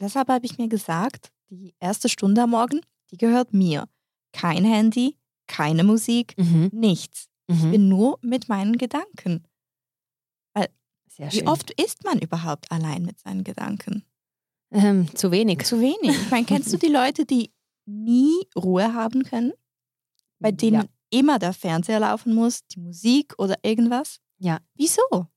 [0.00, 3.86] deshalb habe ich mir gesagt, die erste Stunde am Morgen, die gehört mir.
[4.34, 5.16] Kein Handy,
[5.46, 6.68] keine Musik, Mhm.
[6.72, 7.28] nichts.
[7.46, 7.70] Ich Mhm.
[7.70, 9.46] bin nur mit meinen Gedanken.
[11.16, 14.02] Sehr Wie oft ist man überhaupt allein mit seinen Gedanken?
[14.72, 15.62] Ähm, zu wenig.
[15.64, 16.10] Zu wenig.
[16.22, 17.52] Ich meine, kennst du die Leute, die
[17.86, 19.52] nie Ruhe haben können?
[20.40, 20.88] Bei denen Ja.
[21.10, 24.18] immer der Fernseher laufen muss, die Musik oder irgendwas?
[24.38, 24.58] Ja.
[24.74, 25.28] Wieso?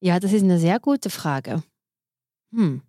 [0.00, 1.62] Ja, das ist eine sehr gute Frage.
[2.52, 2.82] Hm.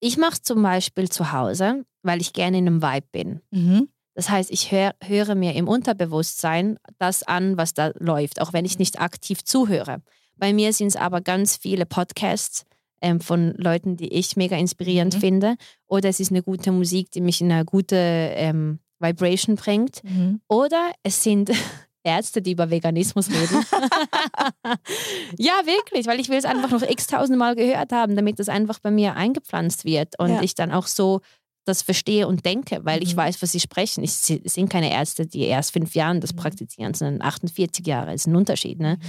[0.00, 3.40] Ich mache es zum Beispiel zu Hause, weil ich gerne in einem Vibe bin.
[3.50, 3.88] Mhm.
[4.14, 8.64] Das heißt, ich hör, höre mir im Unterbewusstsein das an, was da läuft, auch wenn
[8.64, 10.02] ich nicht aktiv zuhöre.
[10.36, 12.64] Bei mir sind es aber ganz viele Podcasts
[13.02, 15.20] ähm, von Leuten, die ich mega inspirierend Mhm.
[15.20, 15.54] finde.
[15.86, 20.02] Oder es ist eine gute Musik, die mich in eine gute ähm, Vibration bringt.
[20.04, 20.40] Mhm.
[20.48, 21.50] Oder es sind
[22.02, 23.64] Ärzte, die über Veganismus reden.
[25.38, 28.78] ja, wirklich, weil ich will es einfach noch x tausendmal gehört haben, damit das einfach
[28.78, 30.42] bei mir eingepflanzt wird und Ja.
[30.42, 31.20] ich dann auch so
[31.66, 33.18] das verstehe und denke, weil ich Mhm.
[33.18, 34.02] weiß, was sie sprechen.
[34.02, 36.38] Ich, sie sind keine Ärzte, die erst fünf Jahren das Mhm.
[36.38, 38.14] praktizieren, sondern 48 Jahre.
[38.14, 38.80] Ist ein Unterschied.
[38.80, 38.96] Ne?
[38.96, 39.06] Mhm.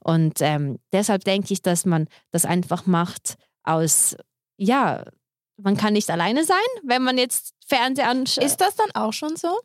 [0.00, 3.34] Und ähm, deshalb denke ich, dass man das einfach macht
[3.64, 4.16] aus,
[4.56, 5.04] ja,
[5.60, 8.44] man kann nicht alleine sein, wenn man jetzt Fernseher anschaut.
[8.44, 9.58] Ist das dann auch schon so?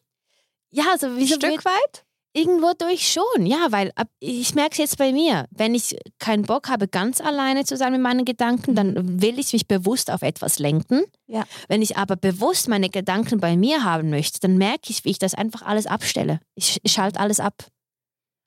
[0.72, 2.04] ja, also Ein wieso Stück weit?
[2.36, 5.46] Irgendwo durch schon, ja, weil ich merke es jetzt bei mir.
[5.52, 9.22] Wenn ich keinen Bock habe, ganz alleine zu sein mit meinen Gedanken, dann mhm.
[9.22, 11.04] will ich mich bewusst auf etwas lenken.
[11.28, 11.44] Ja.
[11.68, 15.20] Wenn ich aber bewusst meine Gedanken bei mir haben möchte, dann merke ich, wie ich
[15.20, 16.40] das einfach alles abstelle.
[16.56, 17.68] Ich, ich schalte alles ab.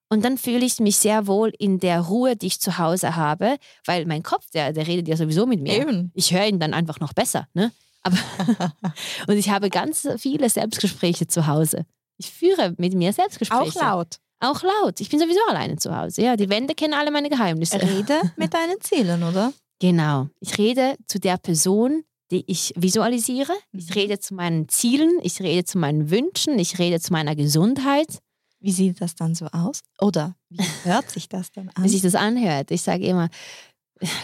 [0.08, 3.56] Und dann fühle ich mich sehr wohl in der Ruhe, die ich zu Hause habe,
[3.84, 5.80] weil mein Kopf, der, der redet ja sowieso mit mir.
[5.80, 6.10] Eben.
[6.14, 7.46] Ich höre ihn dann einfach noch besser.
[7.54, 7.72] Ne?
[8.02, 8.16] Aber
[9.28, 11.86] und ich habe ganz viele Selbstgespräche zu Hause.
[12.18, 13.62] Ich führe mit mir Selbstgespräche.
[13.62, 14.16] Auch laut.
[14.40, 15.00] Auch laut.
[15.00, 16.22] Ich bin sowieso alleine zu Hause.
[16.22, 17.80] Ja, die Wände kennen alle meine Geheimnisse.
[17.80, 19.52] Rede mit deinen Zielen, oder?
[19.80, 20.28] Genau.
[20.40, 23.52] Ich rede zu der Person, die ich visualisiere.
[23.72, 23.94] Ich mhm.
[23.94, 25.18] rede zu meinen Zielen.
[25.22, 26.58] Ich rede zu meinen Wünschen.
[26.58, 28.18] Ich rede zu meiner Gesundheit.
[28.60, 29.80] Wie sieht das dann so aus?
[30.00, 31.84] Oder wie hört sich das dann an?
[31.84, 32.70] Wie sich das anhört.
[32.70, 33.28] Ich sage immer,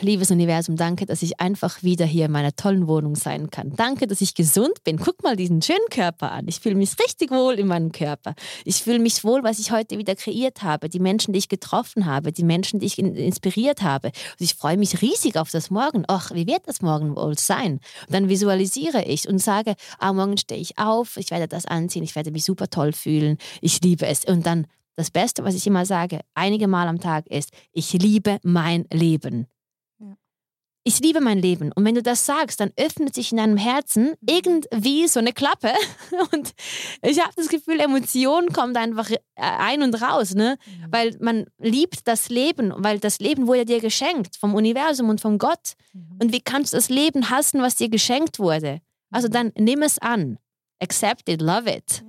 [0.02, 3.72] Liebes Universum, danke, dass ich einfach wieder hier in meiner tollen Wohnung sein kann.
[3.74, 4.98] Danke, dass ich gesund bin.
[4.98, 6.46] Guck mal diesen schönen Körper an.
[6.46, 8.34] Ich fühle mich richtig wohl in meinem Körper.
[8.66, 12.04] Ich fühle mich wohl, was ich heute wieder kreiert habe, die Menschen, die ich getroffen
[12.04, 14.08] habe, die Menschen, die ich inspiriert habe.
[14.08, 16.04] Und ich freue mich riesig auf das Morgen.
[16.06, 17.80] Ach, wie wird das morgen wohl sein?
[18.06, 22.02] Und dann visualisiere ich und sage, ah, morgen stehe ich auf, ich werde das anziehen,
[22.02, 24.26] ich werde mich super toll fühlen, ich liebe es.
[24.26, 24.66] Und dann
[24.96, 29.46] das Beste, was ich immer sage, einige Mal am Tag ist, ich liebe mein Leben
[30.84, 31.70] ich liebe mein Leben.
[31.72, 35.72] Und wenn du das sagst, dann öffnet sich in deinem Herzen irgendwie so eine Klappe.
[36.32, 36.54] Und
[37.02, 40.58] ich habe das Gefühl, Emotionen kommen einfach äh, ein und raus, ne?
[40.66, 40.92] Mhm.
[40.92, 45.38] Weil man liebt das Leben, weil das Leben wurde dir geschenkt vom Universum und von
[45.38, 45.74] Gott.
[45.92, 46.18] Mhm.
[46.20, 48.80] Und wie kannst du das Leben hassen, was dir geschenkt wurde?
[49.10, 49.32] Also mhm.
[49.32, 50.38] dann nimm es an.
[50.80, 52.02] Accept it, love it.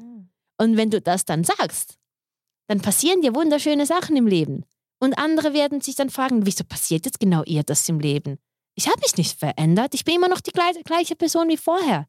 [0.57, 1.97] Und wenn du das dann sagst,
[2.67, 4.65] dann passieren dir wunderschöne Sachen im Leben.
[4.99, 8.39] Und andere werden sich dann fragen, wieso passiert jetzt genau ihr das im Leben?
[8.75, 9.93] Ich habe mich nicht verändert.
[9.93, 12.07] Ich bin immer noch die gleiche Person wie vorher.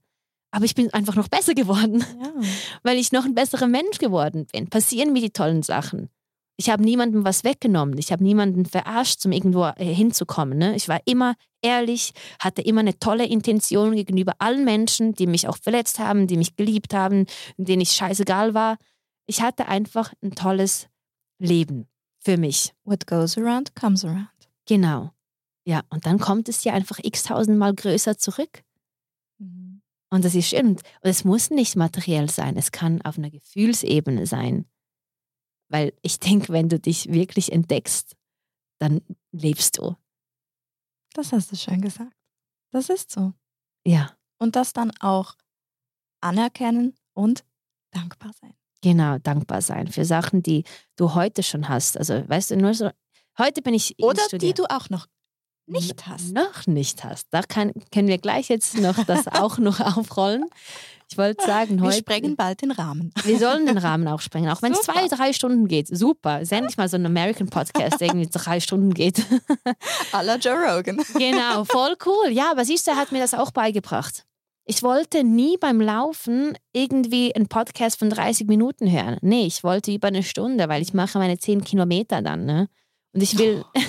[0.51, 2.33] Aber ich bin einfach noch besser geworden, ja.
[2.85, 4.71] weil ich noch ein besserer Mensch geworden bin.
[4.71, 6.11] Passieren mir die tollen Sachen.
[6.57, 7.99] Ich habe niemandem was weggenommen.
[7.99, 10.57] Ich habe niemanden verarscht, um irgendwo äh, hinzukommen.
[10.57, 10.77] Ne?
[10.77, 15.57] Ich war immer ehrlich, hatte immer eine tolle Intention gegenüber allen Menschen, die mich auch
[15.57, 18.77] verletzt haben, die mich geliebt haben, denen ich scheißegal war.
[19.27, 20.87] Ich hatte einfach ein tolles
[21.41, 21.89] Leben
[22.21, 22.73] für mich.
[22.85, 24.29] What goes around comes around.
[24.67, 25.11] Genau.
[25.65, 28.63] Ja, und dann kommt es ja einfach x-tausendmal größer zurück.
[29.39, 29.83] Mhm.
[30.11, 30.69] Und das ist schön.
[30.69, 34.67] Und es muss nicht materiell sein, es kann auf einer Gefühlsebene sein.
[35.69, 38.15] Weil ich denke, wenn du dich wirklich entdeckst,
[38.79, 39.01] dann
[39.33, 39.97] lebst du.
[41.15, 42.13] Das hast du schön gesagt.
[42.71, 43.33] Das ist so.
[43.87, 44.17] Ja.
[44.39, 45.37] Und das dann auch
[46.21, 47.45] anerkennen und
[47.93, 48.55] dankbar sein.
[48.83, 50.65] Genau, dankbar sein für Sachen, die
[50.97, 51.97] du heute schon hast.
[51.97, 52.91] Also, weißt du, nur so,
[53.39, 53.99] heute bin ich.
[54.03, 55.07] Oder die du auch noch
[55.67, 56.33] nicht hast.
[56.33, 57.29] Noch nicht hast.
[57.31, 60.45] Da kann, können wir gleich jetzt noch das auch noch aufrollen.
[61.11, 61.97] Ich wollte sagen, wir heute.
[61.97, 63.13] Wir sprengen bald den Rahmen.
[63.25, 65.87] Wir sollen den Rahmen auch sprengen, auch wenn es zwei, drei Stunden geht.
[65.89, 66.41] Super.
[66.41, 69.23] Ist endlich mal so ein American Podcast, der irgendwie drei Stunden geht.
[70.13, 71.01] A la Joe Rogan.
[71.15, 72.31] Genau, voll cool.
[72.31, 74.25] Ja, aber siehst du, er hat mir das auch beigebracht.
[74.67, 79.19] Ich wollte nie beim Laufen irgendwie einen Podcast von 30 Minuten hören.
[79.21, 82.47] Nee, ich wollte über eine Stunde, weil ich mache meine 10 Kilometer dann.
[82.47, 82.69] Ne?
[83.13, 83.81] Und ich will, oh.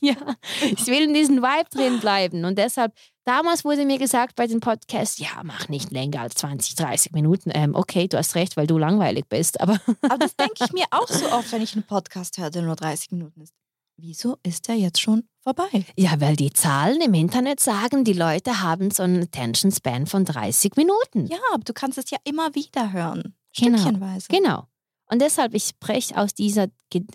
[0.14, 0.16] ja,
[0.62, 2.44] ich will in diesem Vibe drin bleiben.
[2.44, 2.92] Und deshalb,
[3.24, 7.50] damals wurde mir gesagt bei den Podcasts, ja, mach nicht länger als 20, 30 Minuten.
[7.54, 9.60] Ähm, okay, du hast recht, weil du langweilig bist.
[9.60, 12.62] Aber, aber das denke ich mir auch so oft, wenn ich einen Podcast höre, der
[12.62, 13.54] nur 30 Minuten ist.
[14.02, 15.84] Wieso ist der jetzt schon vorbei?
[15.94, 20.24] Ja, weil die Zahlen im Internet sagen, die Leute haben so einen Attention Span von
[20.24, 21.26] 30 Minuten.
[21.26, 23.34] Ja, aber du kannst es ja immer wieder hören.
[23.54, 23.76] Genau.
[23.76, 24.28] Stückchenweise.
[24.30, 24.64] Genau.
[25.10, 26.68] Und deshalb, ich breche aus, dieser,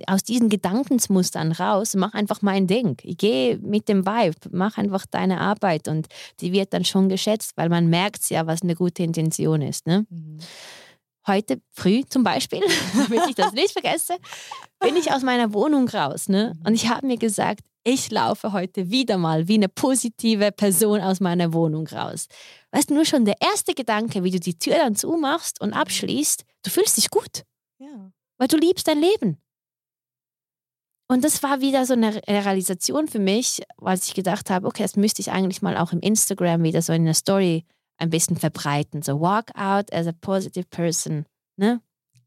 [0.07, 2.97] aus diesen Gedankensmustern raus, mach einfach mein Ding.
[3.03, 6.07] Ich gehe mit dem Vibe, mach einfach deine Arbeit und
[6.41, 9.87] die wird dann schon geschätzt, weil man merkt ja, was eine gute Intention ist.
[9.87, 10.05] Ne?
[10.09, 10.39] Mhm.
[11.25, 12.61] Heute früh zum Beispiel,
[12.93, 14.17] damit ich das nicht vergesse,
[14.79, 16.27] bin ich aus meiner Wohnung raus.
[16.27, 16.53] Ne?
[16.65, 21.21] Und ich habe mir gesagt, ich laufe heute wieder mal wie eine positive Person aus
[21.21, 22.27] meiner Wohnung raus.
[22.71, 26.43] Weißt du, nur schon der erste Gedanke, wie du die Tür dann zumachst und abschließt,
[26.63, 27.43] du fühlst dich gut.
[27.79, 28.11] Ja.
[28.37, 29.37] Weil du liebst dein Leben.
[31.07, 34.95] Und das war wieder so eine Realisation für mich, als ich gedacht habe, okay, das
[34.95, 37.65] müsste ich eigentlich mal auch im Instagram wieder so in einer Story
[37.97, 39.03] ein bisschen verbreiten.
[39.03, 41.25] So walk out as a positive person.
[41.57, 41.81] Ne?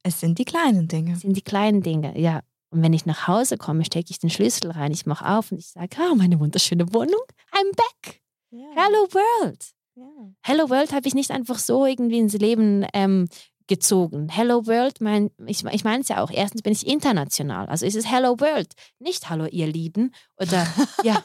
[0.04, 1.14] Es sind die kleinen Dinge.
[1.14, 2.40] Es sind die kleinen Dinge, ja.
[2.70, 5.58] Und wenn ich nach Hause komme, stecke ich den Schlüssel rein, ich mache auf und
[5.58, 7.20] ich sage, oh, meine wunderschöne Wohnung,
[7.52, 8.20] I'm back.
[8.52, 8.70] Yeah.
[8.74, 9.64] Hello World.
[9.96, 10.34] Yeah.
[10.42, 13.28] Hello World habe ich nicht einfach so irgendwie ins Leben ähm,
[13.68, 14.28] gezogen.
[14.28, 17.66] Hello World, mein, ich, ich meine es ja auch, erstens bin ich international.
[17.66, 20.66] Also ist es Hello World, nicht Hallo ihr Lieben oder
[21.04, 21.22] ja.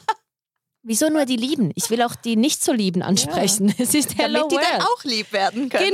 [0.86, 1.72] Wieso nur die Lieben?
[1.76, 3.68] Ich will auch die nicht so Lieben ansprechen.
[3.68, 3.74] Ja.
[3.78, 4.68] Es ist Hello Damit die World.
[4.70, 5.92] dann auch lieb werden können.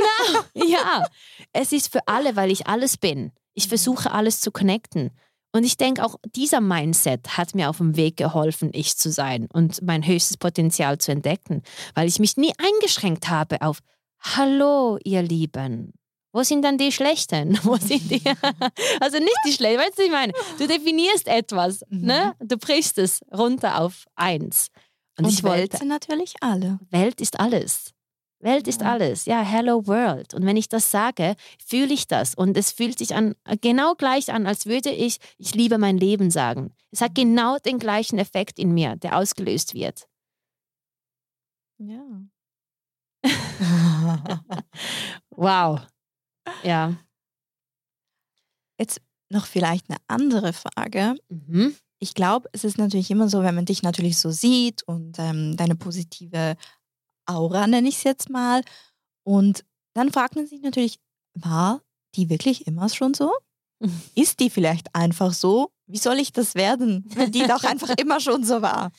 [0.53, 1.07] Genau, ja.
[1.53, 3.31] Es ist für alle, weil ich alles bin.
[3.55, 5.13] Ich versuche alles zu connecten.
[5.53, 9.47] Und ich denke, auch dieser Mindset hat mir auf dem Weg geholfen, ich zu sein
[9.53, 11.63] und mein höchstes Potenzial zu entdecken,
[11.95, 13.79] weil ich mich nie eingeschränkt habe auf
[14.21, 15.93] Hallo, ihr Lieben.
[16.33, 17.59] Wo sind dann die Schlechten?
[17.63, 18.23] Wo sind die?
[19.01, 20.33] also nicht die Schlechten, weißt du, was ich meine?
[20.59, 22.07] Du definierst etwas, mhm.
[22.07, 22.35] ne?
[22.41, 24.69] du brichst es runter auf eins.
[25.19, 26.79] Und, und ich Welt wollte, sind natürlich alle.
[26.91, 27.93] Welt ist alles.
[28.43, 29.27] Welt ist alles.
[29.27, 30.33] Ja, hello world.
[30.33, 32.35] Und wenn ich das sage, fühle ich das.
[32.35, 36.31] Und es fühlt sich an, genau gleich an, als würde ich, ich liebe mein Leben
[36.31, 36.73] sagen.
[36.91, 40.09] Es hat genau den gleichen Effekt in mir, der ausgelöst wird.
[41.79, 42.03] Ja.
[45.31, 45.81] wow.
[46.63, 46.95] Ja.
[48.79, 49.01] Jetzt
[49.31, 51.15] noch vielleicht eine andere Frage.
[51.29, 51.77] Mhm.
[51.99, 55.57] Ich glaube, es ist natürlich immer so, wenn man dich natürlich so sieht und ähm,
[55.57, 56.57] deine positive
[57.27, 58.63] Aura, nenne ich es jetzt mal.
[59.23, 59.65] Und
[59.95, 60.99] dann fragt man sich natürlich,
[61.35, 61.83] war
[62.15, 63.33] die wirklich immer schon so?
[64.15, 65.73] Ist die vielleicht einfach so?
[65.87, 68.93] Wie soll ich das werden, wenn die doch einfach immer schon so war?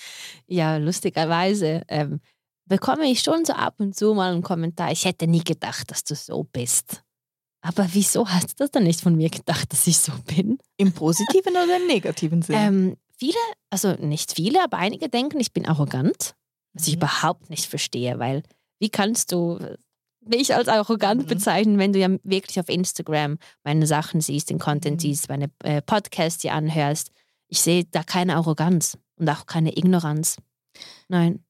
[0.48, 2.20] Ja, lustigerweise ähm,
[2.66, 4.92] bekomme ich schon so ab und zu mal einen Kommentar.
[4.92, 7.04] Ich hätte nie gedacht, dass du so bist.
[7.62, 10.58] Aber wieso hast du das dann nicht von mir gedacht, dass ich so bin?
[10.78, 12.60] Im positiven oder im negativen Sinne?
[12.60, 13.38] Ähm, viele,
[13.70, 16.36] also nicht viele, aber einige denken, ich bin arrogant.
[16.74, 17.02] Was ich mhm.
[17.02, 18.44] überhaupt nicht verstehe, weil
[18.80, 19.60] wie kannst du
[20.22, 21.28] mich als arrogant mhm.
[21.28, 25.00] bezeichnen, wenn du ja wirklich auf Instagram meine Sachen siehst, den Content mhm.
[25.00, 27.12] siehst, meine äh, Podcasts dir anhörst.
[27.48, 30.38] Ich sehe da keine Arroganz und auch keine Ignoranz.
[31.10, 31.44] Nein.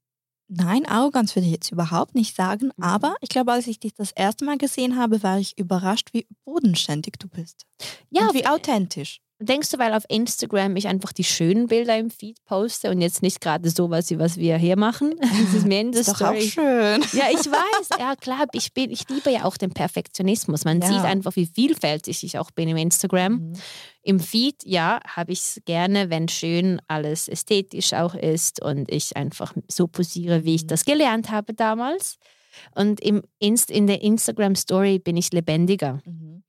[0.53, 2.83] Nein, Arroganz würde ich jetzt überhaupt nicht sagen, mhm.
[2.83, 6.27] aber ich glaube, als ich dich das erste Mal gesehen habe, war ich überrascht, wie
[6.43, 7.65] bodenständig du bist.
[8.09, 9.21] Ja, und wie authentisch.
[9.41, 13.23] Denkst du, weil auf Instagram ich einfach die schönen Bilder im Feed poste und jetzt
[13.23, 15.15] nicht gerade sowas, wie was wir hier machen?
[15.41, 16.39] Das ist mehr in der ist Story.
[16.39, 17.01] Doch auch schön.
[17.13, 17.89] Ja, ich weiß.
[17.99, 18.45] Ja, klar.
[18.53, 20.65] Ich, bin, ich liebe ja auch den Perfektionismus.
[20.65, 20.87] Man ja.
[20.87, 23.33] sieht einfach, wie vielfältig ich auch bin im Instagram.
[23.33, 23.53] Mhm.
[24.03, 29.17] Im Feed, ja, habe ich es gerne, wenn schön alles ästhetisch auch ist und ich
[29.17, 30.67] einfach so posiere, wie ich mhm.
[30.67, 32.17] das gelernt habe damals.
[32.75, 36.01] Und im Inst in der Instagram Story bin ich lebendiger.
[36.05, 36.40] Mhm.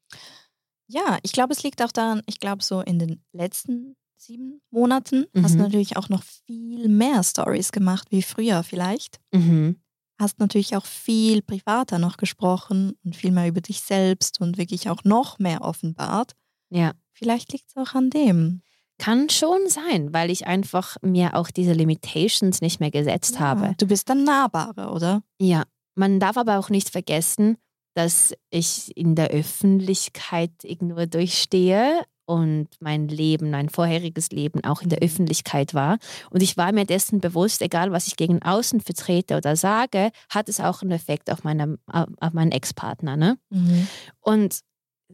[0.93, 5.24] Ja, ich glaube, es liegt auch daran, ich glaube, so in den letzten sieben Monaten
[5.32, 5.43] mhm.
[5.43, 9.19] hast du natürlich auch noch viel mehr Stories gemacht wie früher vielleicht.
[9.32, 9.81] Mhm.
[10.20, 14.90] Hast natürlich auch viel privater noch gesprochen und viel mehr über dich selbst und wirklich
[14.90, 16.32] auch noch mehr offenbart.
[16.69, 16.93] Ja.
[17.14, 18.60] Vielleicht liegt es auch an dem.
[18.98, 23.74] Kann schon sein, weil ich einfach mir auch diese Limitations nicht mehr gesetzt ja, habe.
[23.78, 25.23] Du bist dann nahbarer, oder?
[25.40, 25.64] Ja.
[25.94, 27.56] Man darf aber auch nicht vergessen,
[27.94, 34.89] dass ich in der Öffentlichkeit irgendwo durchstehe und mein Leben, mein vorheriges Leben auch in
[34.89, 35.06] der mhm.
[35.06, 35.98] Öffentlichkeit war.
[36.31, 40.48] Und ich war mir dessen bewusst, egal was ich gegen außen vertrete oder sage, hat
[40.48, 43.16] es auch einen Effekt auf, meine, auf meinen Ex-Partner.
[43.16, 43.39] Ne?
[43.51, 43.89] Mhm.
[44.20, 44.60] Und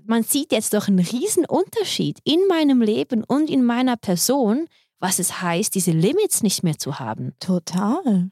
[0.04, 4.68] man sieht jetzt doch einen riesen Unterschied in meinem Leben und in meiner Person,
[5.00, 7.34] was es heißt, diese Limits nicht mehr zu haben.
[7.40, 8.30] Total.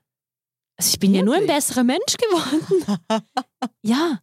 [0.79, 1.19] Also ich bin Wirklich?
[1.19, 3.01] ja nur ein besserer Mensch geworden.
[3.83, 4.21] ja,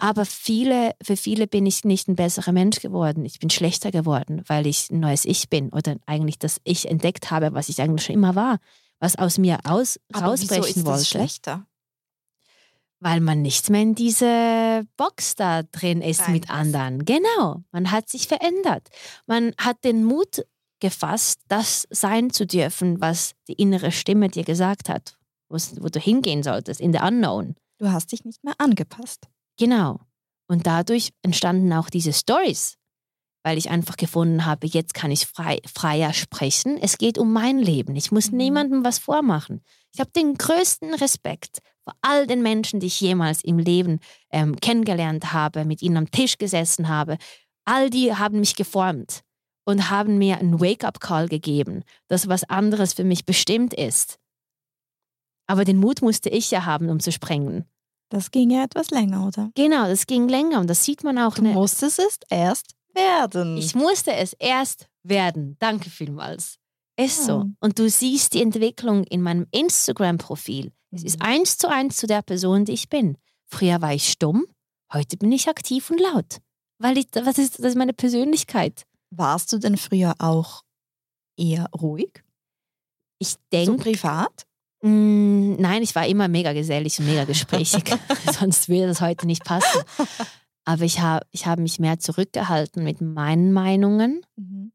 [0.00, 3.24] aber viele, für viele bin ich nicht ein besserer Mensch geworden.
[3.24, 7.30] Ich bin schlechter geworden, weil ich ein neues Ich bin oder eigentlich das Ich entdeckt
[7.30, 8.58] habe, was ich eigentlich schon immer war,
[8.98, 10.98] was aus mir aus, Aber rausbrechen wieso ist wollte.
[10.98, 11.66] Das schlechter?
[13.00, 17.04] Weil man nicht mehr in diese Box da drin ist Nein, mit anderen.
[17.04, 18.88] Genau, man hat sich verändert.
[19.26, 20.44] Man hat den Mut
[20.78, 25.16] gefasst, das sein zu dürfen, was die innere Stimme dir gesagt hat,
[25.48, 27.54] wo du hingehen solltest, in the unknown.
[27.78, 29.28] Du hast dich nicht mehr angepasst.
[29.58, 30.00] Genau.
[30.48, 32.76] Und dadurch entstanden auch diese Stories,
[33.44, 36.78] weil ich einfach gefunden habe, jetzt kann ich frei, freier sprechen.
[36.78, 37.96] Es geht um mein Leben.
[37.96, 38.36] Ich muss mhm.
[38.36, 39.62] niemandem was vormachen.
[39.94, 44.00] Ich habe den größten Respekt vor all den Menschen, die ich jemals im Leben
[44.30, 47.18] ähm, kennengelernt habe, mit ihnen am Tisch gesessen habe.
[47.64, 49.22] All die haben mich geformt
[49.64, 54.18] und haben mir einen Wake-up-Call gegeben, dass was anderes für mich bestimmt ist.
[55.46, 57.64] Aber den Mut musste ich ja haben, um zu sprengen.
[58.12, 59.50] Das ging ja etwas länger, oder?
[59.54, 61.36] Genau, das ging länger und das sieht man auch.
[61.36, 63.56] Du ne musstest es erst werden.
[63.56, 65.56] Ich musste es erst werden.
[65.60, 66.58] Danke vielmals.
[66.98, 67.24] Ist ja.
[67.24, 67.46] so.
[67.60, 70.72] Und du siehst die Entwicklung in meinem Instagram-Profil.
[70.90, 71.24] Es ist mhm.
[71.24, 73.16] eins zu eins zu der Person, die ich bin.
[73.46, 74.44] Früher war ich stumm,
[74.92, 76.36] heute bin ich aktiv und laut.
[76.76, 78.84] Weil ich, was ist, das ist meine Persönlichkeit.
[79.08, 80.64] Warst du denn früher auch
[81.38, 82.22] eher ruhig?
[83.18, 83.72] Ich denke.
[83.72, 84.46] So privat?
[84.82, 87.84] Mm, nein, ich war immer mega gesellig und mega gesprächig.
[88.38, 89.82] Sonst würde das heute nicht passen.
[90.64, 94.24] Aber ich habe ich hab mich mehr zurückgehalten mit meinen Meinungen.
[94.36, 94.72] Mhm.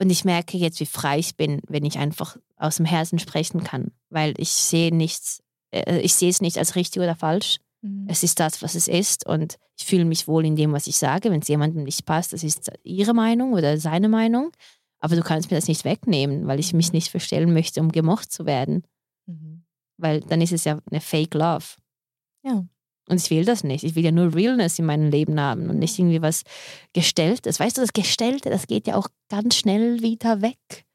[0.00, 3.62] Und ich merke jetzt, wie frei ich bin, wenn ich einfach aus dem Herzen sprechen
[3.62, 3.92] kann.
[4.10, 7.58] Weil ich sehe nichts, äh, ich sehe es nicht als richtig oder falsch.
[7.82, 8.06] Mhm.
[8.08, 10.96] Es ist das, was es ist und ich fühle mich wohl in dem, was ich
[10.96, 11.30] sage.
[11.30, 14.50] Wenn es jemandem nicht passt, das ist ihre Meinung oder seine Meinung.
[14.98, 18.32] Aber du kannst mir das nicht wegnehmen, weil ich mich nicht verstellen möchte, um gemocht
[18.32, 18.84] zu werden.
[19.26, 19.64] Mhm.
[19.96, 21.64] Weil dann ist es ja eine Fake Love.
[22.44, 22.66] Ja.
[23.08, 23.84] Und ich will das nicht.
[23.84, 26.42] Ich will ja nur Realness in meinem Leben haben und nicht irgendwie was
[26.94, 27.60] Gestelltes.
[27.60, 30.86] Weißt du, das Gestellte, das geht ja auch ganz schnell wieder weg,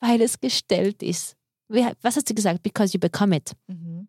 [0.00, 1.36] weil es gestellt ist.
[1.68, 2.62] Was hast du gesagt?
[2.62, 3.52] Because you become it.
[3.66, 4.08] Mhm.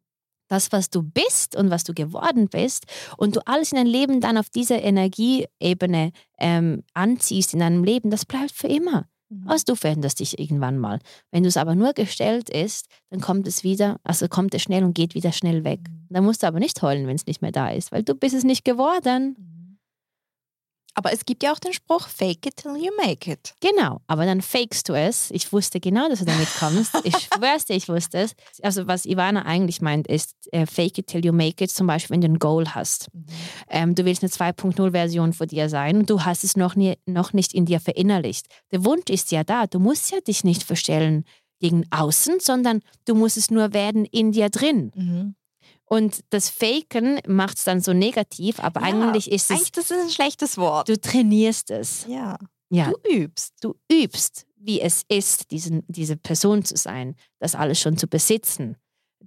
[0.49, 2.85] Das, was du bist und was du geworden bist
[3.17, 8.11] und du alles in deinem Leben dann auf dieser Energieebene ähm, anziehst in deinem Leben,
[8.11, 9.09] das bleibt für immer.
[9.29, 9.47] Mhm.
[9.47, 10.99] Also du veränderst dich irgendwann mal.
[11.31, 14.83] Wenn du es aber nur gestellt ist, dann kommt es wieder, also kommt es schnell
[14.83, 15.81] und geht wieder schnell weg.
[15.89, 16.07] Mhm.
[16.09, 18.35] Dann musst du aber nicht heulen, wenn es nicht mehr da ist, weil du bist
[18.35, 19.56] es nicht geworden.
[20.97, 23.53] Aber es gibt ja auch den Spruch, fake it till you make it.
[23.61, 25.29] Genau, aber dann fakest du es.
[25.29, 26.91] Ich wusste genau, dass du damit kommst.
[27.03, 28.33] Ich schwör's dir, ich wusste es.
[28.63, 32.15] Also was Ivana eigentlich meint, ist äh, fake it till you make it, zum Beispiel,
[32.15, 33.13] wenn du ein Goal hast.
[33.13, 33.25] Mhm.
[33.69, 37.31] Ähm, du willst eine 2.0-Version von dir sein und du hast es noch, nie, noch
[37.31, 38.47] nicht in dir verinnerlicht.
[38.71, 39.67] Der Wunsch ist ja da.
[39.67, 41.25] Du musst ja dich nicht verstellen
[41.59, 44.91] gegen außen, sondern du musst es nur werden in dir drin.
[44.95, 45.35] Mhm.
[45.89, 49.51] Und das Faken macht es dann so negativ, aber ja, eigentlich ist es.
[49.51, 50.89] Eigentlich das ist ein schlechtes Wort.
[50.89, 52.05] Du trainierst es.
[52.09, 52.37] Ja.
[52.69, 52.91] ja.
[52.91, 53.53] Du übst.
[53.61, 58.75] Du übst, wie es ist, diesen, diese Person zu sein, das alles schon zu besitzen.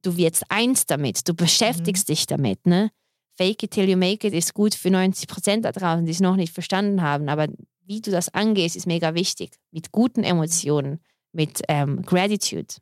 [0.03, 2.13] Du wirst eins damit, du beschäftigst mhm.
[2.13, 2.67] dich damit.
[2.67, 2.91] Ne?
[3.39, 6.21] Fake it till you make it ist gut für 90 Prozent da draußen, die es
[6.21, 7.31] noch nicht verstanden haben.
[7.31, 7.49] Aber
[7.87, 9.57] wie du das angehst, ist mega wichtig.
[9.71, 11.01] Mit guten Emotionen,
[11.33, 12.75] mit ähm, Gratitude.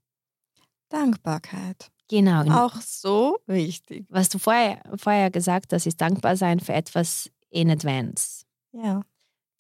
[0.89, 1.93] Dankbarkeit.
[2.09, 2.67] Genau.
[2.67, 4.07] Auch so wichtig.
[4.09, 8.45] Was du vorher, vorher gesagt hast, ist dankbar sein für etwas in advance.
[8.73, 9.03] Ja.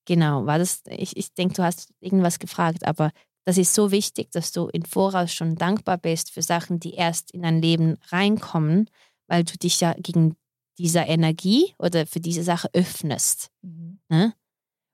[0.07, 3.13] Genau, war das, ich, ich denke, du hast irgendwas gefragt, aber
[3.45, 7.31] das ist so wichtig, dass du im Voraus schon dankbar bist für Sachen, die erst
[7.31, 8.89] in dein Leben reinkommen,
[9.27, 10.37] weil du dich ja gegen
[10.79, 13.51] dieser Energie oder für diese Sache öffnest.
[13.63, 14.01] Mhm.
[14.09, 14.35] Ne?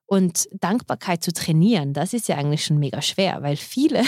[0.06, 4.02] Und Dankbarkeit zu trainieren, das ist ja eigentlich schon mega schwer, weil viele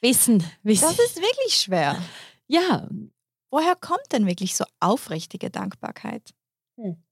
[0.00, 0.88] wissen, wissen.
[0.88, 2.00] Das ist wirklich schwer.
[2.46, 2.88] Ja.
[3.50, 6.32] Woher kommt denn wirklich so aufrichtige Dankbarkeit?
[6.76, 7.02] Hm.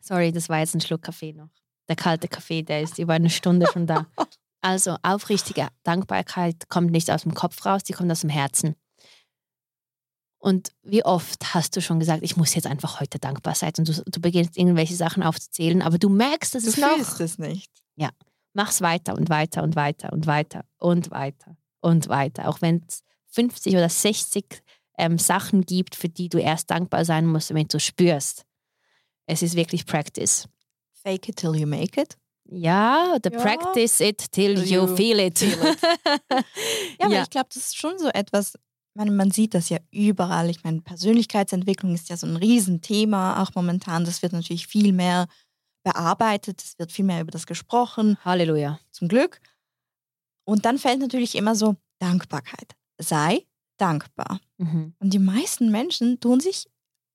[0.00, 1.50] Sorry, das war jetzt ein Schluck Kaffee noch.
[1.88, 4.06] Der kalte Kaffee, der ist über eine Stunde schon da.
[4.64, 8.76] Also aufrichtige Dankbarkeit kommt nicht aus dem Kopf raus, die kommt aus dem Herzen.
[10.38, 13.88] Und wie oft hast du schon gesagt, ich muss jetzt einfach heute dankbar sein und
[13.88, 16.90] du, du beginnst irgendwelche Sachen aufzuzählen, aber du merkst, dass du es noch...
[16.90, 17.72] Du fühlst es nicht.
[17.96, 18.10] Ja,
[18.52, 22.48] mach's weiter und weiter und weiter und weiter und weiter und weiter.
[22.48, 24.62] Auch wenn es 50 oder 60
[24.98, 28.44] ähm, Sachen gibt, für die du erst dankbar sein musst, damit du spürst.
[29.26, 30.48] Es ist wirklich Practice.
[31.02, 32.16] Fake it till you make it.
[32.44, 33.40] Ja, oder ja.
[33.40, 35.38] practice it till you, you feel it.
[35.38, 35.78] Feel it.
[36.98, 37.22] ja, aber ja.
[37.22, 38.54] ich glaube, das ist schon so etwas,
[38.94, 40.50] meine, man sieht das ja überall.
[40.50, 44.04] Ich meine, Persönlichkeitsentwicklung ist ja so ein Riesenthema, auch momentan.
[44.04, 45.26] Das wird natürlich viel mehr
[45.82, 48.18] bearbeitet, es wird viel mehr über das gesprochen.
[48.24, 48.78] Halleluja.
[48.90, 49.40] Zum Glück.
[50.44, 52.74] Und dann fällt natürlich immer so Dankbarkeit.
[52.98, 53.46] Sei
[53.76, 54.40] dankbar.
[54.58, 54.94] Mhm.
[54.98, 56.66] Und die meisten Menschen tun sich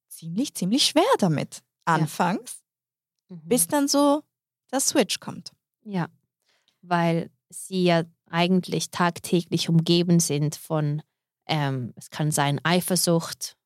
[0.08, 1.62] ziemlich, ziemlich schwer damit.
[1.86, 2.64] Anfangs,
[3.30, 3.36] ja.
[3.36, 3.42] mhm.
[3.46, 4.24] bis dann so
[4.72, 5.52] der Switch kommt.
[5.84, 6.08] Ja,
[6.82, 11.02] weil sie ja eigentlich tagtäglich umgeben sind von,
[11.48, 13.58] ähm, es kann sein Eifersucht,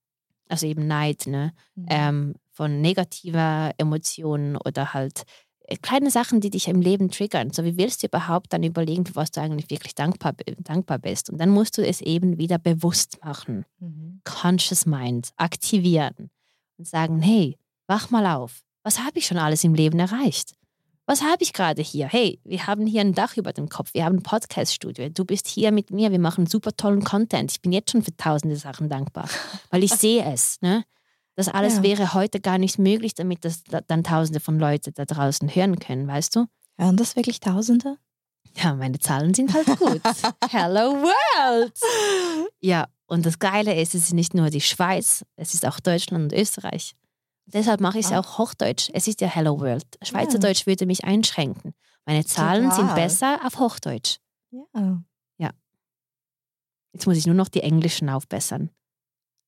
[0.47, 1.53] also eben Neid, ne?
[1.75, 1.85] Mhm.
[1.89, 5.23] Ähm, von negativer Emotionen oder halt
[5.77, 7.51] kleine Sachen, die dich im Leben triggern.
[7.51, 11.29] So wie willst du überhaupt dann überlegen, für was du eigentlich wirklich dankbar, dankbar bist.
[11.29, 13.65] Und dann musst du es eben wieder bewusst machen.
[13.79, 14.21] Mhm.
[14.23, 16.29] Conscious Mind aktivieren
[16.77, 17.57] und sagen, hey,
[17.87, 18.61] wach mal auf.
[18.83, 20.55] Was habe ich schon alles im Leben erreicht?
[21.05, 22.07] Was habe ich gerade hier?
[22.07, 25.47] Hey, wir haben hier ein Dach über dem Kopf, wir haben ein Podcast-Studio, du bist
[25.47, 27.51] hier mit mir, wir machen super tollen Content.
[27.51, 29.27] Ich bin jetzt schon für tausende Sachen dankbar,
[29.71, 30.61] weil ich sehe es.
[30.61, 30.85] Ne?
[31.35, 31.83] Das alles ja.
[31.83, 36.07] wäre heute gar nicht möglich, damit das dann Tausende von Leuten da draußen hören können,
[36.07, 36.45] weißt du?
[36.77, 37.97] Hören das wirklich Tausende?
[38.57, 40.01] Ja, meine Zahlen sind halt gut.
[40.49, 41.73] Hello World!
[42.59, 46.31] Ja, und das Geile ist, es ist nicht nur die Schweiz, es ist auch Deutschland
[46.31, 46.95] und Österreich.
[47.45, 48.89] Deshalb mache ich es ja auch Hochdeutsch.
[48.93, 49.85] Es ist ja Hello World.
[50.01, 50.65] Schweizerdeutsch ja.
[50.67, 51.73] würde mich einschränken.
[52.05, 52.77] Meine Zahlen Total.
[52.77, 54.17] sind besser auf Hochdeutsch.
[54.51, 55.03] Ja.
[55.37, 55.51] Ja.
[56.93, 58.69] Jetzt muss ich nur noch die Englischen aufbessern.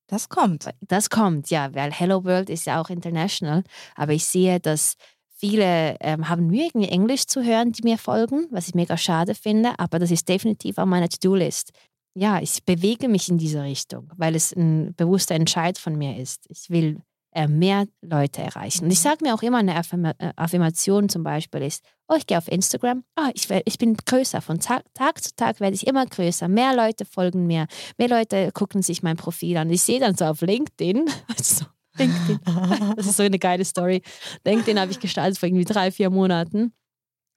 [0.08, 0.70] Das kommt.
[0.82, 3.64] Das kommt, ja, weil Hello World ist ja auch international.
[3.96, 4.96] Aber ich sehe, dass
[5.30, 9.36] viele ähm, haben Mühe, irgendwie Englisch zu hören, die mir folgen, was ich mega schade
[9.36, 9.78] finde.
[9.78, 11.72] Aber das ist definitiv auf meiner To-Do-List.
[12.16, 16.46] Ja, ich bewege mich in diese Richtung, weil es ein bewusster Entscheid von mir ist.
[16.50, 17.02] Ich will
[17.36, 18.86] äh, mehr Leute erreichen.
[18.86, 22.38] Und ich sage mir auch immer, eine äh, Affirmation zum Beispiel ist, oh, ich gehe
[22.38, 24.42] auf Instagram, oh, ich, ich bin größer.
[24.42, 26.48] Von Tag, Tag zu Tag werde ich immer größer.
[26.48, 29.70] Mehr Leute folgen mir, mehr Leute gucken sich mein Profil an.
[29.70, 31.66] Ich sehe dann so auf LinkedIn, also
[31.98, 32.40] LinkedIn.
[32.96, 34.02] Das ist so eine geile Story.
[34.46, 36.74] LinkedIn habe ich gestartet vor irgendwie drei, vier Monaten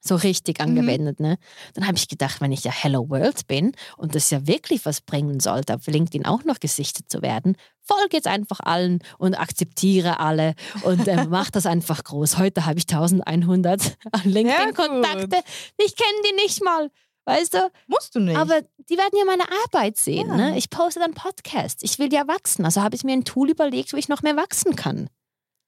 [0.06, 0.66] so richtig mhm.
[0.66, 1.20] angewendet.
[1.20, 1.26] Mhm.
[1.26, 1.38] Ne?
[1.74, 5.00] Dann habe ich gedacht, wenn ich ja Hello World bin und das ja wirklich was
[5.00, 10.20] bringen sollte, auf LinkedIn auch noch gesichtet zu werden, folge jetzt einfach allen und akzeptiere
[10.20, 12.38] alle und äh, mach das einfach groß.
[12.38, 15.38] Heute habe ich 1100 LinkedIn-Kontakte.
[15.78, 16.90] Ich kenne die nicht mal.
[17.26, 17.70] Weißt du?
[17.88, 18.36] Musst du nicht.
[18.36, 20.28] Aber die werden ja meine Arbeit sehen.
[20.28, 20.36] Ja.
[20.36, 20.58] Ne?
[20.58, 21.82] Ich poste dann Podcasts.
[21.82, 22.64] Ich will ja wachsen.
[22.64, 25.10] Also habe ich mir ein Tool überlegt, wo ich noch mehr wachsen kann.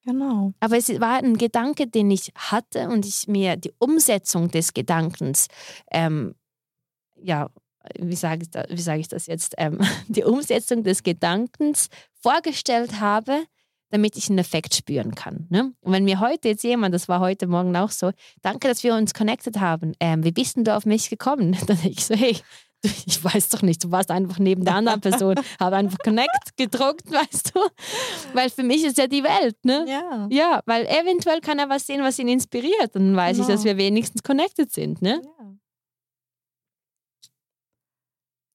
[0.05, 0.53] Genau.
[0.61, 5.49] Aber es war ein Gedanke, den ich hatte und ich mir die Umsetzung des Gedankens,
[5.91, 6.35] ähm,
[7.21, 7.51] ja,
[7.99, 11.89] wie sage ich, da, sag ich das jetzt, ähm, die Umsetzung des Gedankens
[12.21, 13.45] vorgestellt habe,
[13.91, 15.47] damit ich einen Effekt spüren kann.
[15.49, 15.73] Ne?
[15.81, 18.11] Und wenn mir heute jetzt jemand, das war heute Morgen auch so,
[18.43, 21.57] danke, dass wir uns connected haben, ähm, wie bist denn du auf mich gekommen?
[21.67, 22.37] Dann ich so, hey,
[23.07, 27.11] ich weiß doch nicht, du warst einfach neben der anderen Person, habe einfach Connect gedruckt,
[27.11, 27.61] weißt du?
[28.35, 29.85] Weil für mich ist ja die Welt, ne?
[29.89, 30.29] Ja.
[30.31, 32.95] Ja, weil eventuell kann er was sehen, was ihn inspiriert.
[32.95, 33.49] Dann weiß genau.
[33.49, 35.21] ich, dass wir wenigstens connected sind, ne?
[35.25, 35.55] Ja.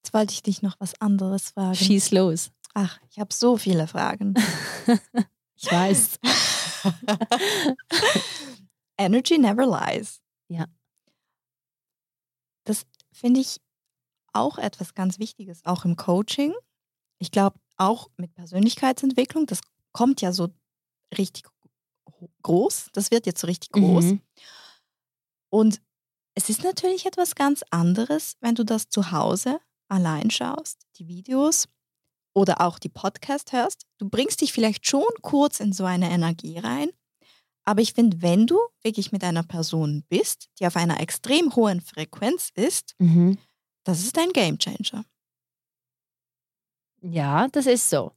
[0.03, 1.75] Jetzt wollte ich dich noch was anderes fragen.
[1.75, 2.51] Schieß los.
[2.73, 4.33] Ach, ich habe so viele Fragen.
[5.55, 6.19] ich weiß.
[8.97, 10.21] Energy never lies.
[10.47, 10.65] Ja.
[12.63, 13.62] Das finde ich
[14.33, 16.53] auch etwas ganz Wichtiges, auch im Coaching.
[17.19, 19.61] Ich glaube, auch mit Persönlichkeitsentwicklung, das
[19.91, 20.49] kommt ja so
[21.17, 21.45] richtig
[22.41, 24.05] groß, das wird jetzt so richtig groß.
[24.05, 24.21] Mhm.
[25.49, 25.81] Und
[26.35, 31.67] es ist natürlich etwas ganz anderes, wenn du das zu Hause allein schaust, die Videos
[32.33, 33.85] oder auch die Podcast hörst.
[33.99, 36.89] Du bringst dich vielleicht schon kurz in so eine Energie rein.
[37.65, 41.79] Aber ich finde, wenn du wirklich mit einer Person bist, die auf einer extrem hohen
[41.79, 43.37] Frequenz ist, mhm.
[43.83, 45.05] Das ist ein Gamechanger.
[47.01, 48.13] Ja, das ist so.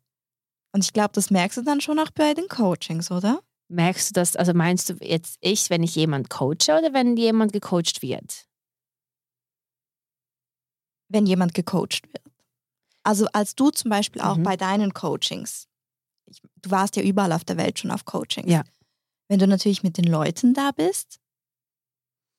[0.73, 3.43] Und ich glaube, das merkst du dann schon auch bei den Coachings, oder?
[3.69, 7.53] Merkst du das, also meinst du jetzt ich, wenn ich jemand coache oder wenn jemand
[7.53, 8.47] gecoacht wird?
[11.09, 12.23] Wenn jemand gecoacht wird.
[13.03, 14.43] Also als du zum Beispiel auch mhm.
[14.45, 15.67] bei deinen Coachings,
[16.27, 18.51] ich, du warst ja überall auf der Welt schon auf Coachings.
[18.51, 18.63] Ja.
[19.29, 21.19] Wenn du natürlich mit den Leuten da bist,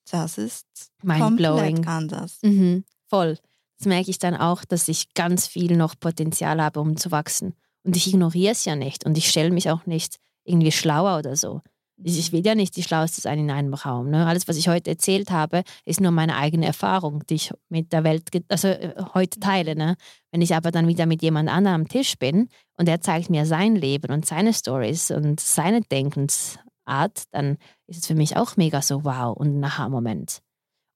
[0.10, 0.68] das ist
[1.04, 1.88] Mind komplett blowing.
[1.88, 2.40] anders.
[2.42, 2.86] Mhm.
[3.10, 3.38] Voll.
[3.78, 7.54] Das merke ich dann auch, dass ich ganz viel noch Potenzial habe, um zu wachsen.
[7.84, 11.36] Und ich ignoriere es ja nicht und ich stelle mich auch nicht irgendwie schlauer oder
[11.36, 11.62] so.
[12.04, 14.12] Ich will ja nicht die Schlauste sein in einem Raum.
[14.12, 14.28] Ne?
[14.28, 18.04] Alles, was ich heute erzählt habe, ist nur meine eigene Erfahrung, die ich mit der
[18.04, 19.76] Welt also, äh, heute teile.
[19.76, 19.96] Ne?
[20.32, 23.48] Wenn ich aber dann wieder mit jemand anderem am Tisch bin und er zeigt mir
[23.48, 27.58] sein Leben und seine Stories und seine Denkensart, dann
[27.88, 30.42] ist es für mich auch mega so wow und ein Aha-Moment.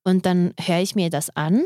[0.03, 1.65] Und dann höre ich mir das an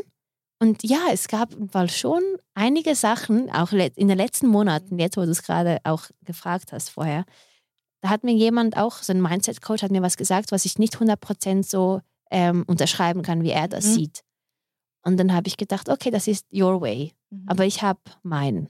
[0.58, 2.22] und ja, es gab weil schon
[2.54, 6.90] einige Sachen, auch in den letzten Monaten, jetzt wo du es gerade auch gefragt hast
[6.90, 7.24] vorher,
[8.00, 10.96] da hat mir jemand auch, so ein Mindset-Coach hat mir was gesagt, was ich nicht
[10.96, 12.00] 100% so
[12.30, 13.92] ähm, unterschreiben kann, wie er das mhm.
[13.92, 14.20] sieht.
[15.02, 17.44] Und dann habe ich gedacht, okay, das ist your way, mhm.
[17.46, 18.68] aber ich habe meinen.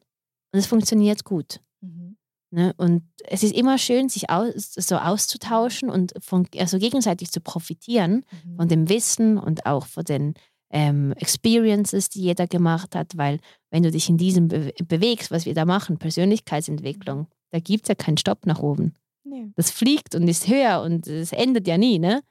[0.53, 1.61] Und es funktioniert gut.
[1.81, 2.17] Mhm.
[2.51, 2.75] Ne?
[2.77, 8.25] Und es ist immer schön, sich aus, so auszutauschen und von, also gegenseitig zu profitieren
[8.45, 8.57] mhm.
[8.57, 10.35] von dem Wissen und auch von den
[10.77, 13.39] ähm, Experiences, die jeder gemacht hat, weil
[13.71, 17.89] wenn du dich in diesem be bewegst, was wir da machen, Persönlichkeitsentwicklung, da gibt es
[17.89, 18.93] ja keinen Stopp nach oben.
[19.25, 19.51] Nee.
[19.57, 22.23] Das fliegt und ist höher und es endet ja nie, ne?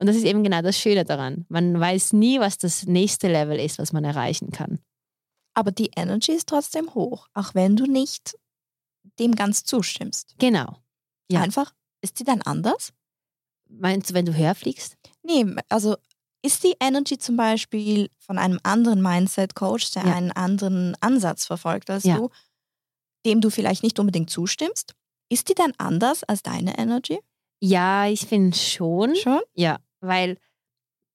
[0.00, 1.46] Und das ist eben genau das Schöne daran.
[1.48, 4.80] Man weiß nie, was das nächste Level ist, was man erreichen kann.
[5.54, 8.36] Aber die Energy ist trotzdem hoch, auch wenn du nicht
[9.20, 10.34] dem ganz zustimmst.
[10.38, 10.78] Genau.
[11.30, 11.42] Ja.
[11.42, 12.92] Einfach, ist die dann anders?
[13.68, 14.96] Meinst du, wenn du höher fliegst?
[15.22, 15.94] Nee, also
[16.44, 20.14] ist die Energy zum Beispiel von einem anderen Mindset-Coach, der ja.
[20.14, 22.16] einen anderen Ansatz verfolgt als ja.
[22.16, 22.30] du,
[23.24, 24.94] dem du vielleicht nicht unbedingt zustimmst,
[25.30, 27.18] ist die dann anders als deine Energy?
[27.60, 29.16] Ja, ich finde schon.
[29.16, 29.40] Schon?
[29.54, 30.36] Ja, weil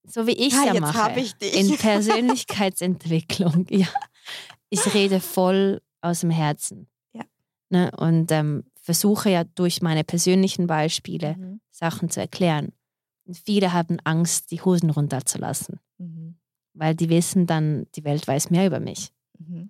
[0.03, 3.87] so wie ich es ah, ja mache, ich in Persönlichkeitsentwicklung, ja,
[4.71, 6.87] ich rede voll aus dem Herzen.
[7.13, 7.23] Ja.
[7.69, 11.61] Ne, und ähm, versuche ja durch meine persönlichen Beispiele mhm.
[11.69, 12.73] Sachen zu erklären.
[13.29, 16.39] Und viele haben Angst, die Hosen runterzulassen, mhm.
[16.73, 19.11] weil die wissen dann, die Welt weiß mehr über mich.
[19.37, 19.69] Mhm.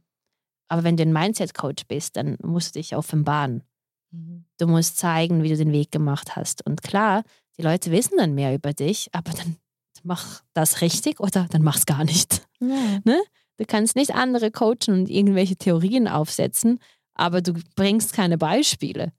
[0.70, 3.64] Aber wenn du ein Mindset-Coach bist, dann musst du dich offenbaren.
[4.12, 4.46] Mhm.
[4.60, 6.66] Du musst zeigen, wie du den Weg gemacht hast.
[6.66, 7.26] Und klar,
[7.58, 9.58] die Leute wissen dann mehr über dich, aber dann
[10.04, 12.48] mach das richtig oder dann mach's gar nicht.
[12.62, 13.02] Ja.
[13.04, 13.22] Ne?
[13.58, 16.80] Du kannst nicht andere coachen und irgendwelche Theorien aufsetzen,
[17.14, 19.12] aber du bringst keine Beispiele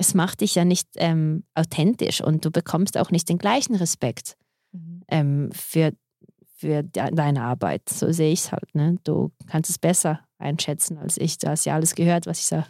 [0.00, 4.34] es macht dich ja nicht ähm, authentisch und du bekommst auch nicht den gleichen Respekt
[4.72, 5.02] mhm.
[5.08, 5.92] ähm, für,
[6.56, 7.86] für de deine Arbeit.
[7.90, 8.74] So sehe ich es halt.
[8.74, 8.96] Ne?
[9.04, 11.36] Du kannst es besser einschätzen als ich.
[11.36, 12.64] Du hast ja alles gehört, was ich, so,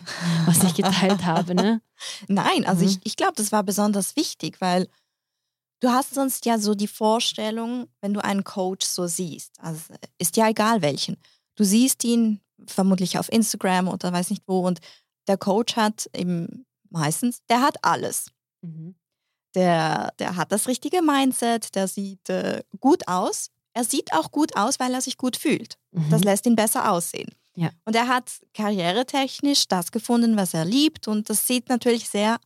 [0.47, 1.55] was ich geteilt habe.
[1.55, 1.81] Ne?
[2.27, 2.91] Nein, also Mhm.
[2.91, 4.89] ich, ich glaube, das war besonders wichtig, weil
[5.79, 9.81] du hast sonst ja so die Vorstellung, wenn du einen Coach so siehst, also
[10.19, 11.17] ist ja egal welchen,
[11.55, 14.81] du siehst ihn vermutlich auf Instagram oder weiß nicht wo und
[15.29, 18.31] der Coach hat eben meistens, der hat alles.
[18.63, 18.95] Mhm.
[19.55, 23.51] Der, der hat das richtige Mindset, der sieht äh, gut aus.
[23.73, 25.77] Er sieht auch gut aus, weil er sich gut fühlt.
[26.11, 26.25] Das Mhm.
[26.27, 27.35] lässt ihn besser aussehen.
[27.57, 27.71] Ja.
[27.85, 31.09] Und er hat karrieretechnisch das gefunden, was er liebt.
[31.09, 32.39] Und das sieht natürlich sehr,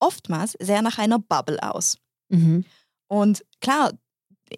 [0.00, 1.98] oftmals sehr nach einer Bubble aus.
[2.28, 2.64] Mhm.
[3.08, 3.92] Und klar,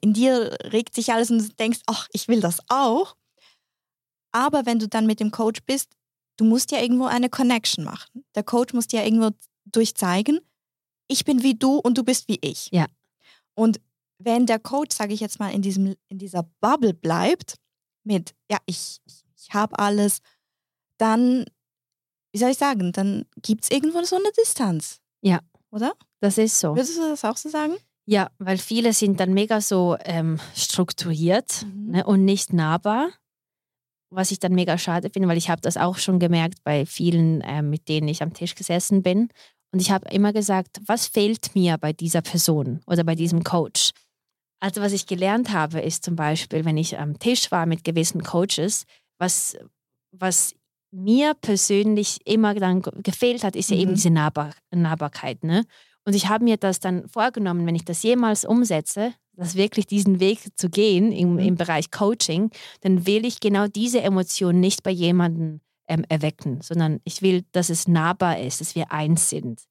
[0.00, 3.16] in dir regt sich alles und du denkst, ach, ich will das auch.
[4.32, 5.95] Aber wenn du dann mit dem Coach bist,
[6.36, 8.24] du musst ja irgendwo eine Connection machen.
[8.34, 9.30] Der Coach muss dir irgendwo
[9.64, 10.40] durchzeigen,
[11.08, 12.68] ich bin wie du und du bist wie ich.
[12.72, 12.86] Ja.
[13.54, 13.80] Und
[14.18, 17.56] wenn der Coach, sage ich jetzt mal, in, diesem, in dieser Bubble bleibt,
[18.04, 20.20] mit, ja, ich, ich habe alles,
[20.98, 21.44] dann,
[22.32, 25.00] wie soll ich sagen, dann gibt es irgendwo so eine Distanz.
[25.22, 25.40] Ja.
[25.70, 25.94] Oder?
[26.20, 26.74] Das ist so.
[26.74, 27.74] Würdest du das auch so sagen?
[28.06, 31.90] Ja, weil viele sind dann mega so ähm, strukturiert Mhm.
[31.90, 33.10] ne, und nicht nahbar.
[34.10, 37.42] Was ich dann mega schade finde, weil ich habe das auch schon gemerkt bei vielen,
[37.44, 39.28] ähm, mit denen ich am Tisch gesessen bin.
[39.72, 43.90] Und ich habe immer gesagt, was fehlt mir bei dieser Person oder bei diesem Coach?
[44.60, 48.22] Also was ich gelernt habe, ist zum Beispiel, wenn ich am Tisch war mit gewissen
[48.22, 48.84] Coaches,
[49.18, 49.56] was,
[50.12, 50.54] was
[50.92, 53.94] mir persönlich immer dann ge- gefehlt hat, ist ja eben Mhm.
[53.96, 55.42] diese Nahbar Nahbarkeit.
[55.44, 55.64] Ne?
[56.04, 60.18] Und ich habe mir das dann vorgenommen, wenn ich das jemals umsetze, das wirklich diesen
[60.20, 61.38] Weg zu gehen im, Mhm.
[61.38, 62.50] im Bereich Coaching,
[62.80, 67.68] dann will ich genau diese Emotion nicht bei jemandem ähm, erwecken, sondern ich will, dass
[67.70, 69.62] es nahbar ist, dass wir eins sind.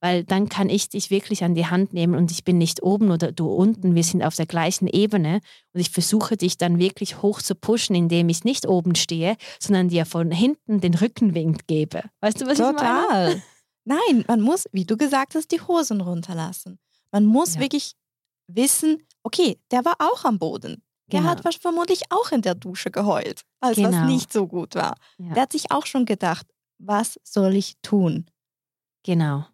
[0.00, 3.10] Weil dann kann ich dich wirklich an die Hand nehmen und ich bin nicht oben
[3.10, 5.40] oder du unten, wir sind auf der gleichen Ebene
[5.72, 9.88] und ich versuche dich dann wirklich hoch zu pushen, indem ich nicht oben stehe, sondern
[9.88, 12.02] dir von hinten den Rückenwind gebe.
[12.20, 12.76] Weißt du, was ich meine?
[12.76, 13.42] Total.
[13.84, 16.78] Nein, man muss, wie du gesagt hast, die Hosen runterlassen.
[17.10, 17.62] Man muss Ja.
[17.62, 17.92] wirklich
[18.46, 20.82] wissen, okay, der war auch am Boden.
[21.12, 21.30] Der Genau.
[21.30, 23.90] hat vermutlich auch in der Dusche geheult, als Genau.
[23.90, 24.96] was nicht so gut war.
[25.18, 25.34] Ja.
[25.34, 26.46] Der hat sich auch schon gedacht,
[26.78, 28.26] was soll ich tun?
[29.04, 29.46] Genau.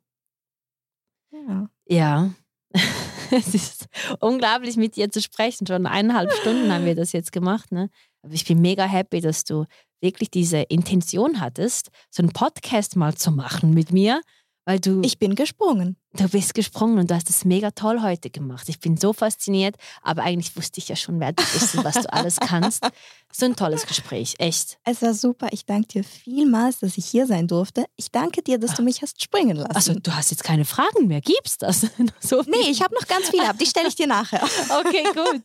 [1.30, 1.68] Ja.
[1.86, 2.30] Ja.
[3.30, 3.86] es ist
[4.20, 5.66] unglaublich, mit dir zu sprechen.
[5.66, 7.70] Schon eineinhalb Stunden haben wir das jetzt gemacht.
[7.70, 7.90] Ne?
[8.22, 9.66] Aber ich bin mega happy, dass du
[10.00, 14.20] wirklich diese Intention hattest, so einen Podcast mal zu machen mit mir,
[14.64, 15.96] weil du, Ich bin gesprungen.
[16.14, 18.68] du bist gesprungen und du hast es mega toll heute gemacht.
[18.68, 21.94] Ich bin so fasziniert, aber eigentlich wusste ich ja schon, wer du bist und was
[21.94, 22.86] du alles kannst.
[23.32, 24.78] So ein tolles Gespräch, echt.
[24.84, 25.48] Es war super.
[25.52, 27.86] Ich danke dir vielmals, dass ich hier sein durfte.
[27.96, 29.72] Ich danke dir, dass du mich hast springen lassen.
[29.74, 31.86] Also du hast jetzt keine Fragen mehr, gibt's das?
[32.20, 34.42] so nee, ich habe noch ganz viele, aber die stelle ich dir nachher.
[34.80, 35.42] Okay, gut.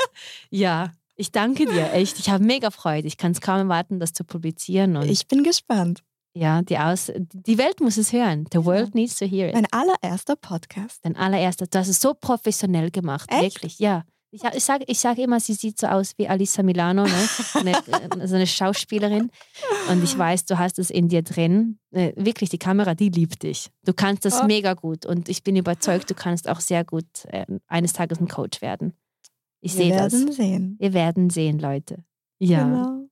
[0.49, 2.19] Ja, ich danke dir echt.
[2.19, 3.07] Ich habe mega Freude.
[3.07, 4.95] Ich kann es kaum erwarten, das zu publizieren.
[4.97, 6.03] Und Ich bin gespannt.
[6.37, 8.45] Ja, die, Aus die Welt muss es hören.
[8.51, 9.53] The world needs to hear it.
[9.55, 10.99] Mein allererster Podcast.
[11.03, 13.29] Dein allererster, du hast es so professionell gemacht.
[13.31, 13.55] Echt?
[13.55, 14.03] Wirklich, ja.
[14.29, 17.29] Ich, ich sage ich sag immer, sie sieht so aus wie Alisa Milano, ne?
[17.53, 17.73] eine,
[18.27, 19.31] so eine Schauspielerin.
[19.89, 21.79] Und ich weiß, du hast es in dir drin.
[21.91, 23.69] Äh, Wirklich, die Kamera, die liebt dich.
[23.85, 24.45] Du kannst das Oh.
[24.45, 25.05] mega gut.
[25.05, 28.93] Und ich bin überzeugt, du kannst auch sehr gut äh, eines Tages ein Coach werden.
[29.61, 30.13] Ich Wir sehe das.
[30.13, 30.75] werden sehen.
[30.79, 32.03] Wir werden sehen, Leute.
[32.37, 32.63] Ja.
[32.65, 33.07] Genau.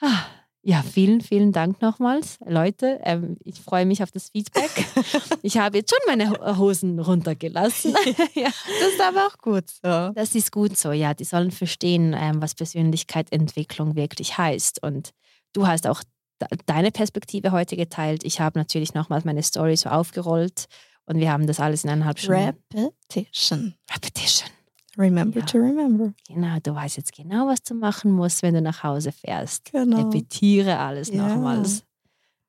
[0.00, 0.24] Ah,
[0.68, 2.98] Ja, vielen, vielen Dank nochmals, Leute.
[3.04, 4.68] Ähm, ich freue mich auf das Feedback.
[5.42, 7.94] ich habe jetzt schon meine Ho- Hosen runtergelassen.
[8.34, 8.48] ja.
[8.80, 10.10] Das ist aber auch gut so.
[10.14, 11.14] Das ist gut so, ja.
[11.14, 14.82] Die sollen verstehen, ähm, was Persönlichkeitsentwicklung wirklich heißt.
[14.82, 15.10] Und
[15.52, 16.02] du hast auch
[16.40, 18.24] de- deine Perspektive heute geteilt.
[18.24, 20.66] Ich habe natürlich nochmals meine Story so aufgerollt
[21.04, 22.58] und wir haben das alles in eineinhalb Stunden.
[22.74, 23.74] Repetition.
[23.94, 24.50] Repetition.
[24.98, 25.46] Remember Ja.
[25.46, 26.12] to remember.
[26.28, 29.70] Genau, du weißt jetzt genau, was du machen musst, wenn du nach Hause fährst.
[29.72, 29.98] Genau.
[29.98, 31.28] Repetiere alles Ja.
[31.28, 31.84] nochmals.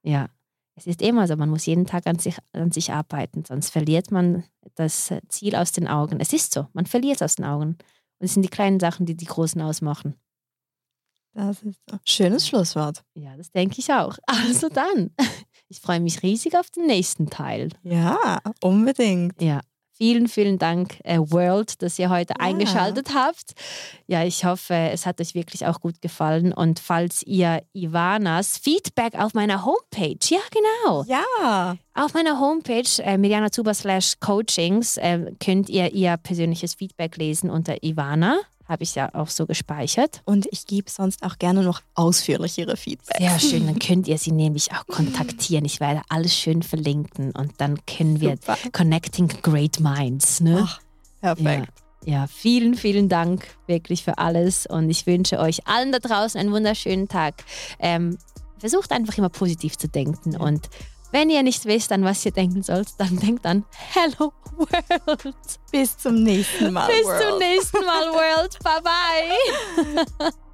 [0.03, 0.29] Ja.
[0.75, 4.11] Es ist immer so, man muss jeden Tag an sich, an sich arbeiten, sonst verliert
[4.11, 4.43] man
[4.75, 6.19] das Ziel aus den Augen.
[6.19, 7.69] Es ist so, man verliert es aus den Augen.
[8.19, 10.15] Und es sind die kleinen Sachen, die die großen ausmachen.
[11.33, 11.97] Das ist so.
[12.05, 13.03] Schönes Schlusswort.
[13.15, 14.17] Ja, das denke ich auch.
[14.27, 15.11] Also dann,
[15.67, 17.69] ich freue mich riesig auf den nächsten Teil.
[17.83, 19.41] Ja, unbedingt.
[19.41, 19.61] Ja.
[19.97, 22.45] Vielen, vielen Dank, äh, World, dass ihr heute Ja.
[22.45, 23.53] eingeschaltet habt.
[24.05, 26.53] Ja, ich hoffe, es hat euch wirklich auch gut gefallen.
[26.53, 31.77] Und falls ihr Ivanas Feedback auf meiner Homepage, ja genau, Ja.
[31.95, 37.49] auf meiner Homepage äh, Miriana Zuber slash Coachings äh, könnt ihr ihr persönliches Feedback lesen
[37.49, 38.37] unter Ivana.
[38.67, 40.21] Habe ich ja auch so gespeichert.
[40.25, 43.17] Und ich gebe sonst auch gerne noch ausführlichere Feedback.
[43.17, 45.65] Sehr schön, dann könnt ihr sie nämlich auch kontaktieren.
[45.65, 48.57] Ich werde alles schön verlinken und dann können wir Super.
[48.71, 50.41] Connecting Great Minds.
[50.41, 50.63] Ne?
[50.67, 50.79] Ach,
[51.21, 51.67] perfekt.
[52.05, 56.39] Ja, ja, vielen, vielen Dank wirklich für alles und ich wünsche euch allen da draußen
[56.39, 57.43] einen wunderschönen Tag.
[57.79, 58.17] Ähm,
[58.59, 60.69] versucht einfach immer positiv zu denken und
[61.11, 65.35] wenn ihr nicht wisst, an was ihr denken sollt, dann denkt an Hello World.
[65.71, 66.87] Bis zum nächsten Mal.
[66.87, 67.29] Bis World.
[67.29, 68.57] zum nächsten Mal, World.
[68.63, 70.31] Bye bye.